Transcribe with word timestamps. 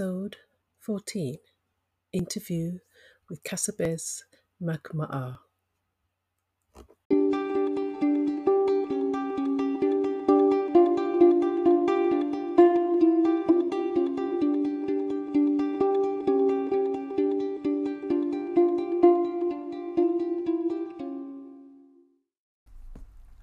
Episode 0.00 0.38
14 0.78 1.36
Interview 2.14 2.78
with 3.28 3.44
Kasabez 3.44 4.22
MaakMaah. 4.58 5.36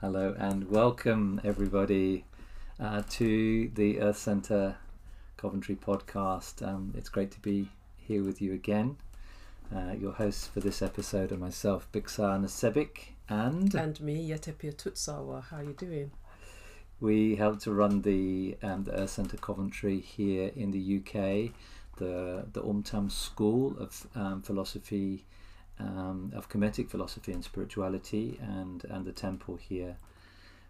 Hello 0.01 0.35
and 0.39 0.71
welcome 0.71 1.39
everybody 1.43 2.25
uh, 2.79 3.03
to 3.11 3.69
the 3.75 4.01
Earth 4.01 4.17
Center 4.17 4.77
Coventry 5.37 5.75
podcast. 5.75 6.67
Um, 6.67 6.93
it's 6.97 7.09
great 7.09 7.31
to 7.31 7.39
be 7.39 7.69
here 7.97 8.23
with 8.23 8.41
you 8.41 8.53
again. 8.53 8.97
Uh, 9.73 9.93
your 9.93 10.13
hosts 10.13 10.47
for 10.47 10.59
this 10.59 10.81
episode 10.81 11.31
are 11.31 11.37
myself, 11.37 11.87
Bixar 11.91 12.41
Nasebik, 12.41 13.13
and 13.29 13.73
And 13.75 13.99
me, 14.01 14.29
Yetepia 14.29 14.75
Tutsawa. 14.75 15.43
How 15.43 15.57
are 15.57 15.63
you 15.63 15.73
doing? 15.73 16.11
we 16.99 17.35
help 17.35 17.59
to 17.59 17.71
run 17.71 18.01
the 18.01 18.57
um, 18.63 18.83
the 18.83 18.93
Earth 18.93 19.11
Center 19.11 19.37
Coventry 19.37 19.99
here 19.99 20.51
in 20.55 20.71
the 20.71 20.97
UK, 20.97 21.51
the 21.97 22.45
the 22.51 22.61
Umtam 22.61 23.11
School 23.11 23.77
of 23.77 24.07
um, 24.15 24.41
Philosophy, 24.41 25.25
um, 25.79 26.31
of 26.35 26.49
Kemetic 26.49 26.89
Philosophy 26.89 27.31
and 27.31 27.43
Spirituality, 27.43 28.39
and 28.41 28.83
and 28.85 29.05
the 29.05 29.11
temple 29.11 29.57
here. 29.57 29.97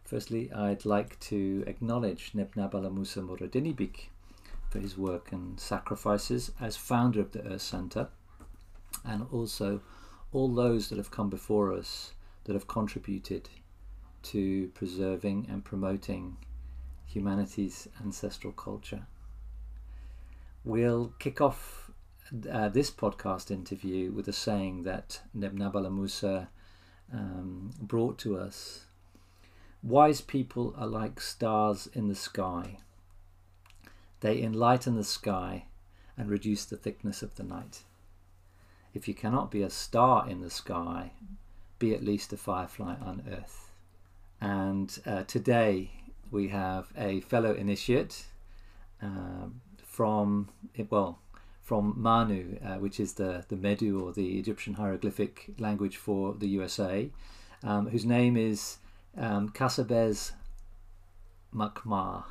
Firstly, 0.03 0.51
I'd 0.53 0.85
like 0.85 1.19
to 1.31 1.63
acknowledge 1.67 2.31
Neb 2.33 2.55
Naba 2.55 2.77
Lamoussa 2.79 3.21
Morodenibig 3.21 4.07
for 4.69 4.79
his 4.79 4.97
work 4.97 5.31
and 5.31 5.59
sacrifices 5.59 6.51
as 6.59 6.75
founder 6.75 7.21
of 7.21 7.31
the 7.31 7.45
Earth 7.45 7.61
Center, 7.61 8.09
and 9.05 9.25
also 9.31 9.81
all 10.31 10.53
those 10.53 10.89
that 10.89 10.97
have 10.97 11.11
come 11.11 11.29
before 11.29 11.73
us 11.73 12.13
that 12.45 12.53
have 12.53 12.67
contributed 12.67 13.49
to 14.23 14.67
preserving 14.73 15.47
and 15.49 15.63
promoting 15.63 16.37
humanity's 17.05 17.87
ancestral 18.03 18.53
culture. 18.53 19.05
We'll 20.63 21.13
kick 21.19 21.39
off 21.39 21.91
uh, 22.51 22.69
this 22.69 22.91
podcast 22.91 23.51
interview 23.51 24.11
with 24.11 24.27
a 24.27 24.33
saying 24.33 24.83
that 24.83 25.21
Neb 25.33 25.53
Naba 25.53 25.79
Lamoussa 25.79 26.49
um, 27.13 27.71
brought 27.79 28.17
to 28.19 28.37
us 28.37 28.85
Wise 29.83 30.21
people 30.21 30.73
are 30.77 30.87
like 30.87 31.21
stars 31.21 31.87
in 31.93 32.07
the 32.07 32.15
sky. 32.15 32.79
They 34.21 34.41
enlighten 34.41 34.95
the 34.95 35.03
sky 35.03 35.65
and 36.17 36.29
reduce 36.29 36.65
the 36.65 36.77
thickness 36.77 37.21
of 37.21 37.35
the 37.35 37.43
night. 37.43 37.83
If 38.93 39.07
you 39.07 39.13
cannot 39.13 39.51
be 39.51 39.61
a 39.61 39.69
star 39.69 40.27
in 40.27 40.41
the 40.41 40.49
sky, 40.49 41.11
be 41.77 41.93
at 41.93 42.03
least 42.03 42.33
a 42.33 42.37
firefly 42.37 42.95
on 42.95 43.23
earth. 43.31 43.71
And 44.41 44.97
uh, 45.05 45.23
today 45.23 45.91
we 46.31 46.47
have 46.49 46.87
a 46.97 47.21
fellow 47.21 47.53
initiate 47.53 48.25
um 49.01 49.61
from, 49.97 50.47
well, 50.91 51.17
from 51.63 51.95
Manu, 51.97 52.59
uh, 52.63 52.75
which 52.75 52.99
is 52.99 53.13
the, 53.13 53.43
the 53.47 53.55
Medu 53.55 53.99
or 53.99 54.13
the 54.13 54.37
Egyptian 54.37 54.75
hieroglyphic 54.75 55.55
language 55.57 55.97
for 55.97 56.35
the 56.35 56.47
USA, 56.49 57.09
um, 57.63 57.87
whose 57.87 58.05
name 58.05 58.37
is 58.37 58.77
um, 59.17 59.49
Kasabez 59.49 60.33
MaakMaah. 61.51 62.25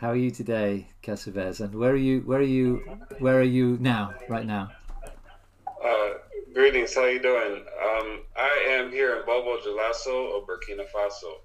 How 0.00 0.08
are 0.08 0.16
you 0.16 0.30
today, 0.30 0.88
Kasabez? 1.02 1.60
And 1.60 1.74
where 1.74 1.90
are 1.90 1.96
you? 1.96 2.20
Where 2.20 2.38
are 2.38 2.42
you? 2.42 2.76
Where 3.18 3.38
are 3.38 3.42
you 3.42 3.76
now? 3.82 4.14
Right 4.30 4.46
now? 4.46 4.70
Uh, 5.84 6.12
greetings, 6.54 6.94
how 6.94 7.02
are 7.02 7.10
you 7.10 7.20
doing? 7.20 7.56
Um, 7.56 8.22
I 8.34 8.66
am 8.70 8.90
here 8.90 9.16
in 9.16 9.26
Bobo 9.26 9.58
Dioulasso 9.58 10.38
of 10.38 10.48
Burkina 10.48 10.86
Faso. 10.90 11.40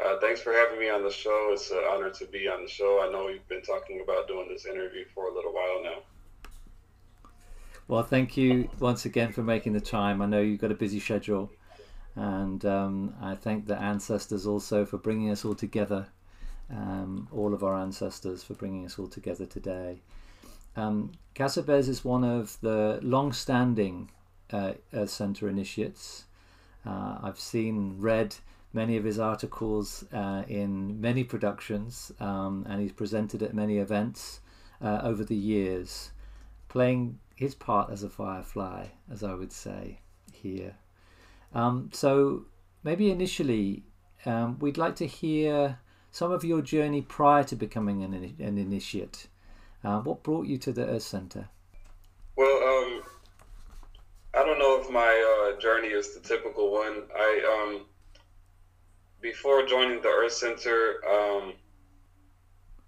Uh, 0.00 0.20
thanks 0.20 0.40
for 0.40 0.52
having 0.52 0.78
me 0.78 0.88
on 0.88 1.02
the 1.02 1.10
show. 1.10 1.50
It's 1.52 1.68
an 1.72 1.82
honor 1.90 2.10
to 2.10 2.26
be 2.26 2.46
on 2.46 2.62
the 2.62 2.70
show. 2.70 3.04
I 3.04 3.10
know 3.10 3.26
you've 3.26 3.48
been 3.48 3.62
talking 3.62 4.02
about 4.04 4.28
doing 4.28 4.46
this 4.48 4.64
interview 4.64 5.04
for 5.12 5.28
a 5.28 5.34
little 5.34 5.52
while 5.52 5.82
now. 5.82 7.30
Well, 7.88 8.04
thank 8.04 8.36
you 8.36 8.70
once 8.78 9.04
again 9.04 9.32
for 9.32 9.42
making 9.42 9.72
the 9.72 9.80
time. 9.80 10.22
I 10.22 10.26
know 10.26 10.40
you've 10.40 10.60
got 10.60 10.70
a 10.70 10.76
busy 10.76 11.00
schedule, 11.00 11.50
and 12.14 12.64
um, 12.64 13.14
I 13.20 13.34
thank 13.34 13.66
the 13.66 13.76
ancestors 13.76 14.46
also 14.46 14.86
for 14.86 14.98
bringing 14.98 15.32
us 15.32 15.44
all 15.44 15.56
together. 15.56 16.06
Um, 16.70 17.28
all 17.30 17.52
of 17.52 17.62
our 17.62 17.76
ancestors 17.76 18.42
for 18.42 18.54
bringing 18.54 18.86
us 18.86 18.98
all 18.98 19.08
together 19.08 19.44
today. 19.44 20.00
Um, 20.74 21.12
Kasabez 21.34 21.88
is 21.88 22.04
one 22.04 22.24
of 22.24 22.58
the 22.62 22.98
long-standing 23.02 24.10
uh, 24.50 24.72
Earth 24.94 25.10
Center 25.10 25.48
initiates. 25.48 26.24
Uh, 26.86 27.18
I've 27.22 27.38
seen, 27.38 27.96
read 27.98 28.36
many 28.72 28.96
of 28.96 29.04
his 29.04 29.18
articles 29.18 30.04
uh, 30.12 30.44
in 30.48 31.00
many 31.00 31.24
productions, 31.24 32.12
um, 32.20 32.66
and 32.68 32.80
he's 32.80 32.92
presented 32.92 33.42
at 33.42 33.54
many 33.54 33.78
events 33.78 34.40
uh, 34.80 35.00
over 35.02 35.24
the 35.24 35.36
years, 35.36 36.10
playing 36.68 37.18
his 37.36 37.54
part 37.54 37.90
as 37.90 38.02
a 38.02 38.08
firefly, 38.08 38.86
as 39.10 39.22
I 39.22 39.34
would 39.34 39.52
say 39.52 40.00
here. 40.32 40.74
Um, 41.54 41.90
so 41.92 42.46
maybe 42.82 43.10
initially, 43.10 43.84
um, 44.24 44.58
we'd 44.58 44.78
like 44.78 44.96
to 44.96 45.06
hear 45.06 45.78
some 46.12 46.30
of 46.30 46.44
your 46.44 46.60
journey 46.60 47.00
prior 47.00 47.42
to 47.44 47.56
becoming 47.56 48.04
an, 48.04 48.12
an 48.38 48.58
initiate. 48.58 49.28
Uh, 49.82 50.00
what 50.00 50.22
brought 50.22 50.46
you 50.46 50.58
to 50.58 50.72
the 50.72 50.86
Earth 50.86 51.02
Center? 51.02 51.48
Well, 52.36 52.48
um, 52.48 53.02
I 54.34 54.44
don't 54.44 54.58
know 54.58 54.80
if 54.80 54.90
my 54.90 55.54
uh, 55.54 55.58
journey 55.58 55.88
is 55.88 56.14
the 56.14 56.20
typical 56.20 56.70
one. 56.70 57.04
I 57.16 57.64
um, 57.64 57.86
before 59.20 59.64
joining 59.66 60.02
the 60.02 60.08
Earth 60.08 60.32
Center, 60.32 61.00
um, 61.08 61.54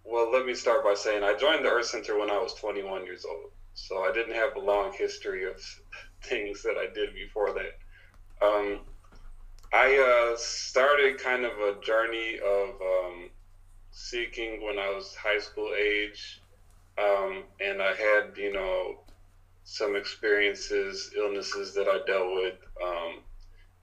well, 0.04 0.30
let 0.30 0.46
me 0.46 0.54
start 0.54 0.84
by 0.84 0.94
saying 0.94 1.24
I 1.24 1.34
joined 1.34 1.64
the 1.64 1.70
Earth 1.70 1.86
Center 1.86 2.18
when 2.18 2.30
I 2.30 2.38
was 2.38 2.54
21 2.54 3.04
years 3.06 3.24
old, 3.24 3.50
so 3.72 4.04
I 4.04 4.12
didn't 4.12 4.34
have 4.34 4.54
a 4.56 4.60
long 4.60 4.92
history 4.92 5.44
of 5.44 5.56
things 6.22 6.62
that 6.62 6.76
I 6.78 6.92
did 6.94 7.14
before 7.14 7.54
that. 7.54 8.46
Um, 9.74 9.80
I 9.80 10.32
uh, 10.32 10.36
started 10.36 11.18
kind 11.18 11.44
of 11.44 11.58
a 11.58 11.80
journey 11.80 12.38
of 12.38 12.80
um, 12.80 13.30
seeking 13.90 14.62
when 14.64 14.78
I 14.78 14.90
was 14.90 15.14
high 15.14 15.38
school 15.38 15.74
age, 15.76 16.40
um, 16.98 17.44
and 17.60 17.82
I 17.82 17.94
had, 17.94 18.36
you 18.36 18.52
know, 18.52 19.00
some 19.64 19.96
experiences, 19.96 21.10
illnesses 21.16 21.74
that 21.74 21.88
I 21.88 21.98
dealt 22.06 22.34
with, 22.34 22.54
um, 22.82 23.22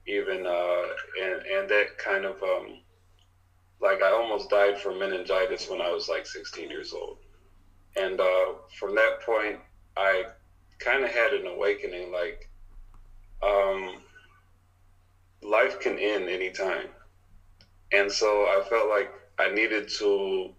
even, 0.06 0.46
uh, 0.46 0.82
and 1.20 1.42
and 1.46 1.68
that 1.70 1.98
kind 1.98 2.24
of, 2.24 2.42
um, 2.42 2.80
like 3.80 4.02
I 4.02 4.10
almost 4.10 4.50
died 4.50 4.78
from 4.78 4.98
meningitis 4.98 5.68
when 5.68 5.80
I 5.80 5.90
was 5.90 6.08
like 6.08 6.26
16 6.26 6.70
years 6.70 6.92
old, 6.92 7.18
and 7.96 8.20
uh, 8.20 8.54
from 8.78 8.94
that 8.96 9.20
point, 9.20 9.58
I 9.96 10.24
kind 10.78 11.04
of 11.04 11.10
had 11.10 11.32
an 11.34 11.46
awakening, 11.46 12.12
like. 12.12 12.48
Life 15.42 15.80
can 15.80 15.98
end 15.98 16.28
anytime. 16.28 16.88
And 17.92 18.10
so 18.10 18.44
I 18.44 18.62
felt 18.68 18.88
like 18.88 19.12
I 19.38 19.50
needed 19.52 19.88
to 19.98 20.54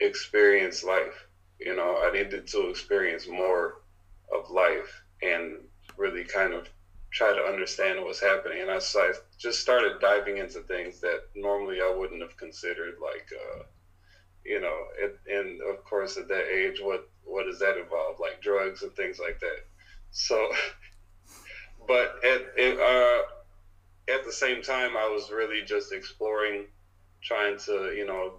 experience 0.00 0.84
life. 0.84 1.26
You 1.58 1.74
know, 1.74 1.98
I 2.02 2.12
needed 2.12 2.46
to 2.48 2.68
experience 2.68 3.28
more 3.28 3.82
of 4.34 4.50
life 4.50 5.02
and 5.22 5.56
really 5.96 6.24
kind 6.24 6.52
of 6.52 6.68
try 7.10 7.32
to 7.32 7.42
understand 7.42 8.02
what's 8.02 8.20
happening. 8.20 8.62
And 8.62 8.70
I, 8.70 8.78
so 8.78 9.00
I 9.00 9.12
just 9.38 9.60
started 9.60 10.00
diving 10.00 10.38
into 10.38 10.60
things 10.60 11.00
that 11.00 11.20
normally 11.34 11.80
I 11.80 11.94
wouldn't 11.96 12.20
have 12.20 12.36
considered, 12.36 12.94
like, 13.02 13.28
uh, 13.32 13.62
you 14.44 14.60
know, 14.60 14.76
it, 14.98 15.18
and 15.28 15.60
of 15.62 15.82
course 15.84 16.16
at 16.16 16.28
that 16.28 16.46
age, 16.46 16.78
what 16.80 17.08
what 17.24 17.44
does 17.46 17.58
that 17.58 17.76
involve? 17.76 18.20
Like 18.20 18.40
drugs 18.40 18.82
and 18.82 18.92
things 18.94 19.18
like 19.18 19.40
that. 19.40 19.66
So, 20.10 20.50
but 21.88 22.16
at 22.24 22.46
it, 22.56 22.78
uh, 22.78 23.22
at 24.12 24.24
the 24.24 24.32
same 24.32 24.62
time, 24.62 24.96
I 24.96 25.08
was 25.08 25.30
really 25.30 25.62
just 25.62 25.92
exploring, 25.92 26.66
trying 27.22 27.58
to, 27.60 27.92
you 27.96 28.06
know, 28.06 28.34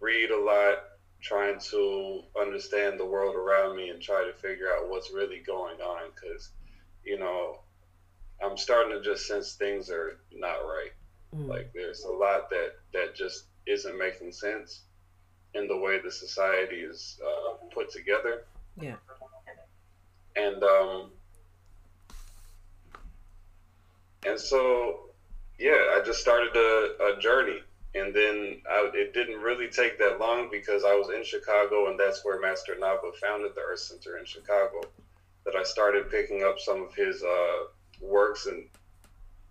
read 0.00 0.30
a 0.30 0.38
lot, 0.38 0.84
trying 1.20 1.58
to 1.58 2.22
understand 2.40 2.98
the 2.98 3.04
world 3.04 3.34
around 3.34 3.76
me 3.76 3.90
and 3.90 4.00
try 4.00 4.24
to 4.24 4.32
figure 4.32 4.72
out 4.72 4.88
what's 4.88 5.12
really 5.12 5.40
going 5.46 5.80
on. 5.80 6.10
Because, 6.14 6.50
you 7.04 7.18
know, 7.18 7.60
I'm 8.42 8.56
starting 8.56 8.92
to 8.92 9.02
just 9.02 9.26
sense 9.26 9.54
things 9.54 9.90
are 9.90 10.18
not 10.32 10.60
right. 10.60 10.92
Like 11.32 11.72
there's 11.74 12.04
a 12.04 12.10
lot 12.10 12.48
that 12.50 12.72
that 12.94 13.14
just 13.14 13.44
isn't 13.66 13.98
making 13.98 14.32
sense 14.32 14.82
in 15.54 15.68
the 15.68 15.76
way 15.76 16.00
the 16.00 16.10
society 16.10 16.76
is 16.76 17.20
uh, 17.22 17.66
put 17.70 17.90
together. 17.90 18.44
Yeah. 18.80 18.96
And 20.36 20.62
um, 20.62 21.10
and 24.26 24.38
so 24.38 25.10
yeah, 25.58 25.96
I 25.96 26.02
just 26.04 26.20
started 26.20 26.54
a, 26.54 27.16
a 27.16 27.20
journey 27.20 27.60
and 27.94 28.14
then 28.14 28.60
I, 28.68 28.90
it 28.94 29.14
didn't 29.14 29.40
really 29.40 29.68
take 29.68 29.98
that 29.98 30.20
long 30.20 30.48
because 30.50 30.84
I 30.84 30.94
was 30.94 31.08
in 31.14 31.24
Chicago, 31.24 31.88
and 31.90 31.98
that's 31.98 32.24
where 32.24 32.40
Master 32.40 32.76
Naba 32.78 33.12
founded 33.20 33.52
the 33.54 33.60
Earth 33.60 33.80
Center 33.80 34.18
in 34.18 34.24
Chicago. 34.24 34.82
That 35.44 35.56
I 35.56 35.62
started 35.62 36.10
picking 36.10 36.42
up 36.42 36.58
some 36.58 36.82
of 36.82 36.94
his 36.94 37.22
uh, 37.22 37.64
works, 38.02 38.46
and 38.46 38.64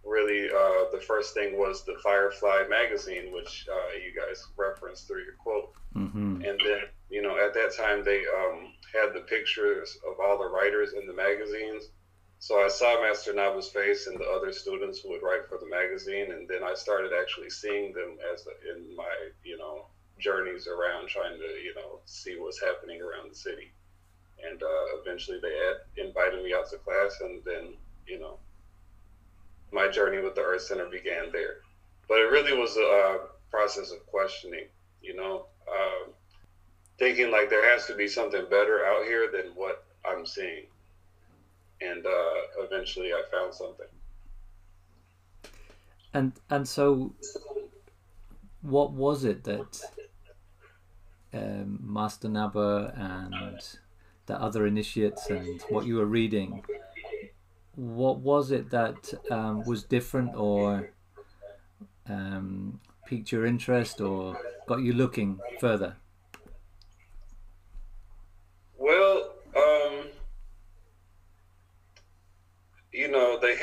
really 0.06 0.50
uh, 0.50 0.92
the 0.92 1.02
first 1.06 1.34
thing 1.34 1.58
was 1.58 1.84
the 1.84 1.96
Firefly 2.04 2.64
magazine, 2.70 3.34
which 3.34 3.68
uh, 3.72 3.96
you 3.96 4.14
guys 4.20 4.46
referenced 4.56 5.08
through 5.08 5.24
your 5.24 5.34
quote. 5.34 5.74
Mm-hmm. 5.96 6.44
And 6.44 6.60
then, 6.64 6.82
you 7.10 7.24
know, 7.24 7.38
at 7.44 7.56
that 7.56 7.76
time 7.76 8.04
they 8.04 8.20
um, 8.20 8.74
had 8.94 9.14
the 9.16 9.22
pictures 9.22 9.98
of 10.08 10.20
all 10.20 10.38
the 10.38 10.50
writers 10.50 10.94
in 10.94 11.08
the 11.08 11.14
magazines. 11.14 11.90
So 12.40 12.64
I 12.64 12.68
saw 12.68 13.02
Master 13.02 13.34
Naba's 13.34 13.70
face 13.70 14.08
and 14.08 14.20
the 14.20 14.30
other 14.30 14.52
students 14.52 15.00
who 15.00 15.10
would 15.10 15.24
write 15.24 15.48
for 15.50 15.58
the 15.58 15.68
magazine, 15.68 16.32
and 16.32 16.48
then 16.48 16.64
I 16.64 16.76
started 16.76 17.12
actually 17.20 17.50
seeing 17.50 17.94
them 17.94 18.18
as 18.32 18.48
in 18.70 18.96
my, 18.96 19.10
you 19.44 19.58
know, 19.58 19.88
journeys 20.20 20.68
around 20.68 21.08
trying 21.08 21.38
to, 21.38 21.46
you 21.64 21.74
know, 21.76 22.00
see 22.06 22.38
what's 22.40 22.62
happening 22.62 23.02
around 23.02 23.32
the 23.32 23.36
city. 23.36 23.74
And 24.48 24.62
uh, 24.62 25.00
eventually 25.02 25.40
they 25.42 25.56
had 25.56 26.08
invited 26.08 26.44
me 26.44 26.54
out 26.54 26.70
to 26.70 26.78
class, 26.78 27.18
and 27.22 27.42
then, 27.44 27.74
you 28.08 28.20
know, 28.20 28.38
my 29.72 29.88
journey 29.88 30.22
with 30.22 30.36
the 30.36 30.42
Earth 30.42 30.62
Center 30.62 30.88
began 30.90 31.32
there. 31.32 31.58
But 32.08 32.20
it 32.20 32.32
really 32.32 32.58
was 32.58 32.78
a 32.78 33.28
process 33.50 33.92
of 33.92 34.06
questioning, 34.06 34.68
you 35.02 35.16
know, 35.16 35.48
um, 35.70 36.14
thinking 37.00 37.32
like 37.32 37.50
there 37.50 37.70
has 37.72 37.88
to 37.88 37.96
be 37.96 38.08
something 38.08 38.46
better 38.50 38.86
out 38.86 39.06
here 39.06 39.30
than 39.32 39.52
what 39.56 39.86
I'm 40.06 40.26
seeing. 40.26 40.68
And 41.82 42.06
uh, 42.06 42.36
eventually 42.60 43.14
I 43.14 43.24
found 43.32 43.54
something. 43.54 43.88
And 46.14 46.34
and 46.50 46.68
so, 46.68 47.14
what 48.62 48.92
was 48.92 49.24
it 49.24 49.44
that 49.44 49.82
um, 51.34 51.80
Master 51.82 52.30
Naba 52.30 52.94
and 52.96 53.62
the 54.26 54.42
other 54.42 54.66
initiates 54.66 55.30
and 55.30 55.62
what 55.70 55.86
you 55.86 55.96
were 55.96 56.06
reading? 56.06 56.64
What 57.76 58.20
was 58.20 58.52
it 58.52 58.72
that 58.72 59.14
um, 59.30 59.64
was 59.66 59.84
different 59.84 60.36
or 60.36 60.90
um, 62.10 62.80
piqued 63.06 63.32
your 63.32 63.46
interest 63.46 64.02
or 64.02 64.38
got 64.66 64.82
you 64.82 64.94
looking 64.94 65.40
further? 65.60 65.96
Well, 68.78 69.34
um, 69.56 70.08
you 72.92 73.08
know, 73.10 73.40
they 73.40 73.56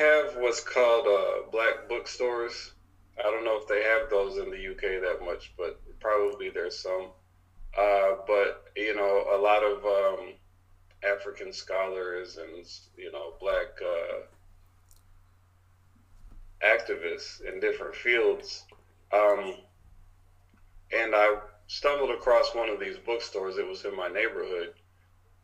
what's 0.54 0.72
called 0.72 1.08
uh, 1.08 1.50
black 1.50 1.88
bookstores. 1.88 2.74
I 3.18 3.22
don't 3.22 3.44
know 3.44 3.58
if 3.60 3.66
they 3.66 3.82
have 3.82 4.08
those 4.08 4.38
in 4.38 4.50
the 4.52 4.70
UK 4.70 5.02
that 5.02 5.18
much, 5.24 5.52
but 5.58 5.80
probably 5.98 6.48
there's 6.48 6.78
some. 6.78 7.08
Uh, 7.76 8.18
but 8.24 8.62
you 8.76 8.94
know, 8.94 9.24
a 9.34 9.36
lot 9.36 9.64
of 9.64 9.84
um, 9.84 10.34
African 11.02 11.52
scholars 11.52 12.36
and 12.36 12.64
you 12.96 13.10
know 13.10 13.32
black 13.40 13.66
uh, 13.82 14.20
activists 16.64 17.40
in 17.40 17.58
different 17.58 17.96
fields. 17.96 18.62
Um, 19.12 19.54
and 20.92 21.16
I 21.16 21.34
stumbled 21.66 22.10
across 22.10 22.54
one 22.54 22.68
of 22.68 22.78
these 22.78 22.96
bookstores. 22.98 23.58
It 23.58 23.66
was 23.66 23.84
in 23.84 23.96
my 23.96 24.06
neighborhood, 24.06 24.74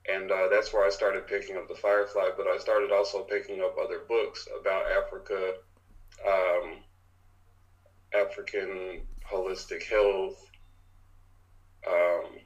and 0.09 0.31
uh, 0.31 0.49
that's 0.49 0.73
where 0.73 0.87
I 0.87 0.91
started 0.91 1.27
picking 1.27 1.57
up 1.57 1.69
the 1.69 1.75
Firefly. 1.75 2.31
But 2.37 2.47
I 2.47 2.59
started 2.59 2.91
also 2.91 3.23
picking 3.23 3.61
up 3.61 3.77
other 3.81 4.01
books 4.09 4.49
about 4.59 4.91
Africa, 4.91 5.55
um, 6.27 6.79
African 8.15 9.03
holistic 9.31 9.85
health, 9.85 10.39
um, 11.87 12.39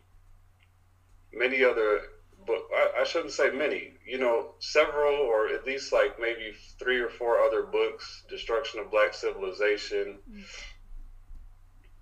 many 1.32 1.62
other 1.64 2.00
book. 2.46 2.68
I, 2.74 3.02
I 3.02 3.04
shouldn't 3.04 3.32
say 3.32 3.50
many. 3.50 3.92
You 4.06 4.18
know, 4.18 4.54
several 4.58 5.14
or 5.14 5.48
at 5.48 5.64
least 5.64 5.92
like 5.92 6.18
maybe 6.20 6.52
three 6.78 6.98
or 6.98 7.08
four 7.08 7.38
other 7.38 7.62
books: 7.62 8.24
Destruction 8.28 8.80
of 8.80 8.90
Black 8.90 9.14
Civilization. 9.14 10.18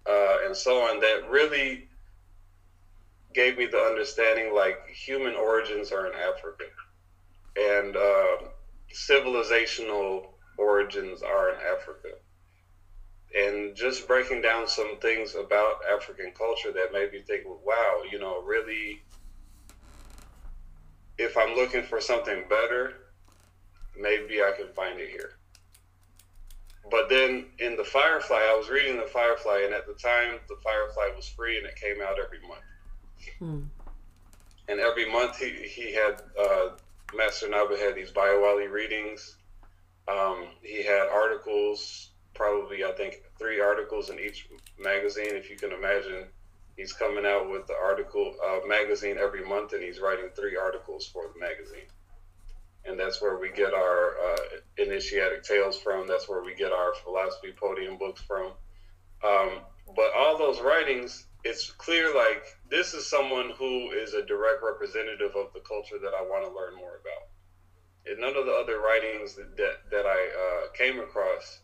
Uh, 0.08 0.38
and 0.46 0.56
so 0.56 0.80
on 0.80 0.98
that 0.98 1.28
really 1.30 1.88
gave 3.34 3.56
me 3.56 3.66
the 3.66 3.78
understanding 3.78 4.54
like 4.54 4.86
human 4.88 5.34
origins 5.34 5.92
are 5.92 6.06
in 6.06 6.14
Africa 6.14 6.64
and 7.56 7.96
uh, 7.96 8.36
civilizational 8.92 10.28
origins 10.58 11.22
are 11.22 11.50
in 11.50 11.56
Africa. 11.56 12.16
And 13.34 13.74
just 13.74 14.06
breaking 14.06 14.42
down 14.42 14.68
some 14.68 14.98
things 15.00 15.34
about 15.34 15.76
African 15.90 16.32
culture 16.32 16.70
that 16.72 16.92
made 16.92 17.12
me 17.12 17.22
think, 17.26 17.44
wow, 17.46 18.02
you 18.10 18.18
know, 18.18 18.42
really, 18.42 19.02
if 21.16 21.36
I'm 21.36 21.54
looking 21.54 21.82
for 21.82 22.00
something 22.00 22.44
better, 22.48 22.92
maybe 23.98 24.42
I 24.42 24.52
can 24.54 24.68
find 24.74 25.00
it 25.00 25.08
here. 25.08 25.38
But 26.90 27.08
then 27.08 27.46
in 27.58 27.76
the 27.76 27.84
Firefly, 27.84 28.36
I 28.36 28.54
was 28.54 28.68
reading 28.68 28.98
the 28.98 29.06
Firefly, 29.06 29.62
and 29.64 29.72
at 29.72 29.86
the 29.86 29.94
time, 29.94 30.40
the 30.48 30.56
Firefly 30.62 31.16
was 31.16 31.28
free 31.28 31.56
and 31.56 31.66
it 31.66 31.76
came 31.76 32.02
out 32.02 32.18
every 32.22 32.46
month. 32.46 32.60
Hmm. 33.38 33.62
And 34.68 34.80
every 34.80 35.10
month, 35.10 35.38
he, 35.38 35.50
he 35.50 35.92
had, 35.92 36.22
uh, 36.38 36.70
Master 37.14 37.48
Naba 37.48 37.76
had 37.76 37.94
these 37.94 38.10
Biowali 38.10 38.70
readings. 38.70 39.36
Um, 40.08 40.46
he 40.62 40.82
had 40.82 41.08
articles, 41.12 42.10
probably, 42.34 42.84
I 42.84 42.92
think, 42.92 43.22
three 43.38 43.60
articles 43.60 44.10
in 44.10 44.18
each 44.18 44.48
magazine. 44.78 45.30
If 45.30 45.50
you 45.50 45.56
can 45.56 45.72
imagine, 45.72 46.26
he's 46.76 46.92
coming 46.92 47.26
out 47.26 47.50
with 47.50 47.66
the 47.66 47.74
article 47.74 48.34
uh, 48.44 48.66
magazine 48.66 49.16
every 49.18 49.44
month, 49.46 49.72
and 49.72 49.82
he's 49.82 50.00
writing 50.00 50.30
three 50.34 50.56
articles 50.56 51.06
for 51.06 51.24
the 51.32 51.40
magazine 51.40 51.86
and 52.84 52.98
that's 52.98 53.22
where 53.22 53.38
we 53.38 53.50
get 53.50 53.72
our 53.72 54.14
uh, 54.18 54.36
initiatic 54.78 55.44
tales 55.44 55.78
from. 55.78 56.08
That's 56.08 56.28
where 56.28 56.42
we 56.42 56.54
get 56.54 56.72
our 56.72 56.94
philosophy 56.94 57.52
podium 57.52 57.96
books 57.96 58.20
from. 58.22 58.52
Um, 59.24 59.50
but 59.94 60.12
all 60.16 60.36
those 60.36 60.60
writings, 60.60 61.26
it's 61.44 61.70
clear 61.72 62.14
like 62.14 62.44
this 62.70 62.94
is 62.94 63.08
someone 63.08 63.50
who 63.58 63.90
is 63.90 64.14
a 64.14 64.24
direct 64.24 64.62
representative 64.62 65.34
of 65.36 65.52
the 65.52 65.60
culture 65.60 65.98
that 65.98 66.14
I 66.14 66.22
want 66.22 66.44
to 66.44 66.54
learn 66.54 66.76
more 66.76 67.00
about. 67.00 67.28
And 68.06 68.20
none 68.20 68.36
of 68.36 68.46
the 68.46 68.52
other 68.52 68.80
writings 68.80 69.34
that 69.34 69.56
that, 69.56 69.90
that 69.90 70.06
I 70.06 70.28
uh, 70.28 70.72
came 70.72 71.00
across 71.00 71.60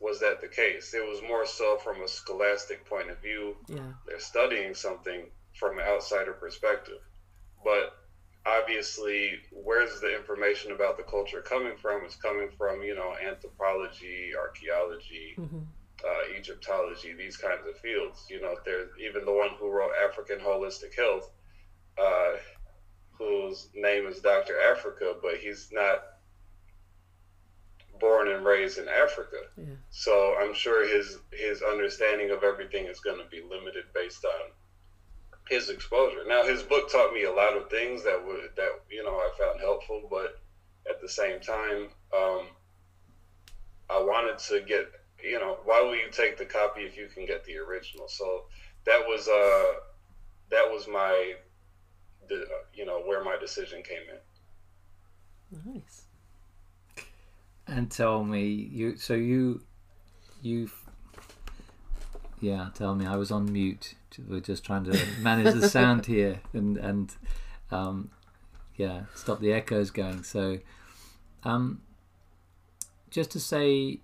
was 0.00 0.20
that 0.20 0.40
the 0.40 0.48
case. 0.48 0.94
It 0.94 1.06
was 1.06 1.20
more 1.22 1.46
so 1.46 1.78
from 1.78 2.02
a 2.02 2.08
scholastic 2.08 2.84
point 2.86 3.10
of 3.10 3.18
view. 3.18 3.56
Yeah. 3.68 3.92
They're 4.06 4.20
studying 4.20 4.74
something 4.74 5.26
from 5.54 5.78
an 5.78 5.84
outsider 5.84 6.32
perspective, 6.32 7.00
but 7.64 7.94
obviously 8.44 9.34
where's 9.52 10.00
the 10.00 10.16
information 10.16 10.72
about 10.72 10.96
the 10.96 11.02
culture 11.04 11.40
coming 11.40 11.76
from 11.76 12.04
it's 12.04 12.16
coming 12.16 12.48
from 12.58 12.82
you 12.82 12.92
know 12.92 13.14
anthropology 13.24 14.32
archaeology 14.36 15.34
hmm 15.36 15.60
uh, 16.04 16.34
egyptology 16.38 17.12
these 17.12 17.36
kinds 17.36 17.66
of 17.68 17.76
fields 17.78 18.26
you 18.28 18.40
know 18.40 18.54
there's 18.64 18.90
even 18.98 19.24
the 19.24 19.32
one 19.32 19.50
who 19.58 19.70
wrote 19.70 19.92
african 20.02 20.38
holistic 20.38 20.94
health 20.96 21.30
uh, 21.98 22.32
whose 23.18 23.68
name 23.74 24.06
is 24.06 24.20
dr 24.20 24.52
Afrika 24.54 25.14
but 25.22 25.36
he's 25.36 25.68
not 25.72 25.98
born 28.00 28.28
and 28.28 28.44
raised 28.44 28.78
in 28.78 28.88
africa 28.88 29.36
Yeah. 29.56 29.64
so 29.90 30.34
i'm 30.40 30.54
sure 30.54 30.86
his 30.88 31.18
his 31.32 31.62
understanding 31.62 32.30
of 32.30 32.42
everything 32.42 32.86
is 32.86 33.00
going 33.00 33.18
to 33.18 33.28
be 33.30 33.42
limited 33.42 33.84
based 33.94 34.24
on 34.24 34.50
his 35.48 35.68
exposure. 35.68 36.24
Now, 36.26 36.44
his 36.44 36.62
book 36.62 36.90
taught 36.90 37.12
me 37.12 37.24
a 37.24 37.32
lot 37.32 37.56
of 37.56 37.68
things 37.68 38.04
that 38.04 38.24
would 38.24 38.50
that 38.56 38.70
you 38.90 39.02
know 39.02 39.14
I 39.16 39.30
found 39.38 39.60
helpful, 39.60 40.06
but 40.10 40.38
at 40.88 41.00
the 41.00 41.08
same 41.08 41.40
time, 41.40 41.88
um, 42.16 42.46
I 43.90 44.00
wanted 44.00 44.38
to 44.38 44.60
get 44.60 44.86
you 45.22 45.38
know 45.38 45.58
why 45.64 45.80
will 45.80 45.94
you 45.94 46.10
take 46.10 46.36
the 46.36 46.44
copy 46.44 46.82
if 46.82 46.96
you 46.96 47.08
can 47.08 47.26
get 47.26 47.44
the 47.44 47.56
original? 47.58 48.08
So 48.08 48.44
that 48.84 49.00
was 49.06 49.28
uh 49.28 49.80
that 50.50 50.70
was 50.70 50.86
my 50.88 51.34
the, 52.28 52.46
you 52.74 52.84
know 52.84 53.00
where 53.00 53.22
my 53.24 53.36
decision 53.36 53.82
came 53.82 54.02
in. 54.10 55.74
Nice. 55.74 56.04
And 57.66 57.90
tell 57.90 58.24
me, 58.24 58.46
you 58.46 58.96
so 58.96 59.14
you 59.14 59.62
you 60.42 60.70
yeah, 62.40 62.70
tell 62.74 62.96
me. 62.96 63.06
I 63.06 63.16
was 63.16 63.30
on 63.30 63.50
mute. 63.52 63.94
We're 64.28 64.40
just 64.40 64.64
trying 64.64 64.84
to 64.84 64.98
manage 65.20 65.54
the 65.54 65.68
sound 65.68 66.06
here 66.14 66.40
and 66.52 66.76
and 66.76 67.14
um, 67.70 68.10
yeah, 68.76 69.02
stop 69.14 69.40
the 69.40 69.52
echoes 69.52 69.90
going. 69.90 70.24
So, 70.24 70.58
um, 71.44 71.82
just 73.10 73.30
to 73.30 73.40
say, 73.40 74.00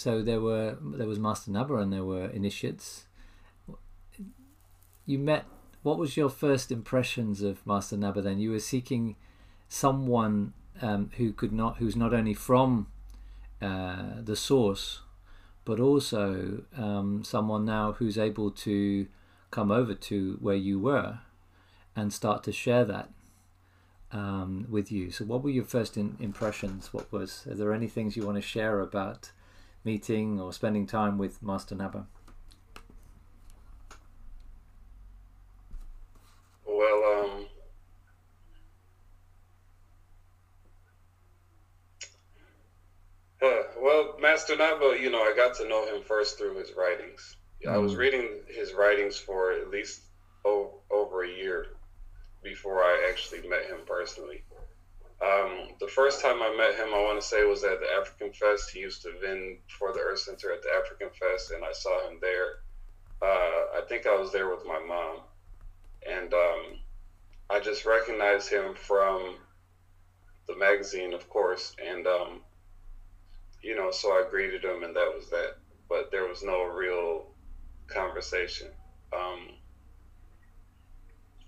so 0.00 0.22
there 0.22 0.40
were 0.40 0.78
there 0.80 1.06
was 1.06 1.18
Master 1.18 1.50
Naba 1.50 1.74
and 1.74 1.92
there 1.92 2.04
were 2.04 2.24
initiates. 2.24 3.04
You 5.04 5.18
met. 5.18 5.44
What 5.82 5.98
was 5.98 6.16
your 6.16 6.30
first 6.30 6.72
impressions 6.72 7.42
of 7.42 7.66
Master 7.66 7.98
Naba? 7.98 8.22
Then 8.22 8.38
you 8.38 8.50
were 8.50 8.60
seeking 8.60 9.16
someone 9.68 10.54
um, 10.80 11.10
who 11.18 11.34
could 11.34 11.52
not, 11.52 11.76
who's 11.76 11.96
not 11.96 12.14
only 12.14 12.32
from 12.32 12.86
uh, 13.60 14.22
the 14.22 14.36
source, 14.36 15.00
but 15.66 15.78
also 15.78 16.62
um, 16.78 17.22
someone 17.22 17.66
now 17.66 17.92
who's 17.92 18.16
able 18.16 18.50
to 18.52 19.06
come 19.50 19.70
over 19.70 19.92
to 19.92 20.38
where 20.40 20.56
you 20.56 20.78
were 20.78 21.18
and 21.94 22.10
start 22.10 22.42
to 22.44 22.52
share 22.52 22.86
that 22.86 23.10
um, 24.12 24.66
with 24.70 24.90
you. 24.90 25.10
So, 25.10 25.26
what 25.26 25.42
were 25.42 25.50
your 25.50 25.64
first 25.64 25.98
in- 25.98 26.16
impressions? 26.20 26.94
What 26.94 27.12
was? 27.12 27.46
Are 27.50 27.54
there 27.54 27.74
any 27.74 27.88
things 27.88 28.16
you 28.16 28.24
want 28.24 28.36
to 28.38 28.42
share 28.56 28.80
about 28.80 29.32
meeting 29.84 30.40
or 30.40 30.52
spending 30.52 30.86
time 30.86 31.18
with 31.18 31.42
Master 31.42 31.74
Naba? 31.74 32.06
Well, 36.64 37.04
um, 37.04 37.46
uh, 43.42 43.62
well, 43.78 44.16
Master 44.20 44.56
Naba, 44.56 44.96
you 45.00 45.10
know, 45.10 45.22
I 45.22 45.34
got 45.34 45.54
to 45.56 45.68
know 45.68 45.86
him 45.86 46.02
first 46.02 46.38
through 46.38 46.56
his 46.58 46.72
writings. 46.76 47.36
I 47.68 47.78
was 47.78 47.94
Mm. 47.94 47.98
reading 47.98 48.44
his 48.48 48.72
writings 48.74 49.18
for 49.18 49.52
at 49.52 49.70
least 49.70 50.02
o- 50.44 50.82
over 50.90 51.22
a 51.24 51.28
year 51.28 51.78
before 52.42 52.82
I 52.82 53.08
actually 53.10 53.46
met 53.48 53.66
him 53.66 53.80
personally. 53.86 54.44
Um, 55.22 55.68
the 55.80 55.86
first 55.86 56.22
time 56.22 56.40
I 56.42 56.50
met 56.50 56.74
him, 56.74 56.94
I 56.94 57.02
want 57.02 57.20
to 57.20 57.26
say 57.26 57.44
was 57.44 57.62
at 57.62 57.80
the 57.80 57.90
African 57.92 58.30
Fest. 58.32 58.70
He 58.72 58.80
used 58.80 59.02
to 59.02 59.12
vend 59.20 59.58
for 59.78 59.92
the 59.92 60.00
Earth 60.00 60.20
Center 60.20 60.50
at 60.50 60.62
the 60.62 60.70
African 60.70 61.10
Fest, 61.10 61.50
and 61.50 61.62
I 61.62 61.72
saw 61.72 62.08
him 62.08 62.18
there. 62.20 62.54
Uh, 63.22 63.76
I 63.76 63.82
think 63.86 64.06
I 64.06 64.14
was 64.14 64.32
there 64.32 64.48
with 64.48 64.64
my 64.64 64.78
mom, 64.78 65.20
and 66.06 66.32
um, 66.32 66.78
I 67.50 67.58
just 67.58 67.84
recognized 67.84 68.48
him 68.48 68.74
from 68.74 69.36
the 70.46 70.56
magazine, 70.56 71.12
of 71.12 71.28
course, 71.28 71.72
and 71.84 72.06
um, 72.06 72.40
you 73.62 73.74
know, 73.74 73.90
so 73.90 74.12
I 74.12 74.22
greeted 74.28 74.64
him, 74.64 74.84
and 74.84 74.96
that 74.96 75.12
was 75.14 75.28
that. 75.30 75.50
But 75.88 76.10
there 76.10 76.24
was 76.24 76.42
no 76.42 76.62
real 76.62 77.26
conversation. 77.88 78.68
Um, 79.12 79.48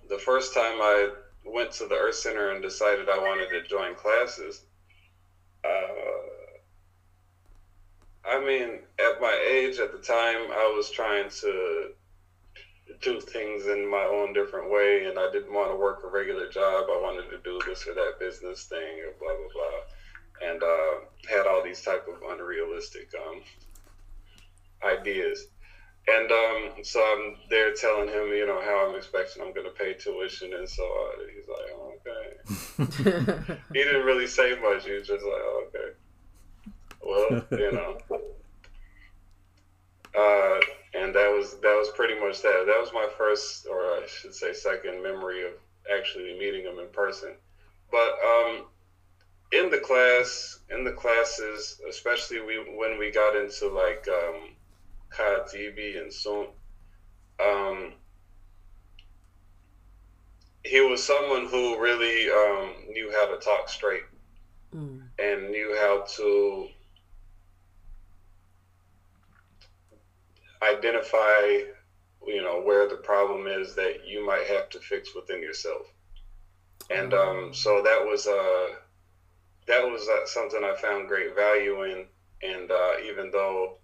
the 0.08 0.18
first 0.18 0.52
time 0.52 0.80
I 0.82 1.08
went 1.44 1.72
to 1.72 1.86
the 1.86 1.94
Earth 1.94 2.14
Center 2.16 2.50
and 2.50 2.62
decided 2.62 3.08
I 3.08 3.18
wanted 3.18 3.48
to 3.50 3.62
join 3.62 3.94
classes, 3.94 4.62
uh, 5.64 6.32
I 8.24 8.38
mean, 8.38 8.80
at 8.98 9.20
my 9.20 9.36
age 9.44 9.78
at 9.78 9.92
the 9.92 9.98
time, 9.98 10.50
I 10.52 10.72
was 10.74 10.90
trying 10.90 11.28
to 11.40 11.92
do 13.00 13.20
things 13.20 13.66
in 13.66 13.88
my 13.88 14.04
own 14.04 14.32
different 14.32 14.70
way, 14.70 15.06
and 15.06 15.18
I 15.18 15.30
didn't 15.32 15.52
want 15.52 15.70
to 15.70 15.76
work 15.76 16.02
a 16.04 16.08
regular 16.08 16.48
job. 16.48 16.86
I 16.88 17.00
wanted 17.00 17.30
to 17.30 17.38
do 17.38 17.60
this 17.66 17.86
or 17.86 17.94
that 17.94 18.18
business 18.20 18.64
thing, 18.64 19.00
or 19.00 19.12
blah 19.18 19.34
blah 19.36 19.52
blah, 19.52 20.48
and 20.48 20.62
uh, 20.62 20.94
had 21.28 21.46
all 21.46 21.62
these 21.62 21.82
type 21.82 22.06
of 22.06 22.22
unrealistic 22.30 23.10
um, 23.26 23.42
ideas. 24.84 25.46
And 26.08 26.32
um, 26.32 26.84
so 26.84 27.00
I'm 27.00 27.36
there 27.48 27.72
telling 27.74 28.08
him, 28.08 28.28
you 28.28 28.46
know, 28.46 28.60
how 28.60 28.88
I'm 28.88 28.96
expecting 28.96 29.42
I'm 29.42 29.52
going 29.52 29.66
to 29.66 29.72
pay 29.72 29.94
tuition, 29.94 30.52
and 30.54 30.68
so 30.68 30.82
uh, 30.84 31.22
he's 31.32 31.48
like, 31.48 31.70
oh, 31.76 31.92
okay. 32.98 33.54
he 33.72 33.84
didn't 33.84 34.04
really 34.04 34.26
say 34.26 34.58
much. 34.60 34.84
He 34.84 34.92
was 34.92 35.06
just 35.06 35.24
like, 35.24 35.32
oh, 35.32 35.68
okay. 35.68 35.94
Well, 37.00 37.58
you 37.58 37.72
know. 37.72 37.98
Uh, 40.14 40.60
and 40.92 41.14
that 41.14 41.30
was 41.30 41.54
that 41.62 41.74
was 41.74 41.88
pretty 41.94 42.18
much 42.20 42.42
that. 42.42 42.64
That 42.66 42.78
was 42.78 42.90
my 42.92 43.08
first, 43.16 43.66
or 43.66 43.80
I 43.80 44.04
should 44.06 44.34
say, 44.34 44.52
second 44.52 45.02
memory 45.02 45.46
of 45.46 45.52
actually 45.90 46.38
meeting 46.38 46.64
him 46.64 46.78
in 46.78 46.88
person. 46.88 47.30
But 47.90 48.12
um, 48.22 48.66
in 49.52 49.70
the 49.70 49.78
class, 49.78 50.60
in 50.70 50.84
the 50.84 50.92
classes, 50.92 51.80
especially 51.88 52.40
we 52.42 52.56
when 52.76 52.98
we 52.98 53.10
got 53.10 53.36
into 53.36 53.68
like 53.68 54.06
um, 54.08 54.50
Katibi 55.16 56.00
and 56.00 56.12
Sun, 56.12 56.46
um, 57.40 57.92
he 60.64 60.80
was 60.80 61.02
someone 61.02 61.46
who 61.46 61.80
really 61.80 62.30
um, 62.30 62.72
knew 62.92 63.12
how 63.12 63.26
to 63.26 63.38
talk 63.38 63.68
straight 63.68 64.02
Mm. 64.74 65.02
and 65.18 65.50
knew 65.50 65.76
how 65.78 66.02
to 66.16 66.66
identify 70.62 71.60
you 72.26 72.40
know 72.42 72.62
where 72.62 72.88
the 72.88 72.96
problem 72.96 73.46
is 73.46 73.74
that 73.74 74.06
you 74.06 74.24
might 74.24 74.46
have 74.46 74.70
to 74.70 74.78
fix 74.80 75.14
within 75.14 75.42
yourself. 75.42 75.92
And 76.88 77.12
um, 77.12 77.52
so 77.52 77.82
that 77.82 78.02
was 78.04 78.26
uh, 78.26 78.68
that 79.66 79.84
was 79.84 80.08
uh, 80.08 80.26
something 80.26 80.62
I 80.64 80.74
found 80.80 81.08
great 81.08 81.34
value 81.34 81.82
in. 81.82 82.06
And 82.42 82.70
uh, 82.70 82.92
even 83.04 83.30
though 83.30 83.78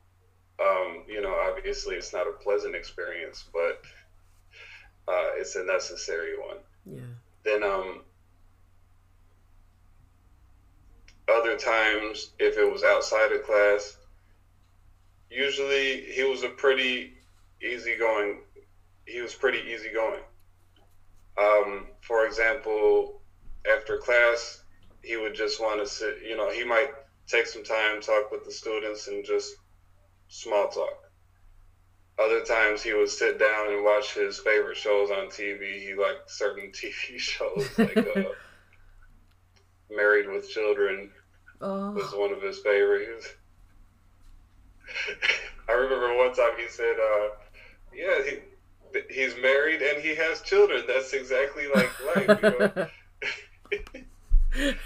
um, 0.60 1.04
you 1.06 1.20
know 1.20 1.34
obviously 1.34 1.96
it's 1.96 2.12
not 2.12 2.26
a 2.26 2.32
pleasant 2.32 2.74
experience 2.74 3.44
but 3.52 3.80
uh, 5.08 5.30
it's 5.36 5.54
a 5.56 5.62
necessary 5.62 6.36
one 6.38 6.58
Yeah. 6.84 7.00
then 7.44 7.62
um 7.62 8.02
other 11.28 11.54
times 11.56 12.30
if 12.38 12.56
it 12.56 12.64
was 12.64 12.82
outside 12.82 13.32
of 13.32 13.42
class 13.42 13.96
usually 15.30 16.00
he 16.12 16.22
was 16.22 16.42
a 16.42 16.48
pretty 16.48 17.12
easygoing 17.62 18.40
he 19.06 19.20
was 19.20 19.34
pretty 19.34 19.58
easygoing 19.58 20.20
um, 21.36 21.86
for 22.00 22.24
example 22.26 23.20
after 23.70 23.96
class 23.96 24.62
he 25.02 25.16
would 25.16 25.34
just 25.34 25.60
want 25.60 25.78
to 25.80 25.86
sit 25.86 26.16
you 26.24 26.34
know 26.36 26.50
he 26.50 26.64
might 26.64 26.88
take 27.26 27.46
some 27.46 27.62
time 27.62 28.00
talk 28.00 28.30
with 28.30 28.44
the 28.44 28.50
students 28.50 29.06
and 29.06 29.24
just 29.24 29.54
small 30.28 30.68
talk 30.68 31.10
other 32.18 32.42
times 32.44 32.82
he 32.82 32.92
would 32.92 33.08
sit 33.08 33.38
down 33.38 33.72
and 33.72 33.84
watch 33.84 34.14
his 34.14 34.38
favorite 34.38 34.76
shows 34.76 35.10
on 35.10 35.26
tv 35.26 35.80
he 35.80 35.94
liked 35.94 36.30
certain 36.30 36.70
tv 36.72 37.18
shows 37.18 37.68
like 37.78 37.96
uh, 37.96 38.22
married 39.90 40.28
with 40.28 40.48
children 40.48 41.10
oh. 41.60 41.90
was 41.92 42.12
one 42.14 42.32
of 42.32 42.42
his 42.42 42.58
favorites. 42.58 43.34
I 45.68 45.72
remember 45.72 46.16
one 46.16 46.34
time 46.34 46.52
he 46.56 46.68
said, 46.68 46.96
uh, 46.96 47.28
"Yeah, 47.94 48.22
he, 48.24 48.38
he's 49.14 49.34
married 49.40 49.82
and 49.82 50.02
he 50.02 50.14
has 50.14 50.40
children. 50.42 50.84
That's 50.86 51.12
exactly 51.12 51.66
like 51.74 51.90
life." 52.16 52.42
You 52.42 52.50
know? 52.50 52.88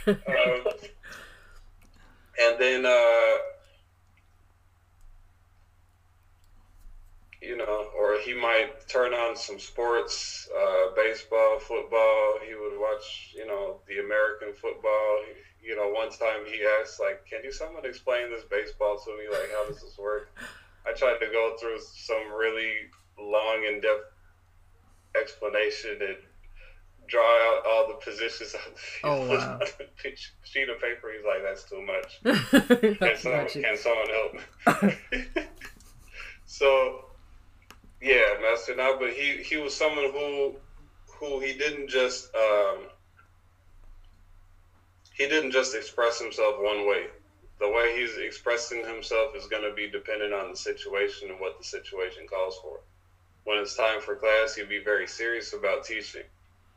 um, 0.09 0.65
and 2.41 2.59
then, 2.59 2.85
uh, 2.85 3.39
you 7.43 7.57
know, 7.57 7.87
or 7.99 8.19
he 8.25 8.33
might 8.35 8.87
turn 8.89 9.13
on 9.13 9.37
some 9.37 9.59
sports, 9.59 10.49
uh, 10.57 10.95
baseball, 10.95 11.59
football. 11.59 12.39
He 12.47 12.55
would 12.55 12.79
watch, 12.79 13.33
you 13.35 13.47
know, 13.47 13.81
the 13.89 13.99
American 13.99 14.53
football. 14.55 15.19
You 15.61 15.75
know, 15.77 15.89
one 15.89 16.11
time 16.11 16.47
he 16.47 16.65
asked, 16.81 17.01
like, 17.01 17.27
"Can 17.27 17.43
you 17.43 17.51
someone 17.53 17.85
explain 17.85 18.31
this 18.31 18.45
baseball 18.45 18.97
to 19.05 19.11
me? 19.19 19.29
Like, 19.29 19.51
how 19.53 19.65
does 19.67 19.81
this 19.83 19.99
work?" 19.99 20.31
I 20.87 20.93
tried 20.93 21.19
to 21.19 21.27
go 21.27 21.57
through 21.61 21.81
some 21.81 22.33
really 22.33 22.91
long, 23.19 23.65
in-depth 23.65 24.13
explanation 25.21 25.99
and 26.01 26.17
draw 27.09 27.21
out 27.23 27.67
all 27.67 27.89
the 27.89 27.95
positions 27.95 28.55
on 28.55 28.73
the 28.73 28.79
field 28.79 29.13
Oh, 29.13 29.29
wow. 29.37 29.59
on 29.81 30.13
sheet 30.45 30.69
of 30.69 30.81
paper. 30.81 31.13
He's 31.13 31.25
like, 31.25 31.43
"That's 31.43 31.65
too 31.65 31.83
much." 31.83 32.21
Can 32.99 33.17
someone, 33.17 33.49
can 33.49 33.77
someone 33.77 34.09
help? 34.09 35.03
so, 36.47 37.05
yeah, 38.03 38.37
Master 38.41 38.75
Naba, 38.75 39.11
he 39.11 39.43
he 39.43 39.57
was 39.57 39.75
someone 39.77 40.11
who 40.11 40.57
who 41.21 41.41
he 41.41 41.53
didn't 41.55 41.89
just 41.89 42.35
um, 42.35 42.89
he 45.15 45.27
didn't 45.27 45.53
just 45.53 45.75
express 45.75 46.19
himself 46.19 46.57
one 46.59 46.87
way. 46.87 47.07
The 47.61 47.69
way 47.69 47.95
he's 47.97 48.17
expressing 48.17 48.85
himself 48.85 49.37
is 49.37 49.47
going 49.47 49.63
to 49.63 49.73
be 49.73 49.87
dependent 49.87 50.33
on 50.33 50.51
the 50.51 50.57
situation 50.57 51.31
and 51.31 51.41
what 51.41 51.59
the 51.59 51.65
situation 51.65 52.27
calls 52.27 52.59
for. 52.61 52.81
When 53.45 53.59
it's 53.59 53.77
time 53.77 54.01
for 54.01 54.17
class, 54.17 54.55
he'd 54.57 54.69
be 54.69 54.81
very 54.81 55.07
serious 55.07 55.53
about 55.53 55.85
teaching. 55.85 56.25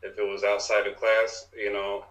If 0.03 0.19
it 0.19 0.23
was 0.23 0.43
outside 0.43 0.85
of 0.85 0.95
class, 0.95 1.47
you 1.57 1.71
know, 1.71 2.05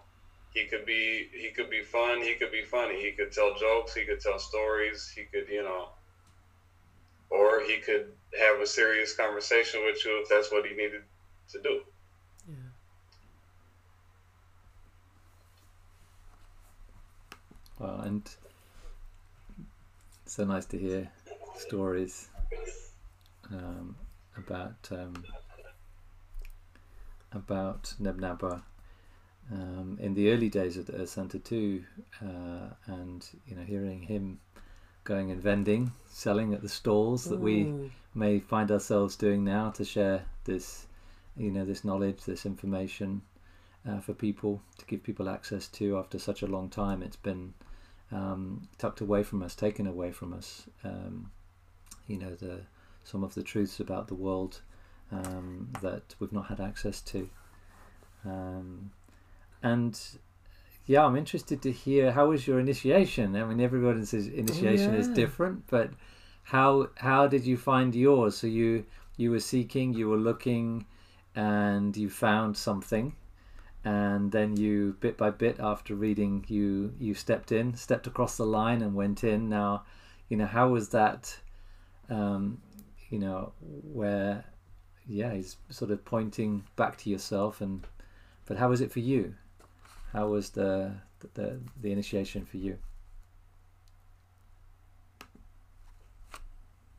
he 0.53 0.65
could 0.65 0.85
be 0.85 1.29
he 1.33 1.49
could 1.51 1.69
be 1.69 1.81
fun 1.81 2.21
he 2.21 2.35
could 2.35 2.51
be 2.51 2.63
funny 2.63 3.01
he 3.01 3.11
could 3.11 3.31
tell 3.31 3.55
jokes 3.55 3.93
he 3.93 4.05
could 4.05 4.21
tell 4.21 4.39
stories 4.39 5.11
he 5.15 5.23
could 5.25 5.47
you 5.49 5.61
know 5.63 5.89
or 7.35 7.61
he 7.61 7.77
could 7.77 8.11
have 8.39 8.59
a 8.59 8.67
serious 8.67 9.15
conversation 9.15 9.81
with 9.85 10.03
you 10.05 10.21
if 10.21 10.29
that's 10.29 10.51
what 10.51 10.65
he 10.65 10.71
needed 10.71 11.01
to 11.49 11.61
do 11.61 11.81
Yeah. 12.47 12.55
Well, 17.79 17.99
and 18.01 18.29
so 20.25 20.45
nice 20.45 20.65
to 20.67 20.77
hear 20.77 21.09
stories 21.57 22.29
um, 23.51 23.95
about 24.37 24.87
um, 24.91 25.23
about 27.33 27.93
Neb 27.99 28.17
Naba 28.19 28.63
um, 29.51 29.97
in 30.01 30.13
the 30.13 30.31
early 30.31 30.49
days 30.49 30.77
of 30.77 30.87
the 30.87 31.05
Center 31.05 31.37
too, 31.37 31.83
uh, 32.21 32.69
and 32.87 33.27
you 33.45 33.55
know, 33.55 33.63
hearing 33.63 34.01
him 34.01 34.39
going 35.05 35.31
and 35.31 35.41
vending, 35.41 35.91
selling 36.07 36.53
at 36.53 36.61
the 36.61 36.69
stalls 36.69 37.23
that 37.25 37.39
we 37.39 37.65
Mm. 37.65 37.91
may 38.13 38.39
find 38.39 38.69
ourselves 38.71 39.15
doing 39.15 39.43
now 39.43 39.69
to 39.71 39.85
share 39.85 40.25
this, 40.43 40.87
you 41.37 41.51
know, 41.51 41.63
this 41.65 41.83
knowledge, 41.83 42.25
this 42.25 42.45
information 42.45 43.21
uh, 43.87 43.99
for 43.99 44.13
people 44.13 44.61
to 44.77 44.85
give 44.85 45.03
people 45.03 45.29
access 45.29 45.67
to 45.69 45.97
after 45.97 46.19
such 46.19 46.41
a 46.41 46.47
long 46.47 46.69
time. 46.69 47.01
It's 47.03 47.15
been 47.15 47.53
um, 48.11 48.67
tucked 48.77 49.01
away 49.01 49.23
from 49.23 49.41
us, 49.41 49.55
taken 49.55 49.87
away 49.87 50.11
from 50.11 50.33
us. 50.33 50.67
Um, 50.83 51.31
you 52.07 52.17
know, 52.17 52.35
the 52.35 52.61
some 53.03 53.23
of 53.23 53.33
the 53.35 53.43
truths 53.43 53.79
about 53.79 54.07
the 54.07 54.15
world 54.15 54.61
um, 55.11 55.69
that 55.81 56.15
we've 56.19 56.33
not 56.33 56.47
had 56.47 56.59
access 56.59 57.01
to. 57.01 57.29
Um, 58.25 58.91
and 59.61 59.99
yeah, 60.85 61.03
I'm 61.03 61.15
interested 61.15 61.61
to 61.63 61.71
hear 61.71 62.11
how 62.11 62.29
was 62.29 62.45
your 62.45 62.59
initiation. 62.59 63.35
I 63.35 63.43
mean, 63.45 63.59
everybody's 63.59 64.13
initiation 64.13 64.93
is 64.93 65.07
different, 65.07 65.65
but 65.67 65.91
how 66.43 66.89
how 66.95 67.27
did 67.27 67.45
you 67.45 67.57
find 67.57 67.95
yours? 67.95 68.37
So 68.37 68.47
you 68.47 68.85
you 69.17 69.31
were 69.31 69.39
seeking, 69.39 69.93
you 69.93 70.09
were 70.09 70.17
looking, 70.17 70.85
and 71.35 71.95
you 71.97 72.09
found 72.09 72.55
something, 72.55 73.15
and 73.83 74.31
then 74.31 74.57
you 74.57 74.95
bit 74.99 75.17
by 75.17 75.31
bit 75.31 75.59
after 75.59 75.95
reading, 75.95 76.45
you 76.47 76.93
you 76.99 77.15
stepped 77.15 77.51
in, 77.51 77.75
stepped 77.75 78.05
across 78.05 78.37
the 78.37 78.45
line, 78.45 78.83
and 78.83 78.93
went 78.93 79.23
in. 79.23 79.49
Now, 79.49 79.85
you 80.29 80.37
know, 80.37 80.45
how 80.45 80.69
was 80.69 80.89
that? 80.89 81.35
Um, 82.09 82.61
you 83.09 83.17
know, 83.17 83.53
where 83.59 84.45
yeah, 85.07 85.33
he's 85.33 85.57
sort 85.69 85.89
of 85.89 86.05
pointing 86.05 86.63
back 86.75 86.97
to 86.97 87.09
yourself, 87.09 87.61
and 87.61 87.87
but 88.45 88.57
how 88.57 88.69
was 88.69 88.81
it 88.81 88.91
for 88.91 88.99
you? 88.99 89.33
How 90.15 90.27
was 90.27 90.49
the 90.51 90.93
the 91.33 91.59
the 91.81 91.91
initiation 91.91 92.45
for 92.45 92.55
you? 92.55 92.77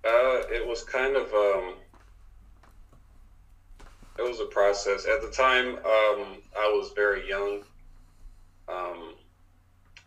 Uh, 0.04 0.44
it 0.52 0.66
was 0.68 0.85
kind 0.85 1.16
of 1.16 1.32
um, 1.32 1.76
it 4.18 4.23
was 4.23 4.40
a 4.40 4.44
process. 4.44 5.06
At 5.06 5.23
the 5.23 5.30
time, 5.30 5.76
um, 5.76 6.42
I 6.58 6.68
was 6.68 6.92
very 6.94 7.26
young. 7.26 7.62
Um, 8.68 9.14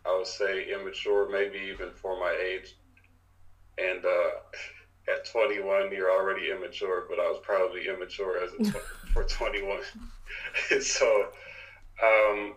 I 0.05 0.15
would 0.15 0.27
say 0.27 0.71
immature, 0.71 1.27
maybe 1.31 1.57
even 1.57 1.89
for 1.95 2.19
my 2.19 2.37
age. 2.39 2.75
And 3.79 4.05
uh, 4.05 4.29
at 5.11 5.25
21, 5.31 5.91
you're 5.91 6.11
already 6.11 6.51
immature, 6.51 7.05
but 7.09 7.19
I 7.19 7.27
was 7.27 7.39
probably 7.41 7.87
immature 7.87 8.43
as 8.43 8.53
a 8.53 8.71
tw- 8.71 8.83
for 9.13 9.23
21. 9.23 9.79
so 10.81 11.29
um, 12.03 12.53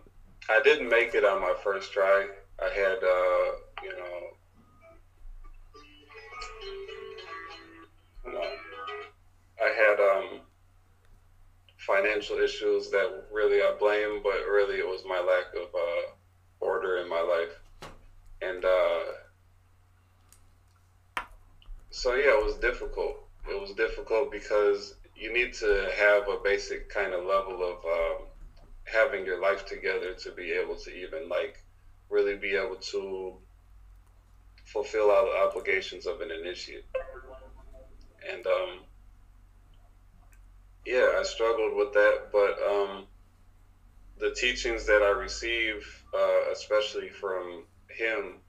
I 0.49 0.59
didn't 0.59 0.89
make 0.89 1.15
it 1.15 1.23
on 1.23 1.39
my 1.39 1.53
first 1.63 1.91
try. 1.93 2.27
I 2.59 2.69
had, 2.69 3.03
uh, 3.03 3.51
you 3.81 3.95
know, 3.97 4.33
I 9.63 9.69
had 9.69 9.99
um, 9.99 10.41
financial 11.77 12.39
issues 12.39 12.89
that 12.89 13.25
really 13.31 13.61
I 13.61 13.71
blame, 13.79 14.21
but 14.21 14.45
really 14.45 14.77
it 14.77 14.87
was 14.87 15.03
my 15.05 15.19
lack 15.19 15.53
of 15.55 15.73
uh, 15.73 16.11
order 16.59 16.97
in 16.97 17.07
my 17.07 17.21
life. 17.21 17.59
And 18.41 18.65
uh, 18.65 19.03
so, 21.91 22.15
yeah, 22.15 22.37
it 22.37 22.43
was 22.43 22.57
difficult. 22.57 23.25
It 23.49 23.57
was 23.57 23.71
difficult 23.71 24.31
because 24.31 24.95
you 25.15 25.31
need 25.31 25.53
to 25.53 25.89
have 25.95 26.27
a 26.27 26.37
basic 26.43 26.89
kind 26.89 27.13
of 27.13 27.23
level 27.23 27.63
of 27.63 27.85
um, 27.85 28.27
having 28.85 29.25
your 29.25 29.41
life 29.41 29.65
together 29.65 30.13
to 30.13 30.31
be 30.31 30.51
able 30.51 30.75
to 30.75 30.91
even 30.91 31.29
like 31.29 31.63
really 32.09 32.35
be 32.35 32.55
able 32.55 32.75
to 32.75 33.37
fulfill 34.65 35.09
all 35.09 35.25
the 35.25 35.37
obligations 35.49 36.05
of 36.05 36.21
an 36.21 36.31
initiate. 36.31 36.85
And 38.29 38.45
um, 38.45 38.79
yeah, 40.85 41.17
I 41.19 41.23
struggled 41.23 41.75
with 41.75 41.93
that, 41.93 42.29
but 42.31 42.61
um, 42.61 43.07
the 44.19 44.31
teachings 44.31 44.85
that 44.85 45.01
I 45.01 45.09
receive, 45.09 46.03
uh, 46.13 46.51
especially 46.51 47.09
from 47.09 47.65
him, 47.89 48.39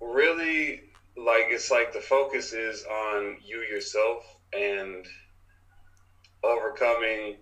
really 0.00 0.82
like 1.16 1.46
it's 1.48 1.70
like 1.70 1.92
the 1.92 2.00
focus 2.00 2.52
is 2.52 2.84
on 2.84 3.38
you 3.42 3.60
yourself 3.62 4.36
and 4.52 5.06
overcoming 6.42 7.36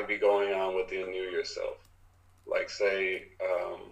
might 0.00 0.08
be 0.08 0.16
going 0.16 0.52
on 0.52 0.74
within 0.74 1.12
you 1.12 1.24
yourself. 1.24 1.76
Like, 2.46 2.70
say, 2.70 3.24
um, 3.44 3.90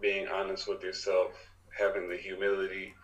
being 0.00 0.28
honest 0.28 0.66
with 0.66 0.82
yourself, 0.82 1.32
having 1.76 2.08
the 2.08 2.16
humility, 2.16 2.94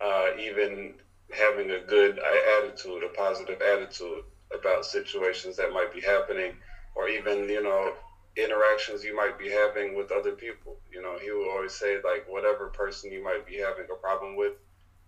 uh, 0.00 0.30
even 0.38 0.94
having 1.32 1.70
a 1.70 1.78
good 1.78 2.18
attitude, 2.18 3.04
a 3.04 3.08
positive 3.08 3.62
attitude 3.62 4.24
about 4.52 4.84
situations 4.84 5.56
that 5.56 5.70
might 5.70 5.92
be 5.92 6.00
happening, 6.00 6.56
or 6.96 7.08
even, 7.08 7.48
you 7.48 7.62
know, 7.62 7.92
interactions 8.36 9.04
you 9.04 9.14
might 9.14 9.38
be 9.38 9.48
having 9.48 9.94
with 9.94 10.10
other 10.10 10.32
people. 10.32 10.76
You 10.90 11.00
know, 11.00 11.16
he 11.16 11.30
will 11.30 11.48
always 11.48 11.72
say, 11.72 11.98
like, 12.02 12.28
whatever 12.28 12.68
person 12.68 13.12
you 13.12 13.22
might 13.22 13.46
be 13.46 13.56
having 13.56 13.86
a 13.90 13.94
problem 13.94 14.34
with 14.34 14.54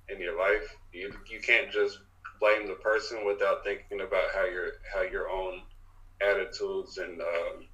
in 0.09 0.21
your 0.21 0.39
life, 0.39 0.77
you, 0.93 1.13
you 1.29 1.41
can't 1.41 1.71
just 1.71 1.99
blame 2.39 2.67
the 2.67 2.75
person 2.75 3.25
without 3.25 3.65
thinking 3.65 4.03
about 4.03 4.31
how 4.33 4.45
your 4.45 4.73
how 4.93 5.01
your 5.01 5.29
own 5.29 5.63
attitudes 6.21 6.99
and 6.99 7.21
um, 7.21 7.67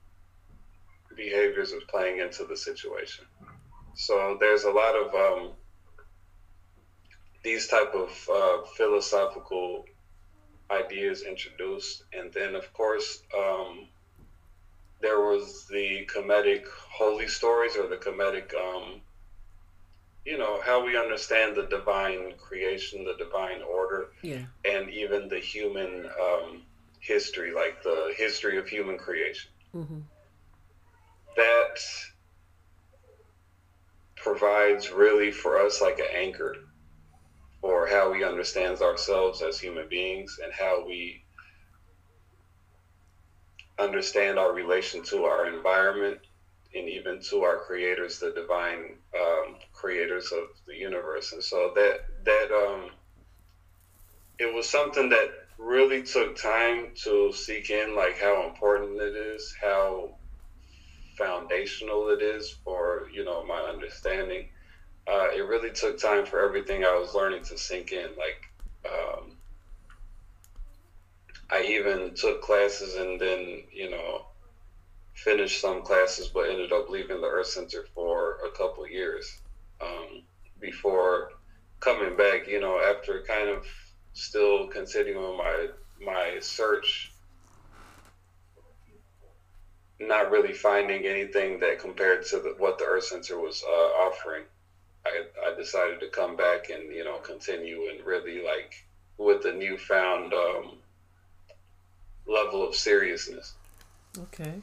behaviors 1.17 1.73
of 1.73 1.87
playing 1.89 2.19
into 2.19 2.45
the 2.45 2.57
situation. 2.57 3.25
So 3.95 4.37
there's 4.41 4.65
a 4.65 4.71
lot 4.71 4.95
of 4.95 5.15
um, 5.15 5.51
these 7.43 7.67
type 7.67 7.95
of 7.95 8.29
uh, 8.33 8.65
philosophical 8.77 9.85
ideas 10.71 11.23
introduced, 11.23 12.05
and 12.13 12.33
then 12.33 12.55
of 12.55 12.73
course 12.73 13.23
um, 13.37 13.89
there 15.01 15.21
was 15.21 15.67
the 15.69 16.07
Kemetic 16.07 16.67
holy 16.69 17.29
stories 17.29 17.77
or 17.77 17.89
the 17.89 17.97
Kemetic, 17.97 18.55
um, 18.55 19.01
you 20.25 20.39
know, 20.39 20.61
how 20.65 20.85
we 20.85 20.97
understand 20.97 21.57
the 21.57 21.65
divine 21.65 22.35
creation, 22.39 23.05
the 23.05 23.17
divine 23.23 23.61
order, 23.63 24.11
Yeah. 24.23 24.45
and 24.65 24.89
even 24.91 25.29
the 25.29 25.41
human 25.41 26.07
um, 26.07 26.63
history, 27.03 27.53
like 27.53 27.83
the 27.83 28.15
history 28.17 28.57
of 28.57 28.67
human 28.67 28.97
creation. 28.97 29.51
Mm-hmm. 29.75 29.99
That 31.37 31.79
provides 34.17 34.91
really 34.91 35.33
for 35.33 35.61
us 35.61 35.81
like 35.81 35.99
an 35.99 36.07
anchor 36.15 36.55
for 37.61 37.87
how 37.87 38.11
we 38.11 38.25
understand 38.25 38.81
ourselves 38.81 39.43
as 39.43 39.59
human 39.59 39.89
beings 39.89 40.39
and 40.43 40.53
how 40.53 40.85
we 40.87 41.23
understand 43.79 44.39
our 44.39 44.53
relation 44.53 45.03
to 45.03 45.25
our 45.25 45.47
environment 45.47 46.19
and 46.75 46.89
even 46.89 47.21
to 47.21 47.43
our 47.43 47.59
creators, 47.59 48.19
the 48.19 48.31
divine 48.31 48.97
um, 49.19 49.57
creators 49.73 50.31
of 50.33 50.45
the 50.67 50.75
universe. 50.75 51.33
And 51.33 51.43
so 51.43 51.73
that 51.75 52.01
that 52.25 52.51
um, 52.53 52.91
it 54.39 54.53
was 54.53 54.69
something 54.69 55.09
that 55.09 55.42
really 55.59 56.03
took 56.03 56.37
time 56.37 56.93
to 57.05 57.33
seek 57.33 57.71
in, 57.71 57.95
like 57.95 58.19
how 58.19 58.47
important 58.47 59.01
it 59.01 59.15
is, 59.15 59.55
how 59.61 60.17
foundational 61.17 62.09
it 62.09 62.23
is 62.23 62.57
for 62.65 63.09
you 63.13 63.25
know 63.25 63.45
my 63.45 63.61
understanding. 63.61 64.49
Uh, 65.07 65.29
it 65.35 65.41
really 65.41 65.71
took 65.71 65.99
time 65.99 66.25
for 66.25 66.45
everything 66.45 66.85
I 66.85 66.97
was 66.97 67.15
learning 67.15 67.43
to 67.45 67.59
sink 67.59 67.93
in. 67.93 68.11
Like 68.17 68.91
um, 68.91 69.37
I 71.51 71.63
even 71.63 72.15
took 72.15 72.41
classes 72.41 72.95
and 72.97 73.21
then 73.21 73.63
you 73.73 73.91
know 73.91 74.27
finished 75.15 75.61
some 75.61 75.83
classes, 75.83 76.29
but 76.29 76.49
ended 76.49 76.73
up 76.73 76.89
leaving 76.89 77.21
the 77.21 77.27
Earth 77.27 77.49
Center 77.49 77.85
for 77.95 78.39
a 78.47 78.51
couple 78.51 78.87
years 78.89 79.41
um, 79.81 80.23
before 80.59 81.31
coming 81.81 82.17
back. 82.17 82.47
You 82.47 82.61
know, 82.61 82.81
after 82.81 83.23
kind 83.23 83.49
of 83.49 83.67
still 84.15 84.67
continuing 84.69 85.37
my 85.37 85.69
my 86.05 86.39
search 86.41 87.13
not 90.01 90.31
really 90.31 90.53
finding 90.53 91.07
anything 91.07 91.61
that 91.61 91.79
compared 91.79 92.25
to 92.27 92.41
the, 92.41 92.55
what 92.59 92.79
the 92.79 92.85
Earth 92.85 93.05
Center 93.05 93.39
was 93.39 93.63
uh, 93.67 93.71
offering. 93.71 94.43
I, 95.07 95.25
I 95.47 95.57
decided 95.57 96.01
to 96.01 96.09
come 96.09 96.37
back 96.37 96.71
and 96.71 96.93
you 96.93 97.05
know 97.05 97.19
continue 97.19 97.89
and 97.91 98.05
really 98.05 98.43
like 98.43 98.85
with 99.19 99.45
a 99.47 99.53
newfound 99.53 100.33
um, 100.33 100.73
level 102.27 102.67
of 102.67 102.75
seriousness. 102.75 103.55
Okay. 104.19 104.61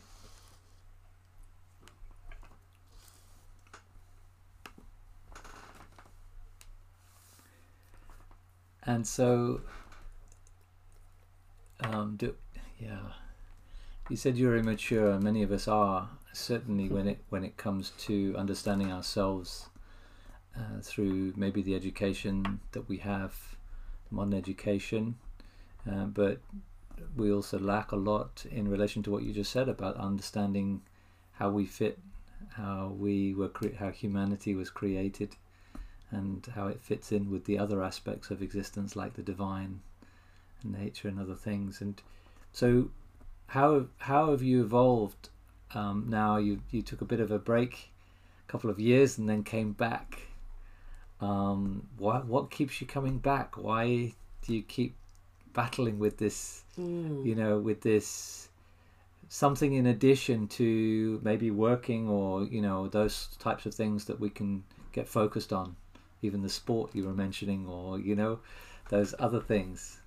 And 8.90 9.06
so, 9.06 9.62
um, 11.82 12.16
do 12.16 12.34
yeah, 12.80 13.14
you 14.10 14.16
said 14.16 14.36
you're 14.36 14.58
immature, 14.58 15.20
many 15.20 15.44
of 15.44 15.52
us 15.52 15.68
are. 15.68 16.10
Certainly, 16.34 16.90
when 16.90 17.08
it 17.08 17.20
when 17.30 17.44
it 17.44 17.56
comes 17.56 17.92
to 18.08 18.34
understanding 18.36 18.92
ourselves 18.92 19.70
uh, 20.58 20.82
through 20.82 21.34
maybe 21.36 21.62
the 21.62 21.76
education 21.76 22.62
that 22.72 22.90
we 22.90 22.98
have, 22.98 23.36
modern 24.10 24.34
education, 24.34 25.18
uh, 25.88 26.06
but 26.06 26.40
we 27.16 27.32
also 27.32 27.60
lack 27.60 27.92
a 27.92 27.96
lot 27.96 28.44
in 28.50 28.68
relation 28.68 29.04
to 29.04 29.12
what 29.12 29.22
you 29.22 29.32
just 29.32 29.52
said 29.52 29.70
about 29.70 29.98
understanding 29.98 30.82
how 31.34 31.52
we 31.52 31.64
fit, 31.68 32.00
how 32.54 32.96
we 32.98 33.36
were, 33.36 33.50
cre- 33.50 33.78
how 33.78 33.92
humanity 33.92 34.56
was 34.56 34.72
created, 34.72 35.36
and 36.12 36.48
how 36.56 36.68
it 36.68 36.82
fits 36.82 37.12
in 37.12 37.30
with 37.30 37.46
the 37.46 37.58
other 37.58 37.84
aspects 37.84 38.32
of 38.32 38.42
existence, 38.42 38.96
like 38.96 39.14
the 39.14 39.22
divine, 39.22 39.82
and 40.64 40.74
nature, 40.74 41.08
and 41.08 41.20
other 41.20 41.36
things. 41.36 41.82
And 41.82 42.02
so, 42.52 42.90
how 43.48 43.86
how 43.98 44.32
have 44.32 44.42
you 44.42 44.64
evolved? 44.64 45.30
Um, 45.74 46.06
now 46.10 46.38
you 46.38 46.62
you 46.72 46.82
took 46.82 47.02
a 47.02 47.06
bit 47.06 47.20
of 47.20 47.32
a 47.32 47.40
break, 47.40 47.92
a 48.48 48.52
couple 48.52 48.70
of 48.70 48.80
years, 48.80 49.18
and 49.18 49.30
then 49.30 49.44
came 49.44 49.74
back. 49.74 50.22
Um, 51.22 51.88
what 51.98 52.26
what 52.26 52.50
keeps 52.50 52.82
you 52.82 52.88
coming 52.88 53.20
back? 53.20 53.58
Why 53.58 54.14
do 54.46 54.54
you 54.54 54.64
keep 54.64 54.96
battling 55.54 56.00
with 56.00 56.18
this? 56.18 56.64
Mm. 56.80 57.26
You 57.26 57.36
know, 57.36 57.60
with 57.60 57.82
this 57.82 58.50
something 59.30 59.74
in 59.74 59.86
addition 59.86 60.48
to 60.48 61.22
maybe 61.24 61.52
working 61.52 62.10
or 62.10 62.44
you 62.46 62.62
know 62.62 62.88
those 62.88 63.30
types 63.38 63.68
of 63.68 63.74
things 63.76 64.06
that 64.06 64.20
we 64.20 64.28
can 64.28 64.64
get 64.92 65.08
focused 65.08 65.54
on 65.54 65.76
even 66.22 66.42
the 66.42 66.50
sport 66.50 66.90
you 66.94 67.06
were 67.06 67.14
mentioning 67.14 67.68
or 67.68 68.00
you 68.00 68.16
know 68.16 68.40
those 68.90 69.14
other 69.20 69.40
things 69.40 70.00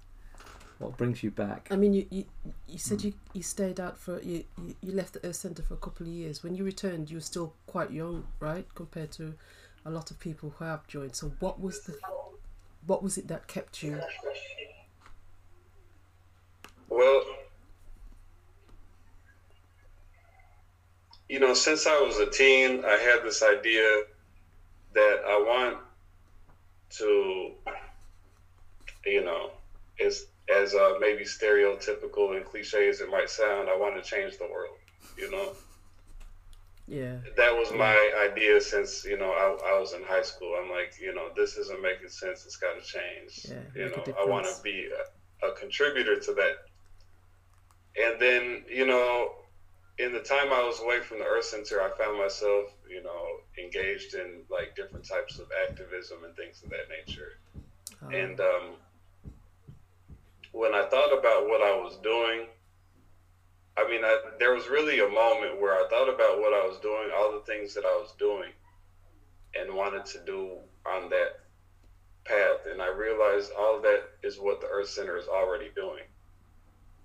what 0.79 0.97
brings 0.97 1.23
you 1.23 1.31
back 1.31 1.69
I 1.71 1.77
mean, 1.77 1.95
you 1.95 2.07
you, 2.11 2.25
you 2.67 2.79
said 2.79 3.01
hmm. 3.01 3.09
you, 3.09 3.15
you 3.35 3.43
stayed 3.43 3.79
out 3.79 3.99
for 3.99 4.21
you, 4.21 4.45
you 4.59 4.75
you 4.81 4.93
left 4.93 5.13
the 5.15 5.25
Earth 5.25 5.37
Centre 5.37 5.63
for 5.63 5.75
a 5.75 5.77
couple 5.77 6.07
of 6.07 6.13
years. 6.13 6.43
When 6.43 6.57
you 6.57 6.65
returned, 6.65 7.09
you 7.09 7.19
were 7.19 7.23
still 7.23 7.55
quite 7.67 7.93
young, 7.93 8.25
right, 8.41 8.67
compared 8.75 9.13
to 9.13 9.35
a 9.85 9.91
lot 9.91 10.11
of 10.11 10.19
people 10.19 10.55
who 10.59 10.65
have 10.65 10.87
joined. 10.89 11.15
So, 11.15 11.33
what 11.39 11.61
was 11.61 11.83
the 11.83 11.97
what 12.87 13.03
was 13.03 13.17
it 13.17 13.29
that 13.29 13.47
kept 13.47 13.83
you? 13.83 14.01
Well, 16.89 17.23
you 21.29 21.41
know, 21.41 21.55
since 21.55 21.87
I 21.87 22.01
was 22.01 22.19
a 22.19 22.29
teen, 22.29 22.85
I 22.85 22.97
had 22.97 23.23
this 23.23 23.43
idea 23.43 24.03
that 24.95 25.23
I 25.27 25.39
want 25.39 25.79
to, 26.99 27.53
you 29.07 29.25
know, 29.25 29.51
as 30.01 30.27
as 30.49 30.75
uh, 30.75 30.95
maybe 31.01 31.25
stereotypical 31.25 32.37
and 32.37 32.45
cliche 32.45 32.89
as 32.89 33.01
it 33.01 33.09
might 33.09 33.31
sound, 33.31 33.69
I 33.69 33.77
want 33.77 34.03
to 34.03 34.09
change 34.09 34.39
the 34.39 34.47
world. 34.47 34.77
You 35.17 35.31
know, 35.31 35.53
Yeah, 36.89 37.17
that 37.37 37.55
was 37.55 37.73
my 37.73 37.97
idea 38.31 38.61
since 38.61 39.05
you 39.05 39.19
know 39.19 39.31
I, 39.31 39.75
I 39.75 39.81
was 39.81 39.93
in 39.93 40.03
high 40.03 40.23
school. 40.23 40.57
I'm 40.61 40.71
like, 40.71 40.95
you 41.01 41.15
know, 41.15 41.29
this 41.37 41.57
isn't 41.57 41.83
making 41.83 42.09
sense. 42.09 42.45
It's 42.45 42.57
got 42.57 42.75
to 42.75 42.83
change. 42.83 43.47
Yeah, 43.49 43.85
you 43.85 43.91
know, 43.91 44.05
I 44.19 44.25
want 44.27 44.47
to 44.47 44.63
be 44.63 44.89
a, 45.43 45.47
a 45.47 45.53
contributor 45.53 46.19
to 46.19 46.33
that. 46.35 46.57
And 48.01 48.21
then, 48.21 48.65
you 48.69 48.87
know, 48.87 49.33
in 49.99 50.13
the 50.13 50.21
time 50.21 50.53
I 50.53 50.65
was 50.65 50.81
away 50.81 51.01
from 51.01 51.19
the 51.19 51.25
Earth 51.25 51.45
Center, 51.45 51.83
I 51.83 51.91
found 51.97 52.19
myself, 52.19 52.73
you 52.93 53.03
know, 53.03 53.27
engaged 53.59 54.15
in 54.15 54.43
like 54.51 54.77
different 54.77 55.07
types 55.09 55.39
of 55.39 55.47
activism 55.69 56.25
and 56.25 56.37
things 56.37 56.63
of 56.63 56.71
that 56.71 56.89
nature. 56.89 57.39
uh, 58.03 58.09
And 58.09 58.41
um, 58.41 58.77
when 60.53 60.75
I 60.75 60.85
thought 60.89 61.17
about 61.17 61.49
what 61.49 61.63
I 61.63 61.75
was 61.75 61.97
doing, 62.03 62.47
I 63.77 63.89
mean, 63.89 64.05
I, 64.05 64.19
there 64.39 64.55
was 64.55 64.69
really 64.69 65.01
a 65.01 65.09
moment 65.09 65.61
where 65.61 65.73
I 65.73 65.89
thought 65.89 66.09
about 66.13 66.39
what 66.41 66.53
I 66.53 66.67
was 66.67 66.79
doing, 66.83 67.11
all 67.17 67.33
the 67.33 67.45
things 67.47 67.73
that 67.75 67.85
I 67.87 67.97
was 67.97 68.13
doing, 68.19 68.51
and 69.59 69.75
wanted 69.75 70.05
to 70.07 70.19
do 70.27 70.59
on 70.87 71.09
that 71.11 71.41
path. 72.25 72.67
And 72.71 72.83
I 72.83 72.89
realized 72.89 73.51
all 73.59 73.77
of 73.77 73.83
that 73.83 74.03
is 74.23 74.39
what 74.39 74.61
the 74.61 74.67
Earth 74.67 74.89
Center 74.89 75.17
is 75.17 75.27
already 75.27 75.71
doing. 75.75 76.05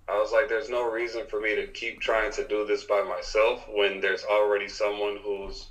I 0.09 0.19
was 0.19 0.31
like, 0.31 0.47
there's 0.47 0.69
no 0.69 0.89
reason 0.89 1.25
for 1.29 1.39
me 1.39 1.55
to 1.55 1.67
keep 1.67 1.99
trying 1.99 2.31
to 2.33 2.47
do 2.47 2.65
this 2.65 2.83
by 2.85 3.01
myself 3.01 3.65
when 3.69 3.99
there's 3.99 4.23
already 4.23 4.67
someone 4.69 5.17
who's 5.21 5.69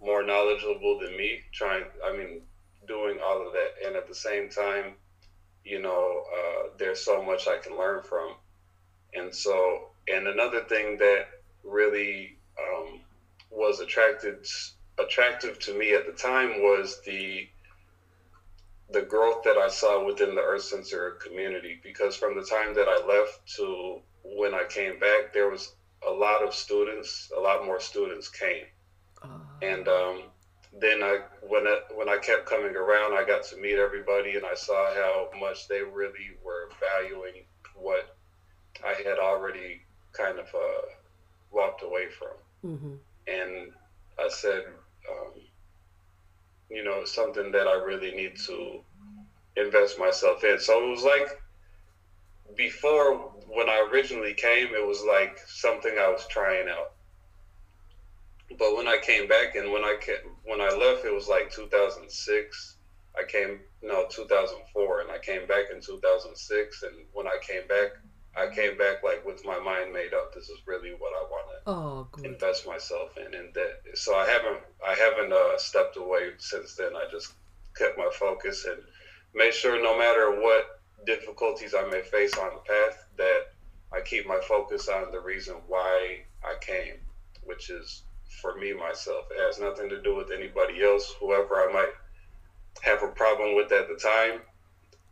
more 0.00 0.22
knowledgeable 0.22 0.98
than 0.98 1.16
me 1.16 1.40
trying, 1.52 1.84
I 2.04 2.16
mean, 2.16 2.42
doing 2.86 3.18
all 3.24 3.46
of 3.46 3.52
that. 3.52 3.86
And 3.86 3.96
at 3.96 4.06
the 4.06 4.14
same 4.14 4.48
time, 4.48 4.94
you 5.64 5.80
know, 5.80 6.22
uh, 6.32 6.68
there's 6.78 7.04
so 7.04 7.22
much 7.22 7.48
I 7.48 7.58
can 7.58 7.76
learn 7.76 8.02
from. 8.02 8.34
And 9.14 9.34
so, 9.34 9.88
and 10.08 10.28
another 10.28 10.62
thing 10.64 10.98
that 10.98 11.26
really 11.64 12.36
um, 12.60 13.00
was 13.50 13.80
attracted 13.80 14.46
attractive 14.98 15.58
to 15.58 15.76
me 15.76 15.92
at 15.92 16.06
the 16.06 16.12
time 16.12 16.62
was 16.62 17.00
the 17.04 17.48
the 18.90 19.02
growth 19.02 19.42
that 19.42 19.56
I 19.58 19.68
saw 19.68 20.06
within 20.06 20.36
the 20.36 20.40
Earth 20.40 20.62
Center 20.62 21.18
community. 21.22 21.80
Because 21.82 22.14
from 22.14 22.36
the 22.36 22.44
time 22.44 22.74
that 22.74 22.86
I 22.88 23.04
left 23.04 23.40
to 23.56 24.00
when 24.22 24.54
I 24.54 24.64
came 24.68 25.00
back, 25.00 25.32
there 25.32 25.48
was 25.48 25.74
a 26.06 26.10
lot 26.10 26.42
of 26.44 26.54
students, 26.54 27.32
a 27.36 27.40
lot 27.40 27.66
more 27.66 27.80
students 27.80 28.28
came 28.28 28.66
and 29.62 29.88
um, 29.88 30.22
then 30.72 31.02
I 31.02 31.18
when 31.42 31.66
I, 31.66 31.78
when 31.94 32.08
I 32.08 32.18
kept 32.18 32.46
coming 32.46 32.76
around, 32.76 33.14
I 33.14 33.24
got 33.24 33.44
to 33.44 33.56
meet 33.56 33.78
everybody, 33.78 34.36
and 34.36 34.44
I 34.44 34.54
saw 34.54 34.92
how 34.94 35.28
much 35.38 35.68
they 35.68 35.82
really 35.82 36.30
were 36.42 36.68
valuing 36.80 37.44
what 37.74 38.16
I 38.84 38.94
had 38.94 39.18
already 39.18 39.80
kind 40.12 40.38
of 40.38 40.46
uh, 40.54 40.86
walked 41.50 41.82
away 41.82 42.08
from. 42.08 42.36
hmm 42.62 42.96
And 43.26 43.72
I 44.18 44.28
said, 44.28 44.64
um, 45.10 45.32
you 46.70 46.82
know, 46.82 47.04
something 47.04 47.52
that 47.52 47.66
I 47.66 47.74
really 47.74 48.12
need 48.12 48.36
to 48.46 48.82
invest 49.56 49.98
myself 49.98 50.44
in. 50.44 50.58
So 50.58 50.86
it 50.86 50.90
was 50.90 51.02
like 51.04 51.28
before 52.56 53.14
when 53.46 53.68
I 53.68 53.78
originally 53.90 54.34
came, 54.34 54.74
it 54.74 54.84
was 54.84 55.02
like 55.02 55.38
something 55.46 55.98
I 55.98 56.08
was 56.08 56.26
trying 56.28 56.68
out 56.68 56.92
but 58.58 58.76
when 58.76 58.86
I 58.88 58.98
came 58.98 59.28
back 59.28 59.54
and 59.56 59.72
when 59.72 59.84
I 59.84 59.96
came, 60.00 60.16
when 60.44 60.60
I 60.60 60.68
left, 60.70 61.04
it 61.04 61.12
was 61.14 61.28
like 61.28 61.50
2006. 61.52 62.76
I 63.18 63.24
came 63.24 63.60
no 63.82 64.06
2004, 64.10 65.00
and 65.00 65.10
I 65.10 65.18
came 65.18 65.46
back 65.46 65.66
in 65.72 65.80
2006. 65.80 66.82
And 66.82 66.92
when 67.12 67.26
I 67.26 67.38
came 67.42 67.66
back, 67.66 67.88
I 68.36 68.48
came 68.54 68.76
back 68.76 69.02
like 69.02 69.24
with 69.24 69.44
my 69.44 69.58
mind 69.58 69.92
made 69.92 70.14
up. 70.14 70.34
This 70.34 70.48
is 70.48 70.58
really 70.66 70.90
what 70.90 71.12
I 71.14 71.22
want 71.24 71.46
to 71.48 71.70
Oh, 71.70 72.08
invest 72.24 72.66
myself 72.66 73.16
in, 73.16 73.34
and 73.34 73.52
that. 73.54 73.80
So 73.94 74.14
I 74.14 74.26
haven't 74.26 74.60
I 74.86 74.94
haven't 74.94 75.32
uh, 75.32 75.58
stepped 75.58 75.96
away 75.96 76.30
since 76.38 76.74
then. 76.76 76.94
I 76.94 77.06
just 77.10 77.32
kept 77.76 77.98
my 77.98 78.10
focus 78.12 78.64
and 78.64 78.82
made 79.34 79.54
sure 79.54 79.82
no 79.82 79.98
matter 79.98 80.40
what 80.40 80.80
difficulties 81.06 81.74
I 81.74 81.84
may 81.88 82.02
face 82.02 82.34
on 82.36 82.50
the 82.54 82.60
path, 82.60 83.06
that 83.16 83.40
I 83.92 84.00
keep 84.02 84.26
my 84.26 84.40
focus 84.46 84.88
on 84.88 85.10
the 85.10 85.20
reason 85.20 85.56
why 85.66 86.24
I 86.44 86.54
came, 86.60 86.96
which 87.44 87.70
is 87.70 88.02
for 88.28 88.56
me 88.56 88.72
myself. 88.72 89.26
It 89.30 89.40
has 89.40 89.60
nothing 89.60 89.88
to 89.88 90.02
do 90.02 90.14
with 90.14 90.30
anybody 90.30 90.84
else, 90.84 91.14
whoever 91.20 91.56
I 91.56 91.72
might 91.72 91.92
have 92.82 93.02
a 93.02 93.08
problem 93.08 93.54
with 93.54 93.72
at 93.72 93.88
the 93.88 93.96
time. 93.96 94.40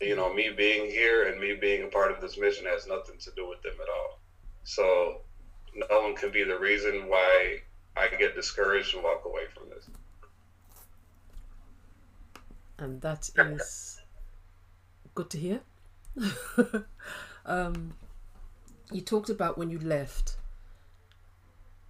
You 0.01 0.17
know, 0.17 0.33
me 0.33 0.51
being 0.57 0.91
here 0.91 1.29
and 1.29 1.41
me 1.41 1.55
being 1.55 1.85
a 1.85 1.89
part 1.89 2.11
of 2.11 2.21
this 2.21 2.37
mission 2.37 2.67
has 2.67 2.87
nothing 2.87 3.17
to 3.19 3.31
do 3.37 3.49
with 3.49 3.63
them 3.63 3.75
at 3.81 3.89
all. 3.89 4.19
So 4.65 5.21
no 5.75 6.03
one 6.03 6.15
can 6.15 6.31
be 6.31 6.45
the 6.45 6.59
reason 6.59 7.09
why 7.09 7.61
I 7.97 8.09
get 8.09 8.35
discouraged 8.35 8.95
and 8.95 9.05
walk 9.05 9.25
away 9.25 9.45
from 9.55 9.71
this. 9.71 9.89
and 12.79 13.01
that 13.01 13.31
is 13.37 14.01
good 15.15 15.31
to 15.31 15.39
hear. 15.39 15.61
um, 17.47 17.95
you 18.93 19.01
talked 19.01 19.31
about 19.31 19.59
when 19.59 19.71
you 19.71 19.79
left. 19.79 20.37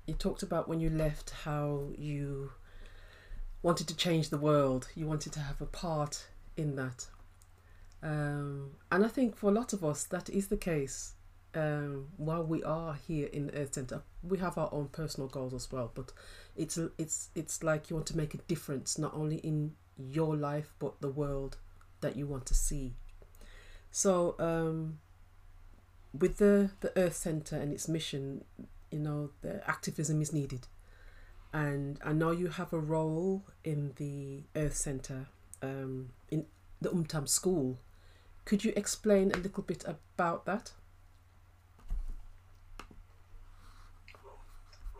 You 0.06 0.14
talked 0.14 0.42
about 0.42 0.68
when 0.68 0.80
you 0.80 0.90
left 0.90 1.30
how 1.30 1.88
you 1.96 2.52
wanted 3.62 3.88
to 3.88 3.96
change 3.96 4.28
the 4.28 4.38
world. 4.38 4.88
You 4.94 5.06
wanted 5.06 5.32
to 5.32 5.40
have 5.40 5.60
a 5.60 5.66
part 5.66 6.26
in 6.56 6.76
that. 6.76 7.06
Um, 8.02 8.72
and 8.92 9.04
I 9.04 9.08
think 9.08 9.34
for 9.36 9.48
a 9.48 9.54
lot 9.54 9.72
of 9.72 9.82
us, 9.82 10.04
that 10.04 10.28
is 10.28 10.48
the 10.48 10.58
case. 10.58 11.14
Um, 11.54 12.08
while 12.16 12.44
we 12.44 12.62
are 12.64 12.98
here 13.06 13.28
in 13.32 13.46
the 13.46 13.56
Earth 13.56 13.74
Center, 13.74 14.02
we 14.22 14.38
have 14.38 14.58
our 14.58 14.68
own 14.72 14.88
personal 14.88 15.28
goals 15.28 15.54
as 15.54 15.70
well. 15.72 15.90
But 15.94 16.12
it's 16.56 16.78
it's 16.98 17.30
it's 17.34 17.62
like 17.62 17.88
you 17.88 17.96
want 17.96 18.06
to 18.08 18.16
make 18.16 18.34
a 18.34 18.38
difference 18.38 18.98
not 18.98 19.14
only 19.14 19.36
in 19.36 19.72
your 19.96 20.36
life 20.36 20.74
but 20.80 21.00
the 21.00 21.08
world 21.08 21.56
that 22.00 22.16
you 22.16 22.26
want 22.26 22.44
to 22.46 22.54
see. 22.54 22.94
So 23.90 24.34
um, 24.40 24.98
with 26.12 26.38
the 26.38 26.70
the 26.80 26.92
Earth 26.98 27.14
Center 27.16 27.56
and 27.56 27.72
its 27.72 27.88
mission, 27.88 28.44
you 28.94 29.00
know, 29.00 29.30
the 29.42 29.68
activism 29.68 30.22
is 30.22 30.32
needed, 30.32 30.68
and 31.52 31.98
I 32.04 32.12
know 32.12 32.30
you 32.30 32.48
have 32.48 32.72
a 32.72 32.78
role 32.78 33.42
in 33.64 33.92
the 33.96 34.44
Earth 34.54 34.76
Center 34.76 35.26
um, 35.62 36.10
in 36.30 36.46
the 36.80 36.90
Umtam 36.90 37.28
School. 37.28 37.78
Could 38.44 38.64
you 38.64 38.72
explain 38.76 39.32
a 39.32 39.38
little 39.38 39.64
bit 39.64 39.84
about 39.84 40.44
that? 40.46 40.72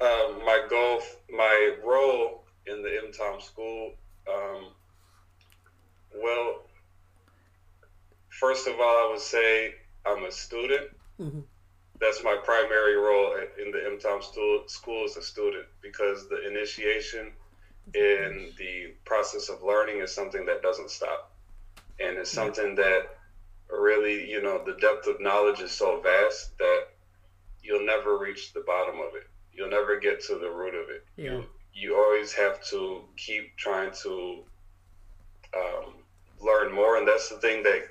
Um 0.01 0.45
my 0.45 0.67
goal 0.69 1.01
my 1.31 1.77
role 1.85 2.45
in 2.67 2.83
the 2.83 2.89
MTOM 2.89 3.43
school, 3.43 3.93
um, 4.29 4.73
well, 6.17 6.63
first 8.31 8.67
of 8.67 8.75
all, 8.81 8.97
I 9.07 9.09
would 9.13 9.21
say 9.21 9.75
I'm 10.07 10.25
a 10.25 10.33
student. 10.33 10.91
hmm 11.19 11.41
That's 12.05 12.23
my 12.23 12.37
primary 12.45 12.97
role 12.97 13.35
in 13.59 13.71
the 13.71 13.79
MTOM 13.79 14.23
school, 14.23 14.65
school 14.67 15.05
as 15.05 15.17
a 15.17 15.23
student 15.23 15.65
because 15.81 16.29
the 16.29 16.47
initiation 16.47 17.33
and 17.95 18.53
the 18.59 18.93
process 19.07 19.49
of 19.49 19.63
learning 19.63 20.03
is 20.03 20.15
something 20.15 20.45
that 20.45 20.61
doesn't 20.61 20.91
stop. 20.91 21.33
And 21.99 22.19
it's 22.19 22.31
something 22.31 22.75
that 22.75 23.17
really, 23.71 24.31
you 24.31 24.43
know, 24.43 24.63
the 24.67 24.77
depth 24.83 25.07
of 25.07 25.19
knowledge 25.19 25.61
is 25.61 25.71
so 25.73 25.99
vast 26.03 26.59
that 26.59 26.89
you'll 27.63 27.87
never 27.87 28.19
reach 28.19 28.53
the 28.53 28.65
bottom 28.67 28.97
of 28.97 29.15
it. 29.15 29.27
You'll 29.55 29.71
never 29.71 29.99
get 29.99 30.23
to 30.25 30.35
the 30.35 30.51
root 30.51 30.75
of 30.75 30.91
it. 30.91 31.07
Yeah. 31.17 31.31
You, 31.31 31.45
you 31.73 31.97
always 31.97 32.35
have 32.35 32.63
to 32.67 33.01
keep 33.17 33.57
trying 33.57 33.93
to 34.03 34.43
um, 35.57 35.95
learn 36.39 36.71
more. 36.71 36.99
And 36.99 37.09
that's 37.09 37.31
the 37.31 37.39
thing 37.39 37.63
that 37.63 37.89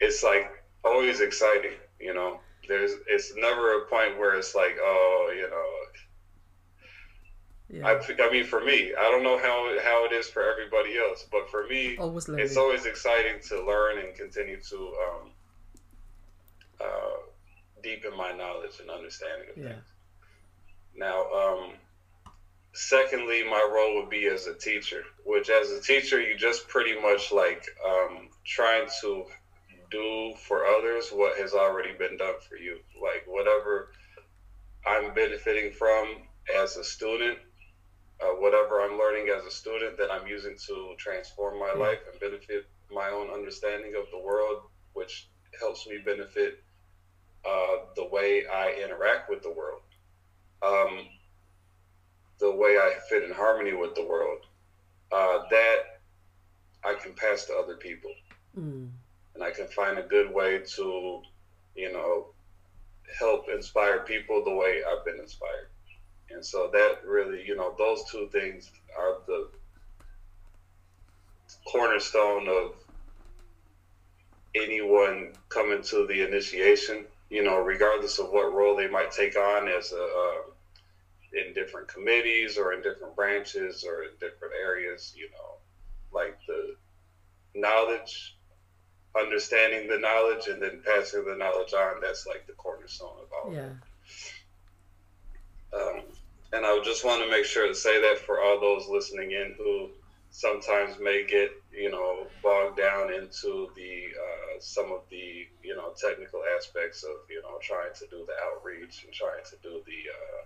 it's 0.00 0.22
like 0.22 0.50
always 0.84 1.20
exciting, 1.20 1.78
you 1.98 2.12
know. 2.12 2.40
There's 2.70 2.92
it's 3.08 3.34
never 3.34 3.82
a 3.82 3.86
point 3.86 4.16
where 4.16 4.36
it's 4.36 4.54
like, 4.54 4.76
oh, 4.80 5.32
you 5.34 5.50
know, 5.50 5.66
Yeah. 7.68 7.86
I, 7.86 8.26
I 8.28 8.30
mean, 8.30 8.44
for 8.44 8.60
me, 8.64 8.94
I 8.96 9.10
don't 9.10 9.24
know 9.24 9.38
how 9.38 9.76
how 9.82 10.04
it 10.04 10.12
is 10.12 10.28
for 10.28 10.48
everybody 10.48 10.96
else, 10.96 11.26
but 11.32 11.50
for 11.50 11.66
me, 11.66 11.96
Always 11.98 12.28
it's 12.28 12.56
always 12.56 12.86
exciting 12.86 13.40
to 13.48 13.66
learn 13.66 13.98
and 13.98 14.14
continue 14.14 14.60
to 14.70 14.76
um, 15.04 15.30
uh, 16.80 17.16
deepen 17.82 18.16
my 18.16 18.30
knowledge 18.30 18.78
and 18.78 18.88
understanding 18.88 19.48
of 19.50 19.56
Yeah. 19.56 19.70
things. 19.70 19.88
Now, 20.94 21.28
um, 21.32 21.72
secondly, 22.72 23.42
my 23.42 23.68
role 23.74 23.96
would 24.00 24.10
be 24.10 24.26
as 24.26 24.46
a 24.46 24.54
teacher, 24.54 25.02
which 25.24 25.50
as 25.50 25.72
a 25.72 25.80
teacher, 25.80 26.20
you 26.20 26.36
just 26.36 26.68
pretty 26.68 26.94
much 27.00 27.32
like 27.32 27.64
um, 27.84 28.28
trying 28.44 28.88
to 29.00 29.26
do 29.90 30.34
for 30.46 30.66
others 30.66 31.10
what 31.10 31.36
has 31.38 31.52
already 31.54 31.92
been 31.92 32.16
done 32.16 32.34
for 32.48 32.56
you. 32.56 32.78
Like 33.00 33.24
whatever 33.26 33.92
I'm 34.86 35.14
benefiting 35.14 35.72
from 35.72 36.28
as 36.54 36.76
a 36.76 36.84
student, 36.84 37.38
uh, 38.20 38.34
whatever 38.38 38.80
I'm 38.80 38.98
learning 38.98 39.28
as 39.28 39.44
a 39.44 39.50
student 39.50 39.96
that 39.98 40.10
I'm 40.10 40.26
using 40.26 40.56
to 40.66 40.94
transform 40.98 41.58
my 41.58 41.68
Yeah. 41.68 41.80
life 41.80 41.98
and 42.10 42.20
benefit 42.20 42.66
my 42.90 43.08
own 43.10 43.30
understanding 43.30 43.94
of 43.96 44.10
the 44.10 44.18
world, 44.18 44.70
which 44.92 45.28
helps 45.58 45.86
me 45.86 45.98
benefit 45.98 46.62
uh, 47.44 47.86
the 47.96 48.04
way 48.04 48.46
I 48.46 48.72
interact 48.74 49.30
with 49.30 49.42
the 49.42 49.50
world, 49.50 49.82
um, 50.62 51.08
the 52.38 52.50
way 52.50 52.78
I 52.78 52.98
fit 53.08 53.22
in 53.22 53.32
harmony 53.32 53.72
with 53.72 53.94
the 53.94 54.04
world. 54.04 54.46
Uh, 55.12 55.44
that 55.50 56.00
I 56.84 56.94
can 56.94 57.14
pass 57.14 57.44
to 57.46 57.54
other 57.54 57.76
people 57.76 58.12
Mm. 58.58 58.90
And 59.40 59.48
I 59.48 59.52
can 59.52 59.68
find 59.68 59.98
a 59.98 60.02
good 60.02 60.32
way 60.32 60.58
to, 60.58 61.22
you 61.74 61.92
know, 61.92 62.26
help 63.18 63.48
inspire 63.48 64.00
people 64.00 64.44
the 64.44 64.54
way 64.54 64.82
I've 64.86 65.04
been 65.04 65.18
inspired. 65.18 65.68
And 66.30 66.44
so 66.44 66.68
that 66.74 67.04
really, 67.06 67.42
you 67.44 67.56
know, 67.56 67.74
those 67.78 68.04
two 68.10 68.28
things 68.30 68.70
are 68.96 69.16
the 69.26 69.48
cornerstone 71.66 72.48
of 72.48 72.74
anyone 74.54 75.32
coming 75.48 75.82
to 75.84 76.06
the 76.06 76.22
initiation, 76.22 77.06
you 77.30 77.42
know, 77.42 77.56
regardless 77.56 78.18
of 78.18 78.30
what 78.30 78.52
role 78.52 78.76
they 78.76 78.88
might 78.88 79.10
take 79.10 79.36
on 79.36 79.68
as 79.68 79.92
a, 79.92 80.42
in 81.32 81.54
different 81.54 81.88
committees 81.88 82.58
or 82.58 82.74
in 82.74 82.82
different 82.82 83.16
branches 83.16 83.84
or 83.84 84.02
in 84.02 84.10
different 84.20 84.52
areas, 84.60 85.14
you 85.16 85.30
know, 85.30 85.56
like 86.12 86.36
the 86.46 86.74
knowledge 87.54 88.36
understanding 89.16 89.88
the 89.88 89.98
knowledge 89.98 90.46
and 90.46 90.62
then 90.62 90.80
passing 90.84 91.24
the 91.24 91.34
knowledge 91.34 91.72
on 91.72 92.00
that's 92.00 92.26
like 92.26 92.46
the 92.46 92.52
cornerstone 92.52 93.16
of 93.20 93.32
all 93.32 93.52
Yeah. 93.52 93.72
um, 95.72 96.02
and 96.52 96.64
i 96.64 96.78
just 96.78 97.04
want 97.04 97.20
to 97.22 97.28
make 97.28 97.44
sure 97.44 97.66
to 97.66 97.74
say 97.74 98.00
that 98.00 98.18
for 98.18 98.40
all 98.40 98.60
those 98.60 98.86
listening 98.88 99.32
in 99.32 99.54
who 99.56 99.90
sometimes 100.30 100.96
may 100.98 101.24
get 101.26 101.50
you 101.72 101.90
know 101.90 102.26
bogged 102.42 102.76
down 102.76 103.12
into 103.12 103.68
the 103.74 104.06
uh, 104.16 104.56
some 104.60 104.92
of 104.92 105.00
the 105.10 105.46
you 105.62 105.74
know 105.74 105.92
technical 106.00 106.40
aspects 106.56 107.02
of 107.02 107.16
you 107.28 107.42
know 107.42 107.58
trying 107.60 107.92
to 107.94 108.06
do 108.06 108.24
the 108.26 108.34
outreach 108.44 109.02
and 109.04 109.12
trying 109.12 109.42
to 109.44 109.56
do 109.62 109.82
the 109.86 110.02
uh, 110.08 110.42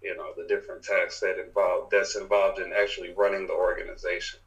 you 0.00 0.14
know 0.16 0.32
the 0.36 0.44
different 0.44 0.82
tasks 0.82 1.20
that 1.20 1.38
involve 1.38 1.90
that's 1.90 2.16
involved 2.16 2.58
in 2.58 2.72
actually 2.72 3.10
running 3.10 3.46
the 3.46 3.52
organization 3.52 4.38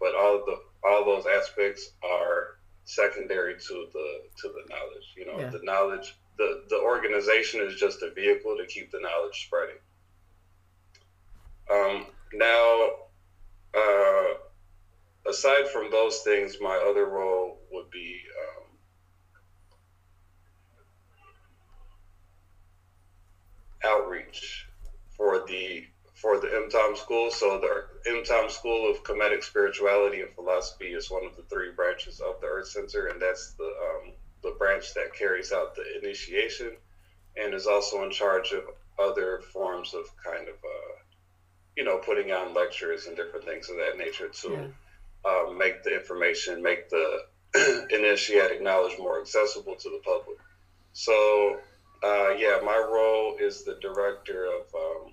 but 0.00 0.14
all 0.16 0.34
of 0.34 0.44
the 0.46 0.56
all 0.84 1.04
those 1.04 1.26
aspects 1.26 1.90
are 2.02 2.56
secondary 2.84 3.54
to 3.54 3.86
the 3.92 4.20
to 4.36 4.48
the 4.48 4.62
knowledge 4.68 5.14
you 5.16 5.24
know 5.24 5.38
Yeah. 5.38 5.50
the 5.50 5.60
knowledge 5.62 6.16
the 6.38 6.64
the 6.68 6.76
organization 6.76 7.60
is 7.60 7.76
just 7.76 8.02
a 8.02 8.10
vehicle 8.10 8.56
to 8.56 8.66
keep 8.66 8.90
the 8.90 9.00
knowledge 9.00 9.46
spreading 9.46 9.78
um, 11.70 12.06
now 12.32 12.90
uh, 13.74 14.34
aside 15.26 15.68
from 15.68 15.90
those 15.90 16.18
things 16.20 16.56
my 16.60 16.76
other 16.76 17.06
role 17.06 17.60
would 17.70 17.88
be 17.90 18.20
um, 18.40 18.62
outreach 23.84 24.66
for 25.16 25.44
the 25.46 25.84
for 26.14 26.38
the 26.38 26.46
MTOM 26.46 26.96
school. 26.96 27.30
So 27.30 27.58
the 27.58 27.84
MTOM 28.06 28.50
School 28.50 28.90
of 28.90 29.02
Kemetic 29.04 29.42
Spirituality 29.44 30.20
and 30.20 30.32
Philosophy 30.34 30.92
is 30.94 31.10
one 31.10 31.24
of 31.24 31.36
the 31.36 31.42
three 31.44 31.70
branches 31.70 32.20
of 32.20 32.40
the 32.40 32.46
Earth 32.46 32.68
Center, 32.68 33.08
and 33.08 33.20
that's 33.20 33.54
the 33.58 33.64
um, 33.64 34.12
the 34.42 34.52
branch 34.58 34.94
that 34.94 35.14
carries 35.14 35.52
out 35.52 35.74
the 35.74 35.84
initiation 35.98 36.76
and 37.36 37.54
is 37.54 37.66
also 37.66 38.02
in 38.04 38.10
charge 38.10 38.52
of 38.52 38.64
other 38.98 39.40
forms 39.52 39.94
of 39.94 40.06
kind 40.24 40.48
of 40.48 40.54
uh, 40.56 40.94
you 41.76 41.84
know 41.84 41.98
putting 41.98 42.32
on 42.32 42.54
lectures 42.54 43.06
and 43.06 43.16
different 43.16 43.44
things 43.44 43.68
of 43.70 43.76
that 43.76 43.96
nature 43.96 44.28
to 44.28 44.48
Yeah. 44.52 44.68
uh, 45.24 45.50
make 45.52 45.82
the 45.82 45.94
information, 45.94 46.62
make 46.62 46.88
the 46.90 47.20
initiatic 47.90 48.60
knowledge 48.62 48.98
more 48.98 49.20
accessible 49.20 49.76
to 49.76 49.90
the 49.90 50.00
public. 50.04 50.38
So, 50.92 51.58
uh, 52.02 52.30
yeah, 52.36 52.58
my 52.62 52.78
role 52.78 53.36
is 53.38 53.64
the 53.64 53.74
director 53.76 54.46
of 54.46 54.62
um, 54.74 55.11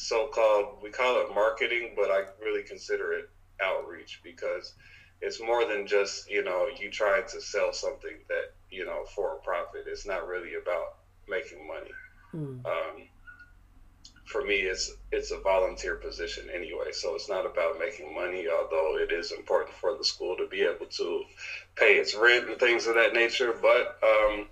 so-called 0.00 0.82
we 0.82 0.90
call 0.90 1.20
it 1.20 1.34
marketing, 1.34 1.94
but 1.96 2.10
I 2.10 2.22
really 2.42 2.62
consider 2.62 3.12
it 3.12 3.30
outreach 3.62 4.20
because 4.24 4.74
it's 5.20 5.40
more 5.40 5.64
than 5.64 5.86
just 5.86 6.30
you 6.30 6.42
know 6.42 6.68
you 6.68 6.90
trying 6.90 7.26
to 7.28 7.40
sell 7.40 7.72
something 7.72 8.16
that 8.28 8.54
you 8.70 8.84
know 8.84 9.04
for 9.14 9.34
a 9.34 9.40
profit. 9.40 9.84
It's 9.86 10.06
not 10.06 10.26
really 10.26 10.54
about 10.54 10.96
making 11.28 11.66
money 11.66 11.90
Mm. 12.34 12.64
um, 12.66 13.08
for 14.26 14.42
me 14.42 14.56
it's 14.60 14.92
it's 15.12 15.30
a 15.32 15.38
volunteer 15.38 15.96
position 15.96 16.48
anyway 16.54 16.92
so 16.92 17.14
it's 17.14 17.28
not 17.28 17.46
about 17.46 17.78
making 17.78 18.14
money 18.14 18.46
although 18.48 18.96
it 18.96 19.10
is 19.12 19.32
important 19.32 19.74
for 19.76 19.96
the 19.96 20.04
school 20.04 20.36
to 20.36 20.46
be 20.46 20.62
able 20.62 20.86
to 20.86 21.24
pay 21.76 21.94
its 21.96 22.14
rent 22.14 22.48
and 22.48 22.58
things 22.58 22.86
of 22.86 22.94
that 22.94 23.12
nature 23.12 23.52
but 23.60 23.98
um, 24.04 24.46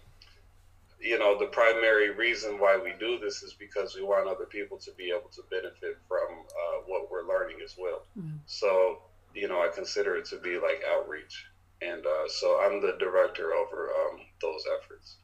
you 1.00 1.18
know 1.18 1.38
the 1.38 1.46
primary 1.46 2.10
reason 2.10 2.58
why 2.58 2.76
we 2.82 2.92
do 2.98 3.18
this 3.18 3.42
is 3.42 3.54
because 3.54 3.94
we 3.94 4.02
want 4.02 4.28
other 4.28 4.46
people 4.46 4.76
to 4.78 4.90
be 4.92 5.10
able 5.10 5.28
to 5.30 5.42
benefit 5.50 5.96
from 6.08 6.28
uh, 6.48 6.76
what 6.86 7.10
we're 7.10 7.26
learning 7.26 7.58
as 7.64 7.74
well 7.78 8.02
Mm. 8.18 8.38
so 8.46 8.98
you 9.34 9.46
know 9.48 9.60
i 9.62 9.68
consider 9.68 10.16
it 10.16 10.24
to 10.26 10.36
be 10.38 10.58
like 10.58 10.82
outreach 10.92 11.46
and 11.82 12.04
uh, 12.04 12.28
so 12.28 12.60
i'm 12.62 12.80
the 12.82 12.96
director 12.98 13.52
over 13.54 13.90
um, 14.00 14.20
those 14.42 14.62
efforts 14.80 15.16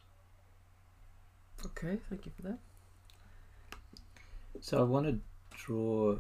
Okay, 1.67 1.97
thank 2.11 2.27
you 2.27 2.33
for 2.37 2.43
that. 2.43 2.59
So 4.61 4.79
I 4.79 4.83
want 4.83 5.07
to 5.07 5.19
draw, 5.57 6.17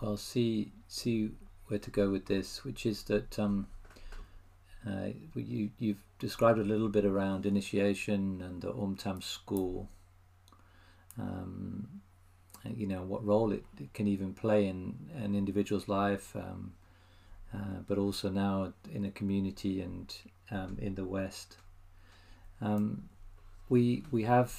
well, 0.00 0.16
see 0.16 0.70
see 0.86 1.30
where 1.66 1.80
to 1.80 1.90
go 1.90 2.10
with 2.10 2.26
this, 2.26 2.64
which 2.64 2.86
is 2.86 3.02
that 3.04 3.36
um, 3.40 3.66
uh, 4.86 5.08
you 5.34 5.70
you've 5.80 6.04
described 6.18 6.58
a 6.58 6.64
little 6.64 6.88
bit 6.88 7.04
around 7.04 7.46
initiation 7.46 8.40
and 8.42 8.62
the 8.62 8.72
Omtam 8.72 9.22
school. 9.22 9.88
Um, 11.18 12.02
you 12.74 12.86
know 12.86 13.02
what 13.02 13.24
role 13.24 13.52
it, 13.52 13.64
it 13.78 13.92
can 13.94 14.06
even 14.08 14.34
play 14.34 14.66
in 14.66 14.94
an 15.14 15.34
individual's 15.34 15.88
life, 15.88 16.34
um, 16.34 16.72
uh, 17.54 17.80
but 17.86 17.98
also 17.98 18.28
now 18.28 18.72
in 18.92 19.04
a 19.04 19.10
community 19.10 19.80
and 19.80 20.14
um, 20.50 20.76
in 20.80 20.94
the 20.94 21.04
West. 21.04 21.58
Um, 22.60 23.08
we 23.68 24.04
we 24.10 24.24
have 24.24 24.54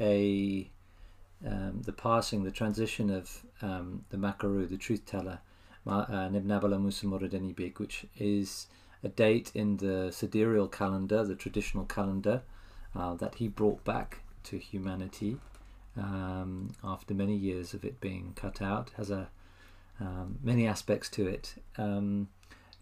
a 0.00 0.70
um, 1.46 1.82
the 1.84 1.92
passing, 1.92 2.44
the 2.44 2.50
transition 2.50 3.10
of 3.10 3.42
um, 3.60 4.04
the 4.10 4.16
Makaru, 4.16 4.68
the 4.68 4.78
truth 4.78 5.04
teller, 5.04 5.40
uh, 5.86 6.28
Neb 6.28 6.44
Naba 6.44 6.68
Lamoussa 6.68 7.04
Morodenibig, 7.04 7.78
which 7.78 8.06
is 8.16 8.66
a 9.04 9.08
date 9.08 9.52
in 9.54 9.76
the 9.76 10.10
sidereal 10.10 10.66
calendar, 10.66 11.22
the 11.24 11.36
traditional 11.36 11.84
calendar, 11.84 12.42
uh, 12.96 13.14
that 13.14 13.36
he 13.36 13.46
brought 13.46 13.84
back 13.84 14.22
to 14.44 14.58
humanity 14.58 15.36
um, 15.96 16.72
after 16.82 17.14
many 17.14 17.36
years 17.36 17.74
of 17.74 17.84
it 17.84 18.00
being 18.00 18.32
cut 18.34 18.60
out. 18.60 18.90
Has 18.96 19.10
a 19.10 19.28
um, 20.00 20.38
many 20.42 20.66
aspects 20.66 21.08
to 21.10 21.26
it. 21.28 21.54
Um, 21.78 22.28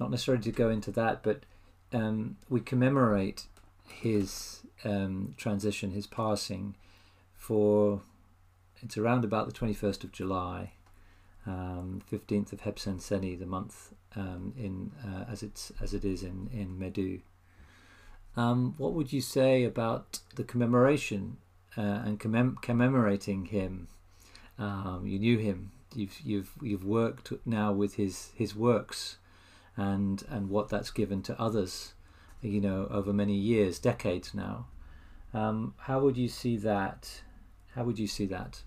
not 0.00 0.10
necessarily 0.10 0.42
to 0.44 0.52
go 0.52 0.70
into 0.70 0.90
that, 0.92 1.22
but 1.22 1.40
um, 1.92 2.36
we 2.48 2.60
commemorate 2.60 3.46
his 3.86 4.62
um, 4.84 5.34
transition, 5.36 5.90
his 5.90 6.06
passing, 6.06 6.74
for 7.36 8.00
it's 8.80 8.96
around 8.96 9.24
about 9.24 9.46
the 9.46 9.52
twenty 9.52 9.74
first 9.74 10.04
of 10.04 10.12
July, 10.12 10.72
um, 11.46 12.00
fifteenth 12.06 12.52
of 12.52 12.60
Hebsen 12.62 13.00
Seni, 13.00 13.36
the 13.36 13.46
month 13.46 13.92
in 14.14 14.92
uh, 15.04 15.24
as 15.30 15.42
it's 15.42 15.72
as 15.80 15.94
it 15.94 16.04
is 16.04 16.22
in 16.22 16.48
in 16.52 16.78
Medu. 16.78 17.20
Um, 18.36 18.74
what 18.78 18.94
would 18.94 19.12
you 19.12 19.20
say 19.20 19.64
about 19.64 20.20
the 20.36 20.44
commemoration 20.44 21.36
uh, 21.76 21.80
and 22.04 22.18
commem- 22.18 22.60
commemorating 22.62 23.46
him? 23.46 23.88
Um, 24.58 25.06
you 25.06 25.18
knew 25.18 25.38
him. 25.38 25.72
You've 25.94 26.18
you've 26.24 26.52
you've 26.62 26.84
worked 26.84 27.32
now 27.44 27.72
with 27.72 27.96
his 27.96 28.30
his 28.34 28.54
works, 28.56 29.18
and 29.76 30.22
and 30.30 30.48
what 30.48 30.68
that's 30.68 30.90
given 30.90 31.22
to 31.22 31.40
others, 31.40 31.94
you 32.40 32.60
know, 32.60 32.88
over 32.90 33.12
many 33.12 33.34
years, 33.34 33.78
decades 33.78 34.32
now. 34.32 34.66
Um, 35.34 35.74
how 35.78 36.00
would 36.00 36.16
you 36.16 36.28
see 36.28 36.56
that? 36.58 37.22
How 37.74 37.84
would 37.84 37.98
you 37.98 38.06
see 38.06 38.26
that? 38.26 38.62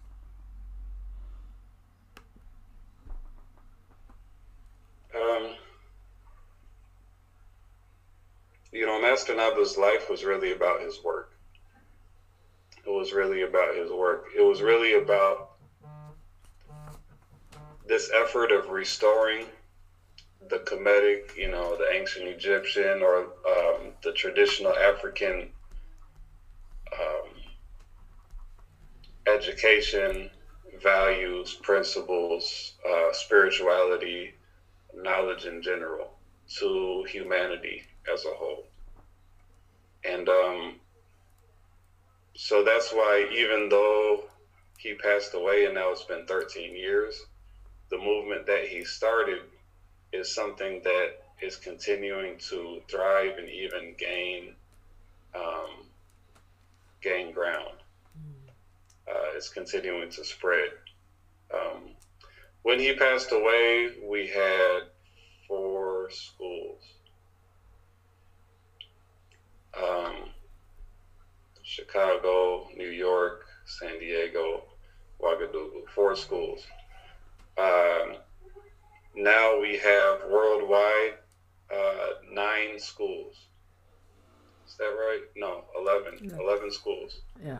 You 8.76 8.86
know, 8.86 9.00
Master 9.00 9.34
Naba's 9.34 9.78
life 9.78 10.10
was 10.10 10.26
really 10.26 10.52
about 10.52 10.82
his 10.82 11.02
work. 11.02 11.32
It 12.86 12.90
was 12.90 13.14
really 13.14 13.44
about 13.44 13.74
his 13.74 13.90
work. 13.90 14.26
It 14.36 14.42
was 14.42 14.62
really 14.62 14.96
about 14.96 15.52
this 17.88 18.12
effort 18.14 18.52
of 18.52 18.68
restoring 18.68 19.48
the 20.50 20.58
Kemetic, 20.58 21.38
you 21.38 21.50
know, 21.50 21.78
the 21.78 21.90
ancient 21.90 22.28
Egyptian 22.28 23.02
or 23.02 23.30
um, 23.48 23.94
the 24.04 24.12
traditional 24.12 24.76
African 24.76 25.48
um, 27.00 27.30
education, 29.26 30.30
values, 30.84 31.54
principles, 31.54 32.74
uh, 32.86 33.14
spirituality, 33.14 34.34
knowledge 34.94 35.46
in 35.46 35.62
general 35.62 36.18
to 36.58 37.06
humanity 37.10 37.82
as 38.12 38.26
a 38.26 38.30
whole. 38.30 38.68
And 40.04 40.30
um, 40.30 40.76
so 42.36 42.64
that's 42.64 42.92
why, 42.92 43.28
even 43.34 43.70
though 43.70 44.26
he 44.78 44.94
passed 44.94 45.34
away 45.34 45.66
and 45.66 45.76
now 45.76 45.92
it's 45.92 46.04
been 46.04 46.26
13 46.28 46.76
years, 46.76 47.26
the 47.90 47.98
movement 47.98 48.46
that 48.48 48.68
he 48.68 48.84
started 48.84 49.40
is 50.12 50.34
something 50.34 50.82
that 50.84 51.24
is 51.42 51.56
continuing 51.56 52.38
to 52.38 52.82
thrive 52.90 53.38
and 53.38 53.50
even 53.50 53.96
gain 53.98 54.54
um, 55.34 55.86
gain 57.02 57.34
ground. 57.34 57.76
Uh, 59.08 59.36
it's 59.36 59.50
continuing 59.50 60.10
to 60.10 60.24
spread. 60.24 60.70
Um, 61.54 61.92
when 62.64 62.80
he 62.80 62.96
passed 62.96 63.32
away, 63.32 63.92
we 64.04 64.28
had 64.28 64.80
four 65.48 66.10
schools 66.10 66.82
um, 69.82 70.30
Chicago, 71.64 72.68
New 72.76 72.90
York, 72.90 73.46
San 73.66 74.00
Diego, 74.00 74.64
Ouagadougou, 75.22 75.88
four 75.94 76.16
schools. 76.16 76.66
Um, 77.58 78.18
now 79.16 79.60
we 79.60 79.78
have 79.78 80.20
worldwide 80.30 81.16
uh, 81.74 82.08
nine 82.32 82.80
schools. 82.80 83.36
Is 84.68 84.76
that 84.78 84.86
right? 84.86 85.22
No, 85.36 85.64
11. 85.80 86.38
11 86.40 86.72
schools. 86.72 87.22
Yeah. 87.44 87.60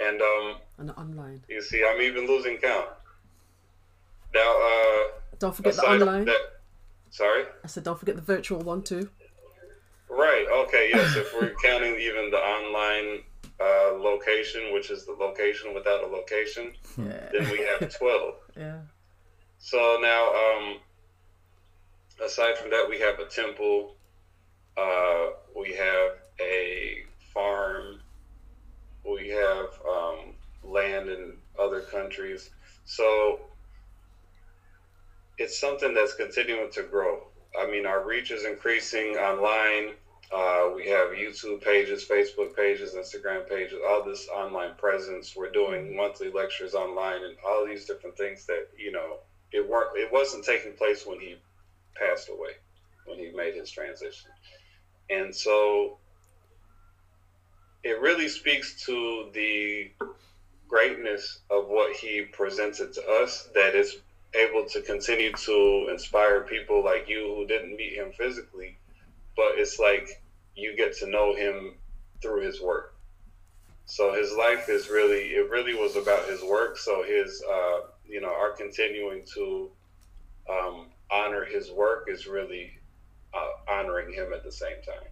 And 0.00 0.20
um, 0.20 0.56
and 0.78 0.90
online. 0.92 1.44
You 1.48 1.62
see, 1.62 1.84
I'm 1.84 2.00
even 2.00 2.26
losing 2.26 2.56
count. 2.56 2.88
Now, 4.34 4.40
uh, 4.40 5.04
don't 5.38 5.54
forget 5.54 5.76
the 5.76 5.82
online. 5.82 6.24
That, 6.24 6.40
sorry. 7.10 7.44
I 7.62 7.66
said, 7.66 7.84
don't 7.84 7.98
forget 7.98 8.16
the 8.16 8.22
virtual 8.22 8.60
one 8.60 8.82
too. 8.82 9.10
Right. 10.12 10.46
Okay. 10.66 10.90
Yes. 10.92 11.16
if 11.16 11.32
we're 11.34 11.54
counting 11.62 11.98
even 11.98 12.30
the 12.30 12.36
online 12.36 13.22
uh, 13.58 13.92
location, 13.96 14.72
which 14.72 14.90
is 14.90 15.06
the 15.06 15.12
location 15.12 15.72
without 15.72 16.04
a 16.04 16.06
location, 16.06 16.72
yeah. 16.98 17.28
then 17.32 17.50
we 17.50 17.58
have 17.60 17.88
twelve. 17.98 18.34
yeah. 18.56 18.80
So 19.58 19.98
now, 20.02 20.34
um, 20.34 20.80
aside 22.22 22.58
from 22.58 22.70
that, 22.70 22.86
we 22.88 22.98
have 22.98 23.20
a 23.20 23.26
temple. 23.26 23.96
Uh, 24.76 25.28
we 25.56 25.72
have 25.74 26.12
a 26.40 27.04
farm. 27.32 28.00
We 29.04 29.28
have 29.30 29.68
um, 29.88 30.34
land 30.62 31.08
in 31.08 31.36
other 31.58 31.80
countries. 31.80 32.50
So 32.84 33.40
it's 35.38 35.58
something 35.58 35.94
that's 35.94 36.12
continuing 36.12 36.70
to 36.72 36.82
grow. 36.82 37.28
I 37.58 37.66
mean, 37.66 37.86
our 37.86 38.04
reach 38.04 38.30
is 38.30 38.44
increasing 38.44 39.16
online. 39.16 39.94
Uh, 40.32 40.70
we 40.74 40.86
have 40.88 41.10
YouTube 41.10 41.62
pages, 41.62 42.06
Facebook 42.08 42.56
pages, 42.56 42.94
Instagram 42.94 43.46
pages, 43.46 43.78
all 43.86 44.02
this 44.02 44.28
online 44.28 44.74
presence. 44.76 45.36
We're 45.36 45.50
doing 45.50 45.88
mm-hmm. 45.88 45.96
monthly 45.96 46.30
lectures 46.30 46.74
online 46.74 47.22
and 47.22 47.36
all 47.46 47.66
these 47.66 47.84
different 47.84 48.16
things 48.16 48.46
that, 48.46 48.68
you 48.78 48.92
know, 48.92 49.18
it 49.52 49.68
weren't 49.68 49.94
it 49.96 50.10
wasn't 50.10 50.44
taking 50.44 50.72
place 50.72 51.04
when 51.06 51.20
he 51.20 51.36
passed 51.94 52.30
away, 52.30 52.52
when 53.04 53.18
he 53.18 53.30
made 53.30 53.54
his 53.54 53.70
transition. 53.70 54.30
And 55.10 55.34
so 55.34 55.98
it 57.84 58.00
really 58.00 58.28
speaks 58.28 58.86
to 58.86 59.28
the 59.34 59.90
greatness 60.66 61.40
of 61.50 61.68
what 61.68 61.94
he 61.94 62.22
presented 62.32 62.94
to 62.94 63.06
us 63.22 63.50
that 63.54 63.74
is 63.74 63.96
able 64.34 64.64
to 64.64 64.80
continue 64.80 65.32
to 65.32 65.88
inspire 65.90 66.40
people 66.40 66.82
like 66.82 67.06
you 67.06 67.34
who 67.36 67.46
didn't 67.46 67.76
meet 67.76 67.92
him 67.92 68.10
physically 68.16 68.78
but 69.36 69.58
it's 69.58 69.78
like 69.78 70.21
you 70.54 70.76
get 70.76 70.96
to 70.98 71.08
know 71.08 71.34
him 71.34 71.74
through 72.20 72.42
his 72.44 72.60
work. 72.60 72.94
So 73.84 74.14
his 74.14 74.32
life 74.32 74.68
is 74.68 74.88
really, 74.88 75.34
it 75.34 75.50
really 75.50 75.74
was 75.74 75.96
about 75.96 76.28
his 76.28 76.42
work. 76.42 76.78
So 76.78 77.02
his, 77.02 77.42
uh, 77.42 77.80
you 78.06 78.20
know, 78.20 78.32
our 78.32 78.52
continuing 78.52 79.22
to 79.34 79.70
um, 80.48 80.86
honor 81.10 81.44
his 81.44 81.70
work 81.70 82.08
is 82.08 82.26
really 82.26 82.70
uh, 83.34 83.50
honoring 83.70 84.12
him 84.12 84.32
at 84.32 84.44
the 84.44 84.52
same 84.52 84.76
time. 84.86 85.08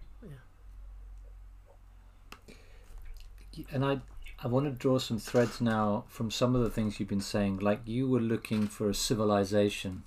Yeah. 2.47 3.65
And 3.71 3.85
I, 3.85 3.99
I 4.43 4.47
want 4.47 4.65
to 4.65 4.71
draw 4.71 4.97
some 4.97 5.19
threads 5.19 5.59
now 5.61 6.05
from 6.07 6.31
some 6.31 6.55
of 6.55 6.63
the 6.63 6.69
things 6.69 6.99
you've 6.99 7.09
been 7.09 7.21
saying. 7.21 7.57
Like 7.57 7.81
you 7.85 8.07
were 8.07 8.19
looking 8.19 8.67
for 8.67 8.89
a 8.89 8.95
civilization, 8.95 10.03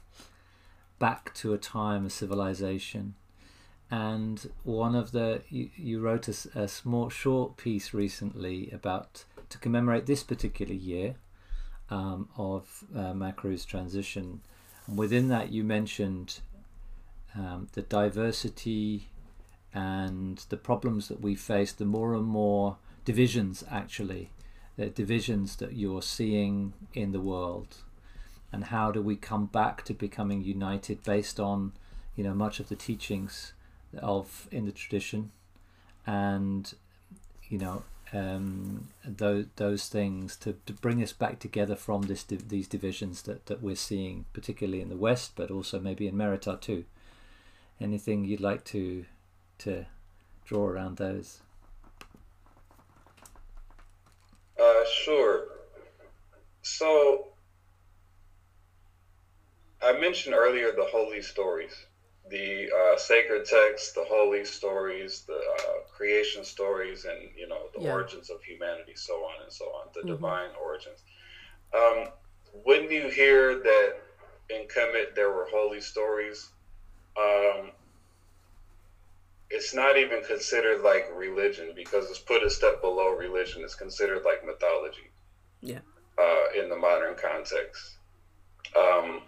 back 0.98 1.34
to 1.34 1.52
a 1.52 1.58
time 1.58 2.06
of 2.06 2.12
civilization 2.12 3.14
and 3.90 4.50
one 4.62 4.94
of 4.94 5.12
the 5.12 5.42
you, 5.50 5.70
you 5.76 6.00
wrote 6.00 6.28
a, 6.28 6.62
a, 6.62 6.68
small 6.68 7.08
short 7.10 7.56
piece 7.56 7.92
recently 7.92 8.70
about 8.72 9.24
to 9.50 9.58
commemorate 9.58 10.06
this 10.06 10.22
particular 10.22 10.72
year 10.72 11.16
um, 11.90 12.28
of 12.36 12.84
uh, 12.96 13.12
Makru's 13.12 13.64
transition. 13.64 14.40
And 14.86 14.96
within 14.96 15.28
that, 15.28 15.52
you 15.52 15.64
mentioned 15.64 16.40
um, 17.36 17.68
the 17.72 17.82
diversity 17.82 19.08
and 19.72 20.38
the 20.48 20.56
problems 20.56 21.08
that 21.08 21.20
we 21.20 21.34
face. 21.34 21.72
The 21.72 21.84
more 21.84 22.14
and 22.14 22.24
more 22.24 22.78
divisions, 23.04 23.64
actually, 23.70 24.30
the 24.76 24.86
divisions 24.86 25.56
that 25.56 25.74
you're 25.74 26.02
seeing 26.02 26.72
in 26.94 27.12
the 27.12 27.20
world, 27.20 27.76
and 28.50 28.64
how 28.64 28.90
do 28.90 29.02
we 29.02 29.16
come 29.16 29.46
back 29.46 29.84
to 29.84 29.94
becoming 29.94 30.42
united 30.42 31.02
based 31.02 31.38
on, 31.38 31.72
you 32.16 32.24
know, 32.24 32.34
much 32.34 32.60
of 32.60 32.68
the 32.68 32.76
teachings 32.76 33.52
of 33.98 34.48
in 34.50 34.66
the 34.66 34.72
tradition, 34.72 35.30
and 36.06 36.74
you 37.48 37.58
know 37.58 37.82
um, 38.12 38.88
those 39.04 39.46
those 39.56 39.88
things 39.88 40.36
to, 40.36 40.56
to 40.66 40.72
bring 40.72 41.02
us 41.02 41.12
back 41.12 41.38
together 41.38 41.74
from 41.74 42.02
this 42.02 42.22
these 42.22 42.68
divisions 42.68 43.22
that, 43.22 43.46
that 43.46 43.62
we're 43.62 43.74
seeing, 43.74 44.26
particularly 44.32 44.80
in 44.80 44.88
the 44.88 44.96
West, 44.96 45.32
but 45.34 45.50
also 45.50 45.80
maybe 45.80 46.06
in 46.06 46.14
Merita 46.14 46.60
too. 46.60 46.84
Anything 47.80 48.24
you'd 48.24 48.40
like 48.40 48.64
to 48.66 49.04
to 49.58 49.86
draw 50.44 50.66
around 50.66 50.96
those? 50.96 51.40
Uh, 54.60 54.84
sure. 55.04 55.46
So 56.62 57.28
I 59.82 59.92
mentioned 59.98 60.34
earlier 60.34 60.72
the 60.72 60.86
holy 60.90 61.20
stories 61.20 61.74
the 62.28 62.70
uh, 62.70 62.96
sacred 62.96 63.44
texts, 63.44 63.92
the 63.92 64.04
holy 64.04 64.44
stories, 64.44 65.24
the 65.26 65.36
uh, 65.38 65.80
creation 65.96 66.44
stories 66.44 67.04
and 67.04 67.30
you 67.36 67.46
know 67.46 67.68
the 67.74 67.80
Yeah. 67.80 67.90
origins 67.90 68.30
of 68.30 68.42
humanity, 68.42 68.94
so 68.96 69.14
on 69.24 69.42
and 69.42 69.52
so 69.52 69.66
on, 69.66 69.88
the 69.94 70.02
Mhm. 70.02 70.06
divine 70.14 70.50
origins. 70.60 71.02
Um, 71.74 72.06
when 72.52 72.90
you 72.90 73.08
hear 73.08 73.56
that 73.62 73.94
in 74.50 74.66
Kemet 74.66 75.14
there 75.14 75.30
were 75.30 75.46
holy 75.46 75.80
stories, 75.80 76.50
um, 77.16 77.72
it's 79.50 79.74
not 79.74 79.96
even 79.96 80.22
considered 80.22 80.80
like 80.82 81.06
religion 81.10 81.72
because 81.74 82.08
it's 82.10 82.18
put 82.18 82.42
a 82.42 82.50
step 82.50 82.80
below 82.80 83.08
religion. 83.10 83.62
It's 83.62 83.74
considered 83.74 84.24
like 84.24 84.44
mythology. 84.44 85.10
Yeah. 85.60 85.80
Uh, 86.18 86.46
in 86.54 86.68
the 86.68 86.76
modern 86.76 87.16
context. 87.16 87.98
Um, 88.76 89.22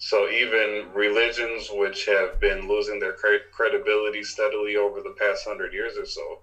so 0.00 0.30
even 0.30 0.88
religions 0.94 1.68
which 1.70 2.06
have 2.06 2.40
been 2.40 2.66
losing 2.66 2.98
their 2.98 3.12
cre- 3.12 3.46
credibility 3.52 4.22
steadily 4.22 4.74
over 4.74 5.02
the 5.02 5.14
past 5.18 5.46
hundred 5.46 5.74
years 5.74 5.98
or 5.98 6.06
so, 6.06 6.40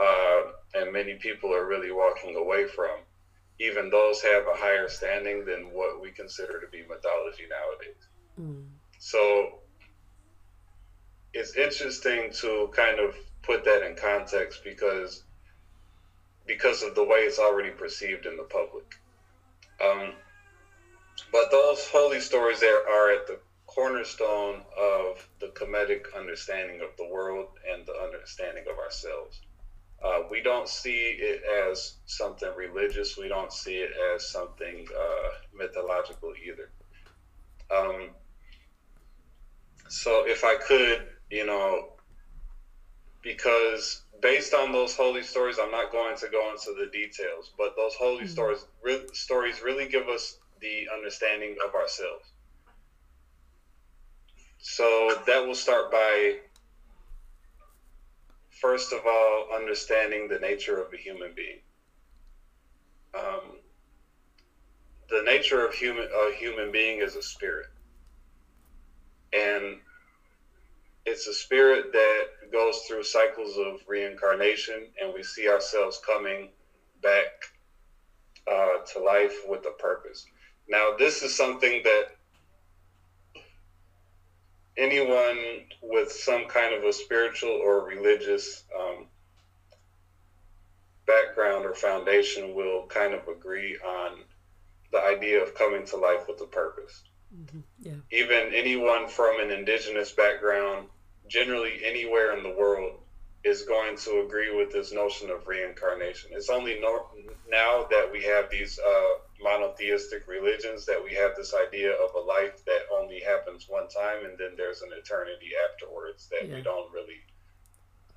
uh, 0.00 0.42
and 0.72 0.90
many 0.90 1.14
people 1.14 1.52
are 1.52 1.66
really 1.66 1.90
walking 1.90 2.34
away 2.34 2.64
from, 2.64 3.00
even 3.60 3.90
those 3.90 4.22
have 4.22 4.46
a 4.46 4.54
higher 4.54 4.88
standing 4.88 5.44
than 5.44 5.70
what 5.70 6.00
we 6.00 6.10
consider 6.10 6.58
to 6.58 6.66
be 6.68 6.82
mythology 6.82 7.44
nowadays. 7.50 8.08
Mm. 8.40 8.64
So 8.98 9.58
it's 11.34 11.54
interesting 11.56 12.32
to 12.40 12.70
kind 12.74 13.00
of 13.00 13.14
put 13.42 13.64
that 13.64 13.82
in 13.82 13.96
context 13.96 14.64
because 14.64 15.24
because 16.46 16.82
of 16.82 16.94
the 16.94 17.04
way 17.04 17.18
it's 17.18 17.38
already 17.38 17.70
perceived 17.70 18.24
in 18.24 18.38
the 18.38 18.44
public. 18.44 18.98
Um, 19.78 20.14
but 21.32 21.50
those 21.50 21.86
holy 21.88 22.20
stories 22.20 22.60
there 22.60 22.88
are 22.88 23.12
at 23.12 23.26
the 23.26 23.38
cornerstone 23.66 24.62
of 24.76 25.28
the 25.40 25.48
Kemetic 25.48 26.14
understanding 26.16 26.80
of 26.80 26.96
the 26.96 27.06
world 27.06 27.48
and 27.70 27.86
the 27.86 27.94
understanding 27.94 28.64
of 28.70 28.78
ourselves. 28.78 29.40
Uh, 30.02 30.22
we 30.30 30.40
don't 30.40 30.68
see 30.68 31.16
it 31.18 31.42
as 31.44 31.94
something 32.06 32.50
religious. 32.56 33.16
We 33.16 33.28
don't 33.28 33.52
see 33.52 33.76
it 33.76 33.90
as 34.14 34.30
something 34.30 34.86
uh, 34.96 35.28
mythological 35.52 36.32
either. 36.42 36.70
Um, 37.70 38.10
so 39.88 40.26
if 40.26 40.44
I 40.44 40.54
could, 40.56 41.08
you 41.30 41.44
know, 41.44 41.94
because 43.22 44.02
based 44.22 44.54
on 44.54 44.72
those 44.72 44.94
holy 44.94 45.22
stories, 45.22 45.58
I'm 45.60 45.70
not 45.70 45.92
going 45.92 46.16
to 46.18 46.28
go 46.28 46.50
into 46.50 46.72
the 46.78 46.86
details, 46.92 47.52
but 47.58 47.74
those 47.76 47.94
holy 47.94 48.24
Mhm. 48.24 48.28
stories, 48.28 48.64
re- 48.82 49.06
stories 49.12 49.60
really 49.60 49.88
give 49.88 50.08
us 50.08 50.38
the 50.60 50.86
understanding 50.92 51.56
of 51.64 51.74
ourselves. 51.74 52.32
So 54.58 55.22
that 55.26 55.46
will 55.46 55.54
start 55.54 55.90
by, 55.90 56.34
first 58.60 58.92
of 58.92 59.06
all, 59.06 59.46
understanding 59.54 60.28
the 60.28 60.38
nature 60.38 60.78
of 60.80 60.92
a 60.92 60.96
human 60.96 61.32
being. 61.34 61.60
Um, 63.14 63.58
the 65.08 65.22
nature 65.22 65.64
of 65.64 65.72
human 65.72 66.06
a 66.14 66.32
human 66.32 66.70
being 66.70 67.00
is 67.00 67.14
a 67.14 67.22
spirit, 67.22 67.66
and 69.32 69.78
it's 71.06 71.26
a 71.26 71.32
spirit 71.32 71.92
that 71.92 72.24
goes 72.52 72.80
through 72.86 73.02
cycles 73.04 73.56
of 73.56 73.80
reincarnation, 73.86 74.90
and 75.00 75.12
we 75.14 75.22
see 75.22 75.48
ourselves 75.48 75.98
coming 76.04 76.50
back 77.00 77.26
uh, 78.50 78.78
to 78.92 78.98
life 78.98 79.40
with 79.46 79.64
a 79.66 79.70
purpose. 79.70 80.26
Now, 80.68 80.94
this 80.98 81.22
is 81.22 81.34
something 81.34 81.82
that 81.84 82.10
anyone 84.76 85.64
with 85.82 86.12
some 86.12 86.46
kind 86.46 86.72
of 86.72 86.84
a 86.84 86.92
spiritual 86.92 87.50
or 87.50 87.84
religious 87.84 88.64
um, 88.78 89.06
background 91.06 91.64
or 91.64 91.74
foundation 91.74 92.54
will 92.54 92.86
kind 92.86 93.14
of 93.14 93.26
agree 93.28 93.76
on 93.78 94.24
the 94.92 95.02
idea 95.02 95.42
of 95.42 95.54
coming 95.54 95.84
to 95.86 95.96
life 95.96 96.28
with 96.28 96.40
a 96.40 96.46
purpose. 96.46 97.02
Mhm. 97.34 97.62
Yeah. 97.80 97.94
Even 98.10 98.54
anyone 98.54 99.08
from 99.08 99.40
an 99.40 99.50
indigenous 99.50 100.12
background, 100.12 100.88
generally 101.26 101.84
anywhere 101.84 102.36
in 102.36 102.42
the 102.42 102.50
world, 102.50 103.00
is 103.44 103.62
going 103.62 103.96
to 103.96 104.20
agree 104.26 104.54
with 104.56 104.72
this 104.72 104.92
notion 104.92 105.30
of 105.30 105.46
reincarnation. 105.46 106.30
It's 106.32 106.50
only 106.50 106.80
no, 106.80 107.06
now 107.48 107.86
that 107.90 108.10
we 108.12 108.22
have 108.24 108.50
these 108.50 108.78
uh, 108.78 109.08
monotheistic 109.42 110.26
religions 110.26 110.84
that 110.86 111.02
we 111.02 111.14
have 111.14 111.36
this 111.36 111.54
idea 111.54 111.92
of 111.92 112.14
a 112.16 112.18
life 112.18 112.64
that 112.64 112.80
only 112.92 113.20
happens 113.20 113.66
one 113.68 113.88
time 113.88 114.24
and 114.24 114.36
then 114.38 114.50
there's 114.56 114.82
an 114.82 114.90
eternity 114.92 115.50
afterwards 115.70 116.28
that 116.30 116.48
Yeah. 116.48 116.56
we 116.56 116.62
don't 116.62 116.92
really 116.92 117.20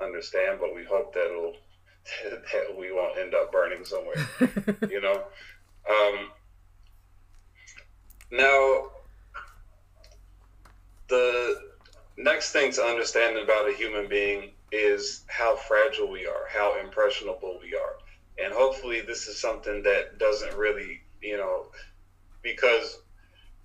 understand, 0.01 0.57
but 0.59 0.74
we 0.74 0.84
hope 0.84 1.13
that 1.13 1.26
it'll 1.26 1.55
that 2.24 2.76
we 2.76 2.91
won't 2.91 3.19
end 3.19 3.36
up 3.36 3.51
burning 3.51 3.86
somewhere 3.86 4.15
you 4.89 4.99
know. 5.01 5.24
Um, 5.88 6.30
now, 8.32 8.89
the 11.09 11.61
next 12.17 12.51
thing 12.53 12.72
to 12.72 12.82
understand 12.84 13.38
about 13.38 13.69
a 13.69 13.74
human 13.74 14.07
being 14.07 14.51
is 14.72 15.24
how 15.28 15.55
fragile 15.55 16.09
we 16.09 16.26
are, 16.26 16.47
how 16.49 16.80
impressionable 16.80 17.59
we 17.61 17.76
are, 17.76 17.97
and 18.43 18.53
hopefully, 18.53 19.01
this 19.01 19.28
is 19.28 19.39
something 19.39 19.84
that 19.84 20.17
doesn't 20.17 20.55
really, 20.55 21.01
you 21.22 21.38
know, 21.38 21.67
because 22.41 22.99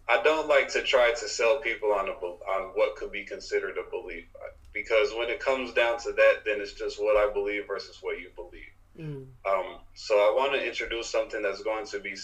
I 0.08 0.22
don't 0.22 0.48
like 0.48 0.68
to 0.72 0.82
try 0.82 1.12
to 1.12 1.28
sell 1.28 1.58
people 1.58 1.92
on 1.92 2.08
a 2.08 2.12
on 2.12 2.72
what 2.74 2.96
could 2.96 3.10
be 3.10 3.24
considered 3.24 3.76
a 3.78 3.90
belief, 3.90 4.24
because 4.72 5.14
when 5.14 5.30
it 5.30 5.40
comes 5.40 5.72
down 5.72 5.98
to 6.00 6.12
that, 6.12 6.44
then 6.44 6.60
it's 6.60 6.72
just 6.72 7.00
what 7.02 7.16
I 7.16 7.32
believe 7.32 7.66
versus 7.66 7.98
what 8.02 8.18
you 8.18 8.30
believe. 8.36 8.62
Mm. 8.98 9.26
Um, 9.46 9.78
so 9.94 10.14
I 10.16 10.34
want 10.36 10.52
to 10.52 10.66
introduce 10.66 11.08
something 11.08 11.42
that's 11.42 11.62
going 11.62 11.86
to 11.86 12.00
be, 12.00 12.14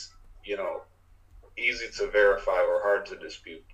you 0.45 0.57
know, 0.57 0.83
easy 1.57 1.87
to 1.99 2.11
verify 2.11 2.61
or 2.61 2.81
hard 2.83 3.07
to 3.07 3.17
dispute, 3.17 3.65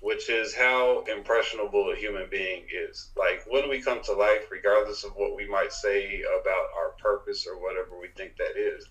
which 0.00 0.30
is 0.30 0.54
how 0.54 1.02
impressionable 1.04 1.90
a 1.90 1.96
human 1.96 2.28
being 2.30 2.64
is. 2.72 3.08
Like 3.16 3.44
when 3.48 3.68
we 3.68 3.80
come 3.80 4.02
to 4.04 4.12
life, 4.12 4.50
regardless 4.50 5.04
of 5.04 5.12
what 5.16 5.34
we 5.34 5.48
might 5.48 5.72
say 5.72 6.22
about 6.40 6.68
our 6.76 6.90
purpose 6.98 7.46
or 7.46 7.60
whatever 7.60 7.98
we 8.00 8.08
think 8.08 8.36
that 8.36 8.56
is, 8.56 8.88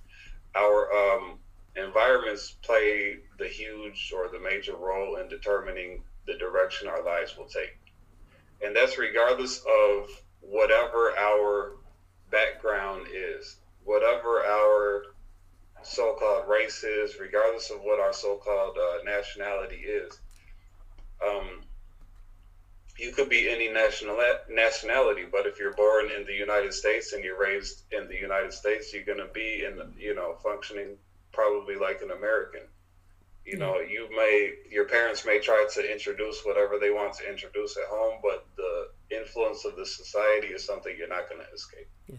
our 0.55 0.91
um, 0.93 1.39
environments 1.75 2.55
play 2.61 3.17
the 3.37 3.47
huge 3.47 4.11
or 4.15 4.27
the 4.27 4.39
major 4.39 4.75
role 4.75 5.15
in 5.17 5.29
determining 5.29 6.03
the 6.25 6.35
direction 6.35 6.87
our 6.87 7.03
lives 7.03 7.37
will 7.37 7.47
take. 7.47 7.77
And 8.63 8.75
that's 8.75 8.97
regardless 8.97 9.59
of 9.59 10.09
whatever 10.41 11.17
our 11.17 11.77
background 12.31 13.07
is, 13.13 13.57
whatever 13.83 14.43
our 14.43 15.03
so-called 15.83 16.49
race 16.49 16.83
is, 16.83 17.19
regardless 17.19 17.69
of 17.69 17.81
what 17.81 17.99
our 17.99 18.11
so-called 18.11 18.77
uh, 18.77 19.03
nationality 19.05 19.77
is. 19.77 20.19
Um, 21.25 21.63
you 22.97 23.11
could 23.11 23.29
be 23.29 23.49
any 23.49 23.69
national 23.69 24.19
nationality, 24.49 25.25
but 25.31 25.45
if 25.45 25.59
you're 25.59 25.73
born 25.73 26.09
in 26.09 26.25
the 26.25 26.33
United 26.33 26.73
States 26.73 27.13
and 27.13 27.23
you're 27.23 27.39
raised 27.39 27.83
in 27.91 28.07
the 28.07 28.15
United 28.15 28.53
States, 28.53 28.91
you're 28.91 29.05
going 29.05 29.19
to 29.19 29.31
be 29.33 29.63
in, 29.65 29.77
the, 29.77 29.87
you 29.97 30.15
know, 30.15 30.35
functioning 30.41 30.97
probably 31.31 31.75
like 31.75 32.01
an 32.01 32.11
American. 32.11 32.61
You 33.45 33.57
know, 33.57 33.79
you 33.79 34.09
may 34.13 34.55
your 34.69 34.85
parents 34.85 35.25
may 35.25 35.39
try 35.39 35.65
to 35.73 35.91
introduce 35.91 36.41
whatever 36.43 36.77
they 36.79 36.89
want 36.89 37.13
to 37.13 37.29
introduce 37.29 37.77
at 37.77 37.85
home, 37.89 38.19
but 38.21 38.45
the 38.57 38.89
influence 39.15 39.63
of 39.63 39.77
the 39.77 39.85
society 39.85 40.47
is 40.47 40.65
something 40.65 40.93
you're 40.97 41.07
not 41.07 41.29
going 41.29 41.41
to 41.41 41.53
escape. 41.53 41.87
Yeah. 42.07 42.17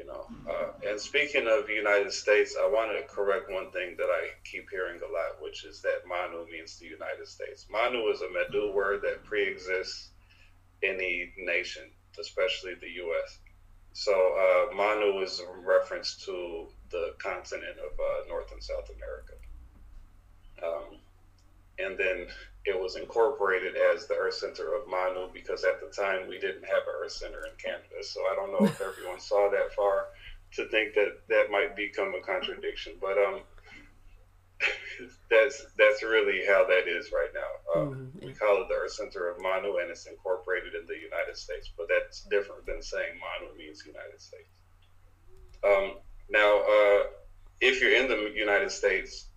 You 0.00 0.06
know, 0.06 0.24
uh, 0.50 0.88
and 0.88 0.98
speaking 0.98 1.46
of 1.46 1.66
the 1.66 1.74
United 1.74 2.10
States, 2.10 2.56
I 2.58 2.66
want 2.66 2.90
to 2.96 3.14
correct 3.14 3.50
one 3.50 3.70
thing 3.70 3.96
that 3.98 4.08
I 4.08 4.28
keep 4.50 4.70
hearing 4.70 4.98
a 4.98 5.12
lot, 5.12 5.42
which 5.42 5.66
is 5.66 5.82
that 5.82 6.08
Manu 6.08 6.50
means 6.50 6.78
the 6.78 6.86
United 6.86 7.28
States. 7.28 7.66
Manu 7.70 8.08
is 8.08 8.22
a 8.22 8.28
Medu 8.28 8.72
word 8.72 9.02
that 9.02 9.24
pre-exists 9.24 10.08
any 10.82 11.34
nation, 11.36 11.82
especially 12.18 12.76
the 12.80 12.88
U.S. 13.04 13.40
So 13.92 14.12
uh, 14.12 14.74
Manu 14.74 15.20
is 15.20 15.38
a 15.40 15.60
reference 15.60 16.14
to 16.24 16.68
the 16.90 17.14
continent 17.18 17.76
of 17.78 17.92
uh, 18.00 18.26
North 18.26 18.52
and 18.52 18.62
South 18.62 18.88
America. 18.96 19.34
Um, 20.64 20.96
and 21.78 21.98
then 21.98 22.26
it 22.66 22.78
was 22.78 22.96
incorporated 22.96 23.76
as 23.76 24.06
the 24.06 24.14
Earth 24.14 24.34
Center 24.34 24.74
of 24.74 24.86
Manu 24.86 25.28
because 25.32 25.64
at 25.64 25.80
the 25.80 25.86
time 25.88 26.28
we 26.28 26.38
didn't 26.38 26.64
have 26.64 26.82
an 26.86 26.94
Earth 27.02 27.12
Center 27.12 27.46
in 27.46 27.52
Canada. 27.56 28.02
So 28.02 28.20
I 28.30 28.34
don't 28.34 28.52
know 28.52 28.66
if 28.66 28.80
everyone 28.86 29.18
saw 29.20 29.50
that 29.50 29.72
far 29.74 30.08
to 30.52 30.68
think 30.68 30.94
that 30.94 31.20
that 31.28 31.50
might 31.50 31.74
become 31.76 32.14
a 32.14 32.20
contradiction, 32.20 32.94
but 33.00 33.16
um, 33.18 33.40
that's 35.30 35.64
that's 35.78 36.02
really 36.02 36.44
how 36.46 36.66
that 36.66 36.86
is 36.86 37.10
right 37.12 37.30
now. 37.34 37.80
Um, 37.80 38.10
Mhm, 38.20 38.26
We 38.26 38.32
call 38.34 38.60
it 38.62 38.68
the 38.68 38.74
Earth 38.74 38.92
Center 38.92 39.28
of 39.28 39.40
Manu, 39.40 39.76
and 39.78 39.90
it's 39.90 40.06
incorporated 40.06 40.74
in 40.74 40.86
the 40.86 40.98
United 40.98 41.36
States, 41.36 41.70
but 41.76 41.88
that's 41.88 42.22
different 42.22 42.66
than 42.66 42.82
saying 42.82 43.18
Manu 43.18 43.56
means 43.56 43.84
United 43.86 44.20
States. 44.20 44.48
Um, 45.64 45.96
now, 46.28 46.60
uh, 46.60 47.04
if 47.60 47.80
you're 47.80 47.94
in 47.94 48.08
the 48.08 48.32
United 48.34 48.70
States 48.70 49.29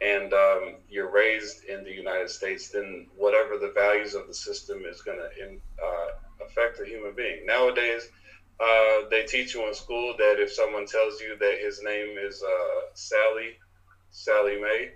and 0.00 0.32
um, 0.32 0.76
you're 0.88 1.10
raised 1.10 1.64
in 1.64 1.84
the 1.84 1.90
United 1.92 2.30
States, 2.30 2.68
then 2.70 3.06
whatever 3.16 3.58
the 3.58 3.70
values 3.70 4.14
of 4.14 4.26
the 4.26 4.34
system 4.34 4.84
is 4.86 5.02
going 5.02 5.18
to 5.18 5.26
uh, 5.84 6.10
affect 6.44 6.80
a 6.80 6.84
human 6.86 7.14
being. 7.14 7.44
Nowadays, 7.46 8.08
uh, 8.60 9.08
they 9.10 9.22
teach 9.24 9.54
you 9.54 9.66
in 9.66 9.74
school 9.74 10.14
that 10.18 10.38
if 10.38 10.52
someone 10.52 10.86
tells 10.86 11.20
you 11.20 11.36
that 11.38 11.58
his 11.58 11.82
name 11.82 12.16
is 12.18 12.42
uh, 12.42 12.80
Sally, 12.94 13.58
Sally 14.10 14.60
Mae, 14.60 14.90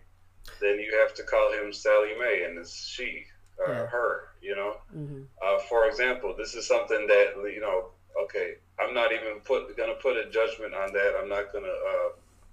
then 0.61 0.79
you 0.79 0.97
have 0.99 1.15
to 1.15 1.23
call 1.23 1.53
him 1.53 1.73
Sally 1.73 2.15
Mae, 2.19 2.43
and 2.45 2.59
it's 2.59 2.75
she, 2.87 3.25
uh, 3.67 3.71
Yeah. 3.71 3.87
her. 3.87 4.29
You 4.41 4.55
know. 4.57 4.77
Mm-hmm. 4.95 5.23
Uh, 5.41 5.59
for 5.69 5.87
example, 5.87 6.35
this 6.37 6.55
is 6.55 6.67
something 6.67 7.07
that 7.07 7.35
you 7.37 7.61
know. 7.61 7.91
Okay, 8.25 8.55
I'm 8.79 8.95
not 8.95 9.13
even 9.13 9.41
put 9.41 9.77
gonna 9.77 9.95
put 9.95 10.17
a 10.17 10.29
judgment 10.31 10.75
on 10.75 10.93
that. 10.93 11.15
I'm 11.17 11.29
not 11.29 11.53
gonna 11.53 11.69
uh, 11.69 12.11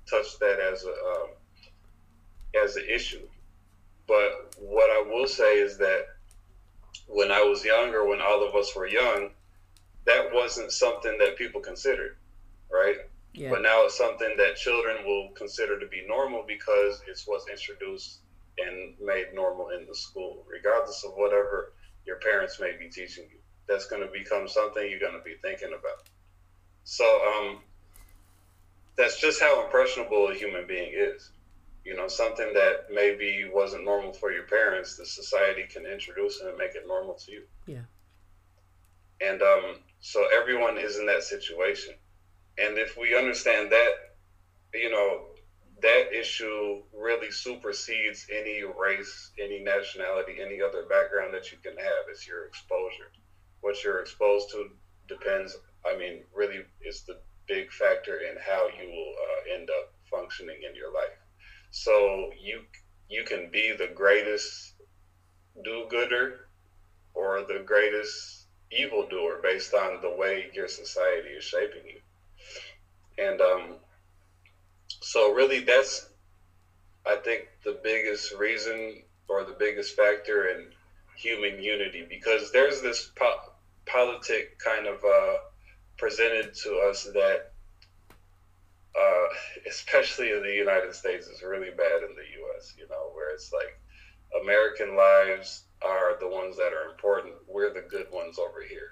touch 0.09 0.39
that 0.39 0.59
as 0.59 0.85
a 0.85 0.91
um, 0.91 1.29
as 2.55 2.75
an 2.75 2.85
issue. 2.89 3.27
But 4.07 4.55
what 4.59 4.89
I 4.89 5.09
will 5.09 5.27
say 5.27 5.59
is 5.59 5.77
that 5.77 6.07
when 7.07 7.31
I 7.31 7.41
was 7.41 7.63
younger, 7.63 8.05
when 8.05 8.21
all 8.21 8.47
of 8.47 8.55
us 8.55 8.75
were 8.75 8.87
young, 8.87 9.29
that 10.05 10.33
wasn't 10.33 10.71
something 10.71 11.17
that 11.19 11.37
people 11.37 11.61
considered, 11.61 12.17
right? 12.71 12.97
Yeah. 13.33 13.51
But 13.51 13.61
now 13.61 13.85
it's 13.85 13.97
something 13.97 14.35
that 14.37 14.55
children 14.55 15.05
will 15.05 15.29
consider 15.35 15.79
to 15.79 15.87
be 15.87 16.03
normal 16.07 16.43
because 16.47 17.01
it's 17.07 17.25
what's 17.27 17.47
introduced 17.47 18.19
and 18.57 18.93
made 18.99 19.27
normal 19.33 19.69
in 19.69 19.85
the 19.87 19.95
school, 19.95 20.45
regardless 20.51 21.03
of 21.05 21.13
whatever 21.13 21.73
your 22.05 22.17
parents 22.17 22.59
may 22.59 22.75
be 22.77 22.89
teaching 22.89 23.25
you. 23.31 23.37
That's 23.67 23.87
going 23.87 24.01
to 24.01 24.11
become 24.11 24.47
something 24.47 24.89
you're 24.89 24.99
going 24.99 25.17
to 25.17 25.23
be 25.23 25.35
thinking 25.41 25.69
about. 25.69 26.09
So, 26.83 27.05
um, 27.05 27.59
that's 28.97 29.19
just 29.19 29.39
how 29.39 29.63
impressionable 29.63 30.29
a 30.29 30.33
human 30.33 30.67
being 30.67 30.91
is. 30.93 31.31
You 31.83 31.95
know, 31.95 32.07
something 32.07 32.53
that 32.53 32.87
maybe 32.91 33.49
wasn't 33.51 33.85
normal 33.85 34.13
for 34.13 34.31
your 34.31 34.43
parents, 34.43 34.97
the 34.97 35.05
society 35.05 35.63
can 35.63 35.85
introduce 35.85 36.39
and 36.41 36.55
make 36.57 36.75
it 36.75 36.87
normal 36.87 37.15
to 37.15 37.31
you. 37.31 37.43
Yeah. 37.65 37.85
And 39.19 39.41
um, 39.41 39.79
so 39.99 40.25
everyone 40.33 40.77
is 40.77 40.97
in 40.97 41.05
that 41.07 41.23
situation. 41.23 41.93
And 42.57 42.77
if 42.77 42.97
we 42.97 43.17
understand 43.17 43.71
that, 43.71 43.91
you 44.73 44.91
know, 44.91 45.27
that 45.81 46.13
issue 46.13 46.83
really 46.93 47.31
supersedes 47.31 48.27
any 48.31 48.63
race, 48.63 49.31
any 49.39 49.59
nationality, 49.63 50.37
any 50.39 50.61
other 50.61 50.83
background 50.83 51.33
that 51.33 51.51
you 51.51 51.57
can 51.63 51.75
have. 51.77 52.05
It's 52.09 52.27
your 52.27 52.45
exposure. 52.45 53.11
What 53.61 53.83
you're 53.83 53.99
exposed 53.99 54.51
to 54.51 54.69
depends, 55.07 55.57
I 55.85 55.97
mean, 55.97 56.23
really 56.33 56.61
is 56.81 57.01
the 57.01 57.19
big 57.47 57.71
factor 57.71 58.17
in 58.17 58.37
how 58.39 58.67
you 58.67 58.89
will 58.89 59.13
uh, 59.13 59.55
end 59.55 59.69
up 59.69 59.93
functioning 60.09 60.57
in 60.67 60.75
your 60.75 60.93
life. 60.93 61.17
So 61.71 62.31
you 62.39 62.63
you 63.09 63.23
can 63.23 63.49
be 63.51 63.71
the 63.73 63.87
greatest 63.87 64.73
do-gooder 65.63 66.47
or 67.13 67.41
the 67.41 67.59
greatest 67.59 68.47
evildoer 68.71 69.37
based 69.41 69.73
on 69.73 70.01
the 70.01 70.09
way 70.09 70.49
your 70.53 70.67
society 70.67 71.29
is 71.29 71.43
shaping 71.43 71.85
you. 71.85 71.99
And 73.17 73.41
um, 73.41 73.77
so, 75.01 75.29
really, 75.31 75.59
that's 75.59 76.05
I 77.05 77.15
think 77.15 77.47
the 77.63 77.73
biggest 77.73 78.31
reason 78.31 79.03
or 79.27 79.43
the 79.43 79.53
biggest 79.53 79.95
factor 79.95 80.49
in 80.49 80.71
human 81.17 81.59
unity 81.59 82.03
because 82.07 82.51
there's 82.51 82.81
this 82.81 83.09
po- 83.15 83.53
politic 83.85 84.59
kind 84.59 84.87
of 84.87 85.03
uh, 85.03 85.37
presented 85.97 86.53
to 86.63 86.77
us 86.77 87.03
that, 87.13 87.50
uh, 88.99 89.27
especially 89.67 90.31
in 90.31 90.41
the 90.41 90.53
United 90.53 90.93
States, 90.93 91.27
is 91.27 91.41
really 91.41 91.69
bad 91.69 92.01
in 92.01 92.15
the 92.15 92.27
U.S. 92.39 92.73
You 92.77 92.87
know, 92.89 93.11
where 93.13 93.29
it's 93.29 93.51
like 93.51 93.77
American 94.41 94.95
lives 94.95 95.63
are 95.81 96.17
the 96.19 96.27
ones 96.27 96.57
that 96.57 96.73
are 96.73 96.89
important. 96.89 97.33
We're 97.47 97.73
the 97.73 97.81
good 97.81 98.11
ones 98.11 98.37
over 98.37 98.61
here. 98.61 98.91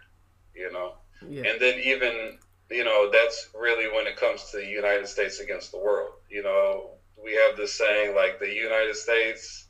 You 0.54 0.72
know. 0.72 0.94
Yeah. 1.28 1.50
And 1.50 1.60
then 1.62 1.80
even 1.80 2.38
you 2.70 2.84
know 2.84 3.10
that's 3.12 3.50
really 3.54 3.88
when 3.88 4.08
it 4.08 4.16
comes 4.16 4.52
to 4.52 4.58
the 4.58 4.66
United 4.66 5.08
States 5.08 5.40
against 5.40 5.72
the 5.72 5.80
world. 5.80 6.14
You 6.30 6.44
know, 6.44 6.92
we 7.22 7.34
have 7.34 7.58
this 7.58 7.78
saying 7.78 8.16
like 8.16 8.40
the 8.40 8.52
United 8.52 8.96
States 8.96 9.66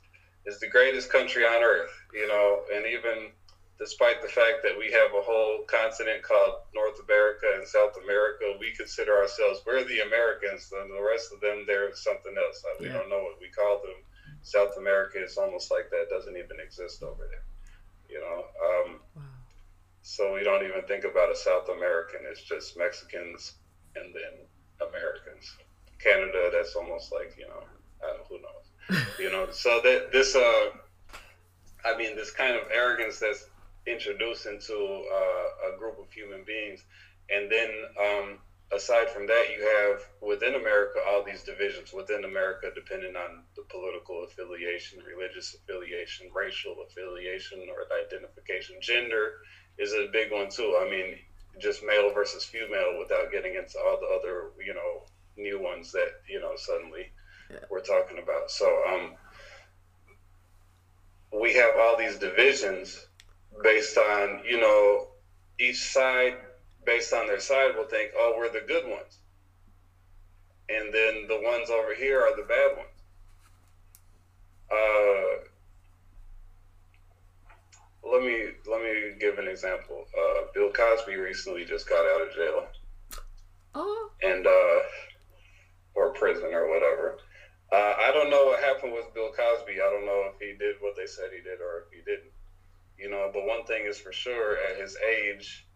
is 0.46 0.58
the 0.60 0.68
greatest 0.68 1.10
country 1.10 1.44
on 1.44 1.62
earth. 1.62 1.90
You 2.12 2.26
know, 2.26 2.62
and 2.72 2.86
even 2.86 3.30
despite 3.80 4.20
the 4.20 4.28
fact 4.28 4.58
that 4.62 4.76
we 4.76 4.90
have 4.92 5.10
a 5.14 5.22
whole 5.22 5.64
continent 5.64 6.22
called 6.22 6.52
North 6.74 7.00
America 7.08 7.46
and 7.56 7.66
South 7.66 7.96
America, 8.04 8.54
we 8.60 8.70
consider 8.72 9.16
ourselves 9.16 9.62
we're 9.66 9.82
the 9.84 10.00
Americans, 10.00 10.70
and 10.72 10.90
the 10.90 11.00
rest 11.02 11.32
of 11.32 11.40
them 11.40 11.64
they're 11.66 11.92
something 11.94 12.36
else. 12.36 12.62
We 12.78 12.86
Yeah. 12.86 12.92
don't 12.92 13.08
know 13.08 13.22
what 13.22 13.40
we 13.40 13.48
call 13.48 13.80
them. 13.80 13.96
South 14.42 14.76
America 14.76 15.22
is 15.22 15.36
almost 15.38 15.70
like 15.70 15.90
that 15.90 16.08
doesn't 16.10 16.36
even 16.36 16.60
exist 16.60 17.02
over 17.02 17.26
there. 17.26 17.42
You 18.08 18.20
know. 18.20 18.46
Um, 18.62 19.00
Wow. 19.16 19.22
so 20.02 20.32
we 20.32 20.42
don't 20.42 20.62
even 20.64 20.82
think 20.86 21.04
about 21.04 21.30
a 21.30 21.34
South 21.34 21.68
American. 21.70 22.26
It's 22.26 22.42
just 22.42 22.76
Mexicans 22.76 23.52
and 23.96 24.14
then 24.14 24.46
Americans. 24.86 25.56
Canada, 25.98 26.50
that's 26.52 26.74
almost 26.76 27.12
like 27.12 27.34
you 27.36 27.46
know, 27.46 27.62
who 28.28 28.38
knows, 28.38 28.66
you 29.18 29.30
know. 29.30 29.50
So 29.50 29.80
that 29.80 30.12
this, 30.12 30.34
uh, 30.34 30.70
I 31.84 31.94
mean, 31.96 32.14
this 32.16 32.30
kind 32.30 32.56
of 32.56 32.64
arrogance 32.70 33.18
that's 33.18 33.49
introduced 33.86 34.46
into 34.46 34.74
uh, 35.12 35.72
a 35.72 35.76
group 35.78 35.98
of 35.98 36.12
human 36.12 36.44
beings, 36.44 36.84
and 37.30 37.50
then 37.50 37.70
um, 38.00 38.38
aside 38.72 39.10
from 39.10 39.26
that, 39.26 39.50
you 39.50 39.62
have 39.62 40.02
within 40.20 40.54
America 40.54 41.00
all 41.06 41.22
these 41.22 41.42
divisions 41.42 41.92
within 41.92 42.24
America, 42.24 42.70
depending 42.74 43.16
on 43.16 43.42
the 43.56 43.62
political 43.68 44.24
affiliation, 44.24 45.00
religious 45.02 45.54
affiliation, 45.54 46.28
racial 46.34 46.76
affiliation, 46.86 47.66
or 47.68 47.86
identification, 47.98 48.76
gender 48.80 49.32
is 49.78 49.92
a 49.92 50.06
big 50.12 50.30
one 50.30 50.48
too. 50.48 50.76
I 50.80 50.88
mean, 50.88 51.16
just 51.58 51.82
male 51.82 52.10
versus 52.12 52.44
female 52.44 52.98
without 52.98 53.30
getting 53.32 53.54
into 53.54 53.78
all 53.78 53.98
the 53.98 54.06
other, 54.06 54.50
you 54.64 54.74
know, 54.74 55.04
new 55.36 55.58
ones 55.58 55.90
that, 55.92 56.10
you 56.28 56.40
know, 56.40 56.52
suddenly 56.56 57.10
Yeah. 57.50 57.58
we're 57.68 57.80
talking 57.80 58.18
about. 58.18 58.50
So, 58.50 58.84
um, 58.86 59.16
we 61.32 61.54
have 61.54 61.76
all 61.76 61.96
these 61.96 62.16
divisions 62.16 63.06
based 63.62 63.96
on, 63.98 64.42
you 64.48 64.60
know, 64.60 65.08
each 65.58 65.78
side, 65.78 66.34
based 66.84 67.12
on 67.12 67.26
their 67.26 67.40
side, 67.40 67.76
will 67.76 67.84
think, 67.84 68.12
oh, 68.16 68.34
we're 68.36 68.52
the 68.52 68.66
good 68.66 68.86
ones. 68.88 69.18
And 70.68 70.94
then 70.94 71.26
the 71.28 71.40
ones 71.42 71.68
over 71.70 71.94
here 71.94 72.20
are 72.20 72.36
the 72.36 72.44
bad 72.44 72.76
ones. 72.76 72.88
Uh, 74.70 75.50
let 78.08 78.22
me 78.22 78.48
let 78.70 78.82
me 78.82 79.12
give 79.18 79.38
an 79.38 79.48
example. 79.48 80.04
Uh, 80.16 80.42
Bill 80.54 80.70
Cosby 80.72 81.16
recently 81.16 81.64
just 81.64 81.88
got 81.88 82.06
out 82.06 82.28
of 82.28 82.34
jail 82.34 82.66
Oh, 83.74 84.10
and 84.22 84.46
uh, 84.46 84.78
or 85.94 86.12
prison 86.12 86.50
or 86.52 86.68
whatever. 86.68 87.18
Uh, 87.72 87.94
I 87.98 88.10
don't 88.12 88.30
know 88.30 88.46
what 88.46 88.60
happened 88.60 88.92
with 88.92 89.14
Bill 89.14 89.30
Cosby. 89.30 89.74
I 89.74 89.90
don't 89.90 90.06
know 90.06 90.30
if 90.34 90.40
he 90.40 90.56
did 90.58 90.76
what 90.80 90.96
they 90.96 91.06
said 91.06 91.30
he 91.30 91.42
did 91.42 91.60
or 91.60 91.86
if 91.86 91.92
he 91.92 92.02
didn't. 92.04 92.32
You 93.00 93.10
know, 93.10 93.30
but 93.32 93.46
one 93.46 93.64
thing 93.64 93.86
is 93.86 93.98
for 93.98 94.12
sure: 94.12 94.58
at 94.70 94.80
his 94.80 94.96
age, 94.96 95.66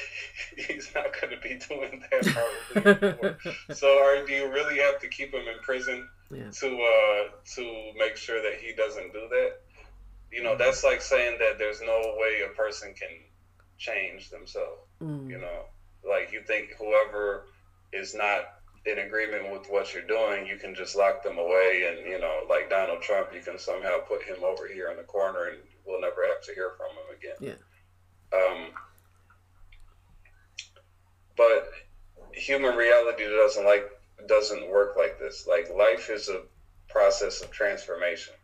he's 0.56 0.90
not 0.94 1.14
going 1.20 1.34
to 1.34 1.40
be 1.40 1.58
doing 1.68 2.02
that. 2.10 3.36
So, 3.74 4.02
are, 4.02 4.24
do 4.26 4.32
you 4.32 4.50
really 4.50 4.78
have 4.78 5.00
to 5.00 5.08
keep 5.08 5.32
him 5.32 5.46
in 5.48 5.60
prison 5.62 6.08
yeah. 6.30 6.50
to 6.50 6.66
uh, 6.66 7.28
to 7.54 7.92
make 7.98 8.16
sure 8.16 8.42
that 8.42 8.60
he 8.60 8.74
doesn't 8.74 9.12
do 9.12 9.28
that? 9.30 9.52
You 10.30 10.42
know, 10.42 10.56
that's 10.56 10.82
like 10.82 11.02
saying 11.02 11.38
that 11.40 11.58
there's 11.58 11.80
no 11.80 12.00
way 12.18 12.42
a 12.44 12.54
person 12.56 12.94
can 12.94 13.10
change 13.78 14.30
themselves. 14.30 14.80
Mm. 15.02 15.28
You 15.28 15.38
know, 15.38 15.64
like 16.08 16.32
you 16.32 16.42
think 16.42 16.70
whoever 16.78 17.44
is 17.92 18.14
not 18.14 18.44
in 18.84 18.98
agreement 18.98 19.52
with 19.52 19.66
what 19.68 19.92
you're 19.94 20.02
doing, 20.06 20.46
you 20.46 20.56
can 20.56 20.74
just 20.74 20.96
lock 20.96 21.22
them 21.22 21.38
away, 21.38 21.84
and 21.88 22.10
you 22.10 22.18
know, 22.18 22.40
like 22.48 22.70
Donald 22.70 23.02
Trump, 23.02 23.28
you 23.34 23.40
can 23.40 23.58
somehow 23.58 23.98
put 23.98 24.22
him 24.22 24.42
over 24.42 24.66
here 24.66 24.90
in 24.90 24.96
the 24.96 25.04
corner, 25.04 25.44
and 25.44 25.58
we'll 25.84 26.00
never 26.00 26.26
have 26.26 26.42
to 26.42 26.54
hear 26.54 26.72
from 26.76 26.90
him 26.90 27.16
again. 27.16 27.56
Yeah. 28.32 28.38
Um, 28.38 28.70
but 31.36 31.70
human 32.32 32.76
reality 32.76 33.24
doesn't 33.24 33.64
like 33.64 33.90
doesn't 34.26 34.70
work 34.70 34.96
like 34.96 35.18
this. 35.18 35.46
Like 35.46 35.68
life 35.70 36.10
is 36.10 36.28
a 36.28 36.42
process 36.88 37.42
of 37.42 37.50
transformation, 37.50 38.34